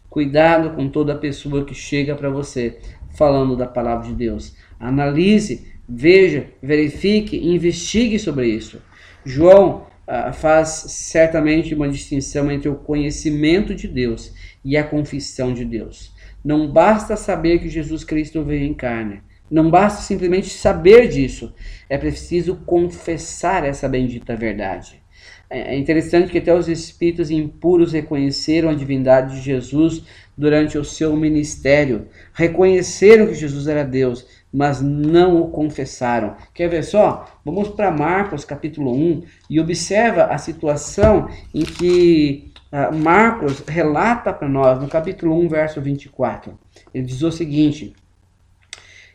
Cuidado 0.08 0.76
com 0.76 0.88
toda 0.88 1.16
pessoa 1.16 1.66
que 1.66 1.74
chega 1.74 2.14
para 2.16 2.30
você 2.30 2.78
falando 3.16 3.56
da 3.56 3.66
palavra 3.66 4.08
de 4.08 4.14
Deus. 4.14 4.56
Analise 4.80 5.71
veja, 5.88 6.48
verifique, 6.62 7.38
investigue 7.38 8.18
sobre 8.18 8.48
isso. 8.48 8.82
João 9.26 9.88
ah, 10.08 10.34
faz 10.34 10.86
certamente 10.90 11.74
uma 11.74 11.88
distinção 11.88 12.52
entre 12.52 12.68
o 12.68 12.76
conhecimento 12.76 13.74
de 13.74 13.88
Deus 13.88 14.34
e 14.64 14.76
a 14.76 14.84
confissão 14.84 15.54
de 15.54 15.64
Deus. 15.64 16.14
Não 16.44 16.72
basta 16.72 17.16
saber 17.16 17.60
que 17.60 17.70
Jesus 17.70 18.04
Cristo 18.04 18.44
veio 18.44 18.64
em 18.64 18.74
carne. 18.74 19.22
Não 19.50 19.70
basta 19.70 20.02
simplesmente 20.02 20.50
saber 20.50 21.08
disso. 21.08 21.54
É 21.90 21.98
preciso 21.98 22.56
confessar 22.66 23.64
essa 23.64 23.88
bendita 23.88 24.36
verdade. 24.36 25.02
É, 25.50 25.76
é 25.76 25.78
interessante 25.78 26.32
que 26.32 26.38
até 26.38 26.56
os 26.56 26.70
espíritos 26.70 27.30
impuros 27.30 27.92
reconheceram 27.92 28.70
a 28.70 28.74
divindade 28.74 29.36
de 29.36 29.42
Jesus 29.42 30.04
durante 30.38 30.78
o 30.78 30.84
seu 30.84 31.16
ministério. 31.16 32.08
Reconheceram 32.34 33.28
que 33.28 33.36
Jesus 33.36 33.68
era 33.68 33.84
Deus, 33.84 34.26
mas 34.52 34.82
não 34.82 35.42
o 35.42 35.50
confessaram. 35.50 36.36
Quer 36.54 36.68
ver 36.68 36.84
só? 36.84 37.40
Vamos 37.46 37.70
para 37.70 37.90
Marcos 37.90 38.44
capítulo 38.44 38.94
1 38.94 39.24
e 39.50 39.60
observa 39.60 40.26
a 40.26 40.38
situação 40.38 41.30
em 41.54 41.64
que 41.64 42.52
uh, 42.72 42.96
Marcos 42.96 43.64
relata 43.68 44.34
para 44.34 44.50
nós 44.50 44.82
no 44.82 44.88
capítulo 44.88 45.40
1, 45.40 45.48
verso 45.48 45.82
24. 45.82 46.58
Ele 46.94 47.06
diz 47.06 47.22
o 47.22 47.32
seguinte: 47.32 47.94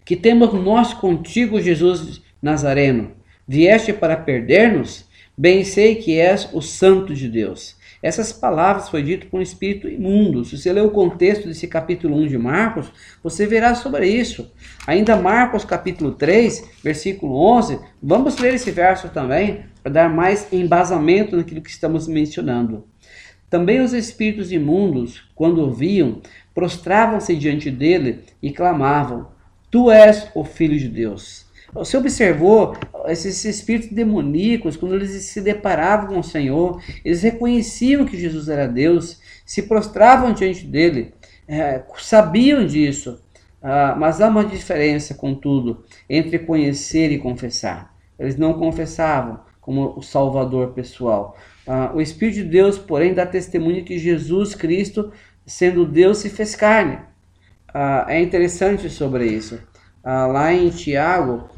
Que 0.05 0.17
temos 0.17 0.53
nós 0.55 0.95
contigo, 0.95 1.61
Jesus 1.61 2.23
Nazareno, 2.41 3.13
vieste 3.47 3.93
para 3.93 4.17
perder-nos? 4.17 5.05
Bem 5.39 5.65
sei 5.65 5.97
que 5.97 6.19
és 6.19 6.49
o 6.55 6.63
Santo 6.63 7.15
de 7.15 7.29
Deus. 7.29 7.76
Essas 8.03 8.33
palavras 8.33 8.89
foi 8.89 9.03
dito 9.03 9.27
por 9.27 9.39
um 9.39 9.43
espírito 9.43 9.89
imundo. 9.89 10.45
Se 10.45 10.57
você 10.59 10.73
ler 10.73 10.83
o 10.83 10.91
contexto 10.91 11.49
desse 11.49 11.67
capítulo 11.67 12.17
1 12.17 12.29
de 12.29 12.39
Marcos, 12.39 12.93
você 13.23 13.47
verá 13.47 13.75
sobre 13.75 14.07
isso. 14.07 14.53
Ainda 14.87 15.17
Marcos 15.17 15.65
capítulo 15.65 16.13
3, 16.13 16.81
versículo 16.83 17.35
11, 17.37 17.79
vamos 18.03 18.39
ler 18.39 18.55
esse 18.55 18.71
verso 18.71 19.09
também 19.09 19.65
para 19.83 19.93
dar 19.93 20.11
mais 20.11 20.53
embasamento 20.53 21.37
naquilo 21.37 21.63
que 21.63 21.71
estamos 21.71 22.07
mencionando. 22.07 22.85
Também 23.49 23.81
os 23.81 23.93
espíritos 23.93 24.51
imundos, 24.51 25.23
quando 25.35 25.61
ouviam, 25.61 26.21
prostravam-se 26.55 27.37
diante 27.37 27.71
dele 27.71 28.25
e 28.43 28.51
clamavam: 28.51 29.29
Tu 29.71 29.91
és 29.91 30.29
o 30.35 30.45
Filho 30.45 30.79
de 30.79 30.89
Deus. 30.89 31.46
Você 31.77 31.97
observou 31.97 32.75
esses 33.07 33.45
espíritos 33.45 33.91
demoníacos, 33.91 34.77
quando 34.77 34.95
eles 34.95 35.11
se 35.11 35.41
deparavam 35.41 36.09
com 36.09 36.19
o 36.21 36.25
Senhor, 36.25 36.83
eles 37.05 37.23
reconheciam 37.23 38.05
que 38.05 38.17
Jesus 38.17 38.49
era 38.49 38.67
Deus, 38.67 39.21
se 39.45 39.63
prostravam 39.63 40.33
diante 40.33 40.67
dele, 40.67 41.15
é, 41.47 41.83
sabiam 41.99 42.67
disso. 42.67 43.23
Ah, 43.63 43.95
mas 43.99 44.21
há 44.21 44.29
uma 44.29 44.45
diferença, 44.45 45.15
contudo, 45.15 45.85
entre 46.09 46.39
conhecer 46.39 47.11
e 47.11 47.19
confessar. 47.19 47.95
Eles 48.19 48.37
não 48.37 48.55
confessavam 48.55 49.41
como 49.61 49.95
o 49.97 50.03
Salvador 50.03 50.73
pessoal. 50.73 51.37
Ah, 51.67 51.91
o 51.95 52.01
Espírito 52.01 52.37
de 52.37 52.45
Deus, 52.45 52.79
porém, 52.79 53.13
dá 53.13 53.27
testemunho 53.27 53.85
que 53.85 53.99
Jesus 53.99 54.55
Cristo, 54.55 55.13
sendo 55.45 55.85
Deus, 55.85 56.19
se 56.19 56.31
fez 56.31 56.55
carne. 56.55 56.99
Ah, 57.75 58.07
é 58.09 58.21
interessante 58.21 58.89
sobre 58.89 59.27
isso. 59.27 59.59
Ah, 60.03 60.27
lá 60.27 60.53
em 60.53 60.71
Tiago, 60.71 61.49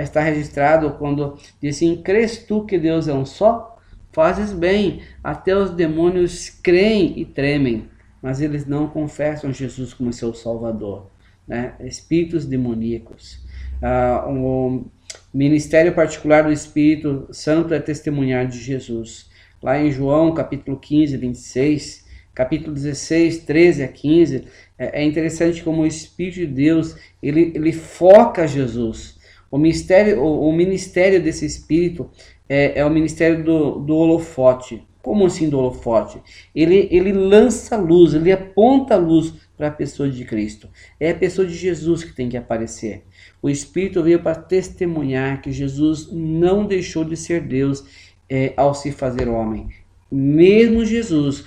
está 0.00 0.20
registrado 0.20 0.92
quando 0.92 1.38
diz 1.60 1.76
assim: 1.76 2.02
Crês 2.02 2.38
tu 2.38 2.64
que 2.64 2.78
Deus 2.78 3.06
é 3.08 3.14
um 3.14 3.24
só? 3.24 3.76
Fazes 4.12 4.52
bem, 4.52 5.02
até 5.22 5.56
os 5.56 5.70
demônios 5.70 6.50
creem 6.50 7.18
e 7.20 7.24
tremem, 7.24 7.88
mas 8.20 8.40
eles 8.40 8.66
não 8.66 8.88
confessam 8.88 9.52
Jesus 9.52 9.94
como 9.94 10.12
seu 10.12 10.34
Salvador. 10.34 11.10
Né? 11.46 11.74
Espíritos 11.80 12.44
demoníacos. 12.44 13.38
Ah, 13.80 14.24
o 14.28 14.86
ministério 15.32 15.94
particular 15.94 16.42
do 16.42 16.52
Espírito 16.52 17.28
Santo 17.30 17.72
é 17.72 17.78
testemunhar 17.78 18.46
de 18.46 18.58
Jesus. 18.58 19.30
Lá 19.62 19.78
em 19.78 19.90
João, 19.90 20.34
capítulo 20.34 20.78
15, 20.78 21.16
26, 21.16 22.06
capítulo 22.34 22.72
16, 22.74 23.40
13 23.40 23.82
a 23.84 23.88
15, 23.88 24.44
é, 24.78 25.02
é 25.02 25.04
interessante 25.04 25.62
como 25.62 25.82
o 25.82 25.86
Espírito 25.86 26.36
de 26.36 26.46
Deus 26.46 26.96
ele, 27.22 27.52
ele 27.54 27.72
foca 27.72 28.46
Jesus 28.46 29.17
o 29.50 29.58
ministério, 29.58 30.20
o, 30.22 30.48
o 30.48 30.52
ministério 30.52 31.22
desse 31.22 31.46
espírito 31.46 32.10
é, 32.48 32.80
é 32.80 32.84
o 32.84 32.90
ministério 32.90 33.42
do, 33.42 33.78
do 33.78 33.96
holofote. 33.96 34.86
Como 35.02 35.24
assim 35.24 35.48
do 35.48 35.58
holofote? 35.58 36.20
Ele, 36.54 36.88
ele 36.90 37.12
lança 37.12 37.76
luz, 37.76 38.14
ele 38.14 38.30
aponta 38.30 38.96
luz 38.96 39.32
para 39.56 39.68
a 39.68 39.72
pessoa 39.72 40.08
de 40.10 40.24
Cristo. 40.24 40.68
É 41.00 41.10
a 41.10 41.14
pessoa 41.14 41.46
de 41.46 41.54
Jesus 41.54 42.04
que 42.04 42.14
tem 42.14 42.28
que 42.28 42.36
aparecer. 42.36 43.04
O 43.40 43.48
Espírito 43.48 44.02
veio 44.02 44.22
para 44.22 44.34
testemunhar 44.34 45.40
que 45.40 45.52
Jesus 45.52 46.10
não 46.12 46.66
deixou 46.66 47.04
de 47.04 47.16
ser 47.16 47.40
Deus 47.40 47.84
é, 48.28 48.52
ao 48.56 48.74
se 48.74 48.92
fazer 48.92 49.28
homem. 49.28 49.68
Mesmo 50.10 50.84
Jesus 50.84 51.44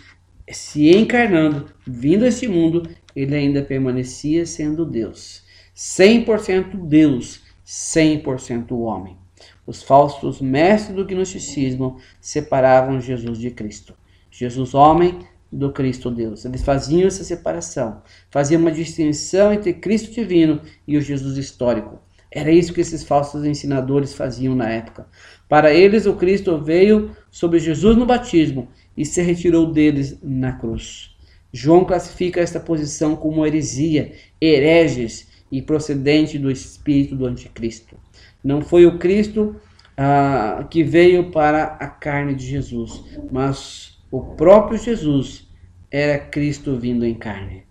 se 0.49 0.89
encarnando, 0.89 1.67
vindo 1.85 2.25
a 2.25 2.27
este 2.27 2.47
mundo, 2.47 2.89
ele 3.15 3.35
ainda 3.35 3.61
permanecia 3.61 4.45
sendo 4.45 4.85
Deus. 4.85 5.43
100% 5.75 6.87
Deus, 6.87 7.40
100% 7.71 8.77
homem. 8.77 9.17
Os 9.65 9.81
falsos 9.81 10.41
mestres 10.41 10.93
do 10.93 11.05
gnosticismo 11.05 11.97
separavam 12.19 12.99
Jesus 12.99 13.37
de 13.37 13.49
Cristo. 13.49 13.93
Jesus 14.29 14.73
homem 14.73 15.19
do 15.49 15.71
Cristo 15.71 16.11
Deus. 16.11 16.43
Eles 16.43 16.63
faziam 16.63 17.07
essa 17.07 17.23
separação, 17.23 18.01
faziam 18.29 18.61
uma 18.61 18.73
distinção 18.73 19.53
entre 19.53 19.71
Cristo 19.71 20.13
divino 20.13 20.59
e 20.85 20.97
o 20.97 21.01
Jesus 21.01 21.37
histórico. 21.37 21.97
Era 22.29 22.51
isso 22.51 22.73
que 22.73 22.81
esses 22.81 23.03
falsos 23.03 23.45
ensinadores 23.45 24.13
faziam 24.13 24.53
na 24.53 24.69
época. 24.69 25.07
Para 25.47 25.73
eles, 25.73 26.05
o 26.05 26.15
Cristo 26.15 26.57
veio 26.57 27.15
sobre 27.29 27.59
Jesus 27.59 27.95
no 27.95 28.05
batismo 28.05 28.67
e 28.97 29.05
se 29.05 29.21
retirou 29.21 29.71
deles 29.71 30.17
na 30.21 30.53
cruz. 30.53 31.15
João 31.53 31.85
classifica 31.85 32.41
esta 32.41 32.59
posição 32.59 33.15
como 33.15 33.45
heresia, 33.45 34.13
hereges 34.41 35.30
e 35.51 35.61
procedente 35.61 36.39
do 36.39 36.49
espírito 36.49 37.15
do 37.15 37.25
anticristo. 37.25 37.97
Não 38.43 38.61
foi 38.61 38.85
o 38.85 38.97
Cristo 38.97 39.55
ah, 39.97 40.65
que 40.69 40.83
veio 40.83 41.29
para 41.31 41.63
a 41.63 41.87
carne 41.87 42.33
de 42.33 42.45
Jesus, 42.45 43.03
mas 43.31 43.99
o 44.09 44.21
próprio 44.21 44.79
Jesus 44.79 45.47
era 45.91 46.17
Cristo 46.17 46.77
vindo 46.77 47.05
em 47.05 47.13
carne. 47.13 47.63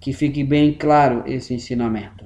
Que 0.00 0.12
fique 0.12 0.44
bem 0.44 0.72
claro 0.72 1.24
esse 1.26 1.52
ensinamento. 1.52 2.24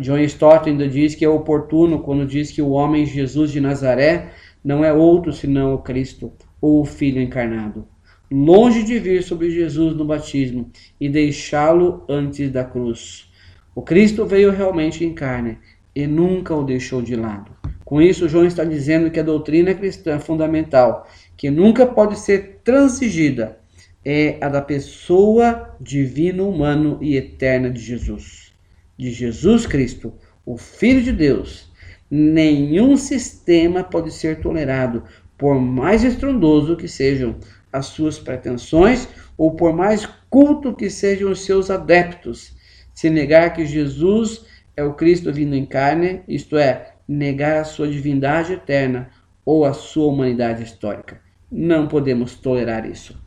John 0.00 0.18
Stott 0.18 0.68
ainda 0.68 0.88
diz 0.88 1.14
que 1.14 1.24
é 1.24 1.28
oportuno 1.28 2.00
quando 2.00 2.26
diz 2.26 2.50
que 2.50 2.62
o 2.62 2.70
homem 2.70 3.04
Jesus 3.04 3.50
de 3.50 3.60
Nazaré 3.60 4.30
não 4.62 4.84
é 4.84 4.92
outro 4.92 5.32
senão 5.32 5.74
o 5.74 5.78
Cristo, 5.78 6.32
ou 6.60 6.80
o 6.80 6.84
Filho 6.84 7.20
encarnado. 7.20 7.86
Longe 8.30 8.84
de 8.84 8.98
vir 8.98 9.22
sobre 9.22 9.50
Jesus 9.50 9.96
no 9.96 10.04
batismo 10.04 10.70
e 11.00 11.08
deixá-lo 11.08 12.04
antes 12.08 12.50
da 12.50 12.62
cruz 12.62 13.29
o 13.74 13.82
Cristo 13.82 14.26
veio 14.26 14.50
realmente 14.50 15.04
em 15.04 15.14
carne 15.14 15.58
e 15.94 16.06
nunca 16.06 16.54
o 16.54 16.64
deixou 16.64 17.00
de 17.00 17.14
lado. 17.14 17.52
Com 17.84 18.02
isso, 18.02 18.28
João 18.28 18.44
está 18.44 18.64
dizendo 18.64 19.10
que 19.10 19.20
a 19.20 19.22
doutrina 19.22 19.74
cristã 19.74 20.18
fundamental, 20.18 21.08
que 21.36 21.50
nunca 21.50 21.86
pode 21.86 22.18
ser 22.18 22.60
transigida, 22.64 23.58
é 24.04 24.38
a 24.40 24.48
da 24.48 24.62
pessoa 24.62 25.76
divino, 25.80 26.48
humano 26.48 26.98
e 27.00 27.16
eterna 27.16 27.70
de 27.70 27.80
Jesus. 27.80 28.52
De 28.96 29.10
Jesus 29.10 29.66
Cristo, 29.66 30.12
o 30.44 30.56
Filho 30.56 31.02
de 31.02 31.12
Deus. 31.12 31.70
Nenhum 32.10 32.96
sistema 32.96 33.84
pode 33.84 34.12
ser 34.12 34.40
tolerado, 34.40 35.04
por 35.38 35.60
mais 35.60 36.02
estrondoso 36.02 36.76
que 36.76 36.88
sejam 36.88 37.36
as 37.72 37.86
suas 37.86 38.18
pretensões 38.18 39.08
ou 39.38 39.52
por 39.52 39.72
mais 39.72 40.06
culto 40.28 40.74
que 40.74 40.90
sejam 40.90 41.30
os 41.30 41.44
seus 41.44 41.70
adeptos 41.70 42.58
se 43.00 43.08
negar 43.08 43.54
que 43.54 43.64
Jesus 43.64 44.44
é 44.76 44.84
o 44.84 44.92
Cristo 44.92 45.32
vindo 45.32 45.54
em 45.54 45.64
carne, 45.64 46.20
isto 46.28 46.58
é, 46.58 46.96
negar 47.08 47.62
a 47.62 47.64
sua 47.64 47.88
divindade 47.88 48.52
eterna 48.52 49.08
ou 49.42 49.64
a 49.64 49.72
sua 49.72 50.12
humanidade 50.12 50.62
histórica. 50.62 51.18
Não 51.50 51.88
podemos 51.88 52.34
tolerar 52.34 52.84
isso. 52.84 53.18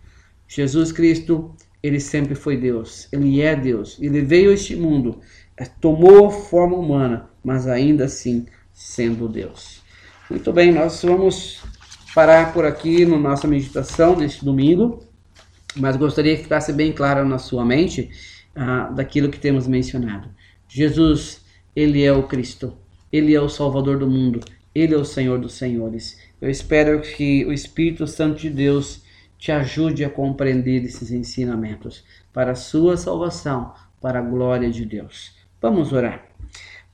Jesus 0.48 0.92
Cristo, 0.92 1.56
ele 1.82 2.00
sempre 2.00 2.36
foi 2.36 2.56
Deus, 2.56 3.08
ele 3.12 3.42
é 3.42 3.56
Deus, 3.56 3.98
ele 4.00 4.22
veio 4.22 4.52
a 4.52 4.54
este 4.54 4.76
mundo, 4.76 5.20
é, 5.58 5.66
tomou 5.66 6.30
forma 6.30 6.78
humana, 6.78 7.32
mas 7.44 7.66
ainda 7.68 8.06
assim 8.06 8.46
sendo 8.72 9.28
Deus. 9.28 9.82
Muito 10.30 10.54
bem, 10.54 10.72
nós 10.72 11.02
vamos 11.02 11.64
parar 12.14 12.54
por 12.54 12.64
aqui 12.64 13.08
na 13.08 13.18
nossa 13.18 13.48
meditação 13.48 14.16
neste 14.16 14.46
domingo, 14.46 15.04
mas 15.76 15.98
gostaria 15.98 16.36
que 16.38 16.44
ficasse 16.44 16.72
bem 16.72 16.92
claro 16.92 17.28
na 17.28 17.40
sua 17.40 17.66
mente 17.66 18.12
ah, 18.56 18.90
daquilo 18.90 19.30
que 19.30 19.40
temos 19.40 19.68
mencionado. 19.68 20.30
Jesus, 20.68 21.44
ele 21.76 22.04
é 22.04 22.12
o 22.12 22.28
Cristo, 22.28 22.74
ele 23.12 23.34
é 23.34 23.42
o 23.42 23.50
Salvador 23.50 23.98
do 23.98 24.10
mundo, 24.10 24.40
ele 24.74 24.94
é 24.94 24.98
o 24.98 25.06
Senhor 25.06 25.40
dos 25.40 25.54
Senhores. 25.54 26.20
Eu 26.42 26.50
espero 26.50 27.02
que 27.02 27.46
o 27.46 27.54
Espírito 27.54 28.08
Santo 28.08 28.42
de 28.42 28.50
Deus 28.50 29.04
te 29.38 29.52
ajude 29.52 30.06
a 30.06 30.10
compreender 30.10 30.84
esses 30.84 31.12
ensinamentos 31.12 32.04
para 32.32 32.52
a 32.52 32.56
sua 32.56 32.98
salvação, 32.98 33.74
para 34.02 34.20
a 34.20 34.22
glória 34.22 34.72
de 34.72 34.86
Deus. 34.86 35.36
Vamos 35.62 35.92
orar. 35.94 36.33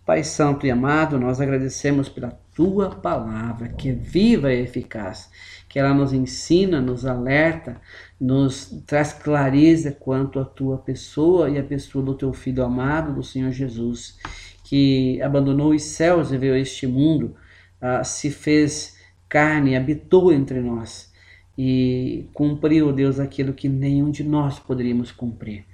Pai 0.10 0.24
Santo 0.24 0.66
e 0.66 0.72
amado, 0.72 1.20
nós 1.20 1.40
agradecemos 1.40 2.10
pela 2.10 2.32
tua 2.56 2.90
palavra, 2.90 3.68
que 3.70 3.90
é 3.90 3.94
viva 3.94 4.52
e 4.52 4.60
eficaz, 4.60 5.30
que 5.70 5.78
ela 5.78 5.94
nos 5.94 6.12
ensina, 6.12 6.82
nos 6.82 7.06
alerta, 7.06 7.80
nos 8.20 8.72
traz 8.88 9.14
clareza 9.14 9.92
quanto 9.92 10.40
à 10.40 10.46
tua 10.46 10.80
pessoa 10.80 11.48
e 11.48 11.60
a 11.60 11.64
pessoa 11.64 12.04
do 12.04 12.16
teu 12.16 12.34
filho 12.34 12.64
amado, 12.64 13.14
do 13.14 13.22
Senhor 13.22 13.52
Jesus, 13.52 14.18
que 14.64 15.22
abandonou 15.22 15.76
os 15.76 15.84
céus 15.84 16.32
e 16.32 16.40
veio 16.40 16.56
a 16.56 16.60
este 16.60 16.88
mundo, 16.88 17.36
uh, 17.80 18.04
se 18.04 18.32
fez 18.32 18.98
carne, 19.30 19.76
habitou 19.76 20.34
entre 20.34 20.60
nós 20.60 21.14
e 21.56 22.28
cumpriu, 22.34 22.92
Deus, 22.92 23.20
aquilo 23.20 23.54
que 23.54 23.70
nenhum 23.70 24.10
de 24.10 24.24
nós 24.24 24.58
poderíamos 24.58 25.12
cumprir. 25.12 25.66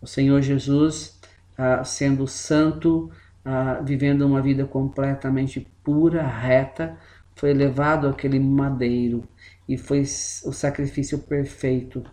O 0.00 0.06
Senhor 0.06 0.40
Jesus, 0.40 1.20
uh, 1.58 1.84
sendo 1.84 2.26
santo, 2.26 3.10
ah, 3.44 3.80
vivendo 3.82 4.22
uma 4.22 4.40
vida 4.40 4.64
completamente 4.64 5.66
pura, 5.82 6.26
reta, 6.26 6.96
foi 7.34 7.52
levado 7.52 8.06
àquele 8.06 8.38
madeiro 8.38 9.24
e 9.68 9.76
foi 9.76 10.02
o 10.02 10.52
sacrifício 10.52 11.18
perfeito. 11.18 12.04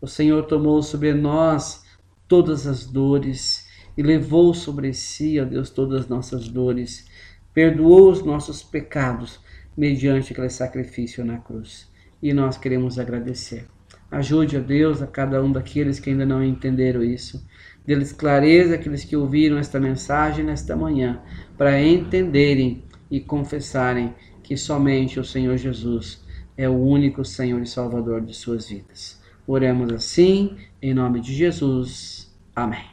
O 0.00 0.06
Senhor 0.06 0.42
tomou 0.44 0.82
sobre 0.82 1.14
nós 1.14 1.84
todas 2.28 2.66
as 2.66 2.84
dores 2.84 3.66
e 3.96 4.02
levou 4.02 4.52
sobre 4.52 4.92
si, 4.92 5.40
ó 5.40 5.44
Deus, 5.44 5.70
todas 5.70 6.02
as 6.02 6.08
nossas 6.08 6.48
dores, 6.48 7.06
perdoou 7.52 8.10
os 8.10 8.24
nossos 8.24 8.62
pecados 8.62 9.40
mediante 9.76 10.32
aquele 10.32 10.50
sacrifício 10.50 11.24
na 11.24 11.38
cruz. 11.38 11.90
E 12.20 12.32
nós 12.32 12.56
queremos 12.58 12.98
agradecer. 12.98 13.66
Ajude, 14.10 14.56
ó 14.56 14.60
Deus, 14.60 15.00
a 15.00 15.06
cada 15.06 15.42
um 15.42 15.52
daqueles 15.52 15.98
que 15.98 16.10
ainda 16.10 16.26
não 16.26 16.42
entenderam 16.42 17.02
isso 17.02 17.44
deles 17.86 18.12
clareza 18.12 18.74
aqueles 18.74 19.04
que 19.04 19.16
ouviram 19.16 19.58
esta 19.58 19.78
mensagem 19.78 20.44
nesta 20.44 20.74
manhã, 20.76 21.20
para 21.56 21.80
entenderem 21.80 22.84
e 23.10 23.20
confessarem 23.20 24.14
que 24.42 24.56
somente 24.56 25.20
o 25.20 25.24
Senhor 25.24 25.56
Jesus 25.56 26.24
é 26.56 26.68
o 26.68 26.78
único 26.78 27.24
Senhor 27.24 27.60
e 27.62 27.66
Salvador 27.66 28.20
de 28.20 28.34
suas 28.34 28.68
vidas. 28.68 29.20
Oremos 29.46 29.92
assim, 29.92 30.56
em 30.80 30.94
nome 30.94 31.20
de 31.20 31.34
Jesus. 31.34 32.34
Amém. 32.54 32.84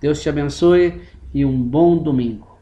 Deus 0.00 0.20
te 0.20 0.28
abençoe 0.28 1.00
e 1.32 1.44
um 1.44 1.60
bom 1.60 2.02
domingo. 2.02 2.47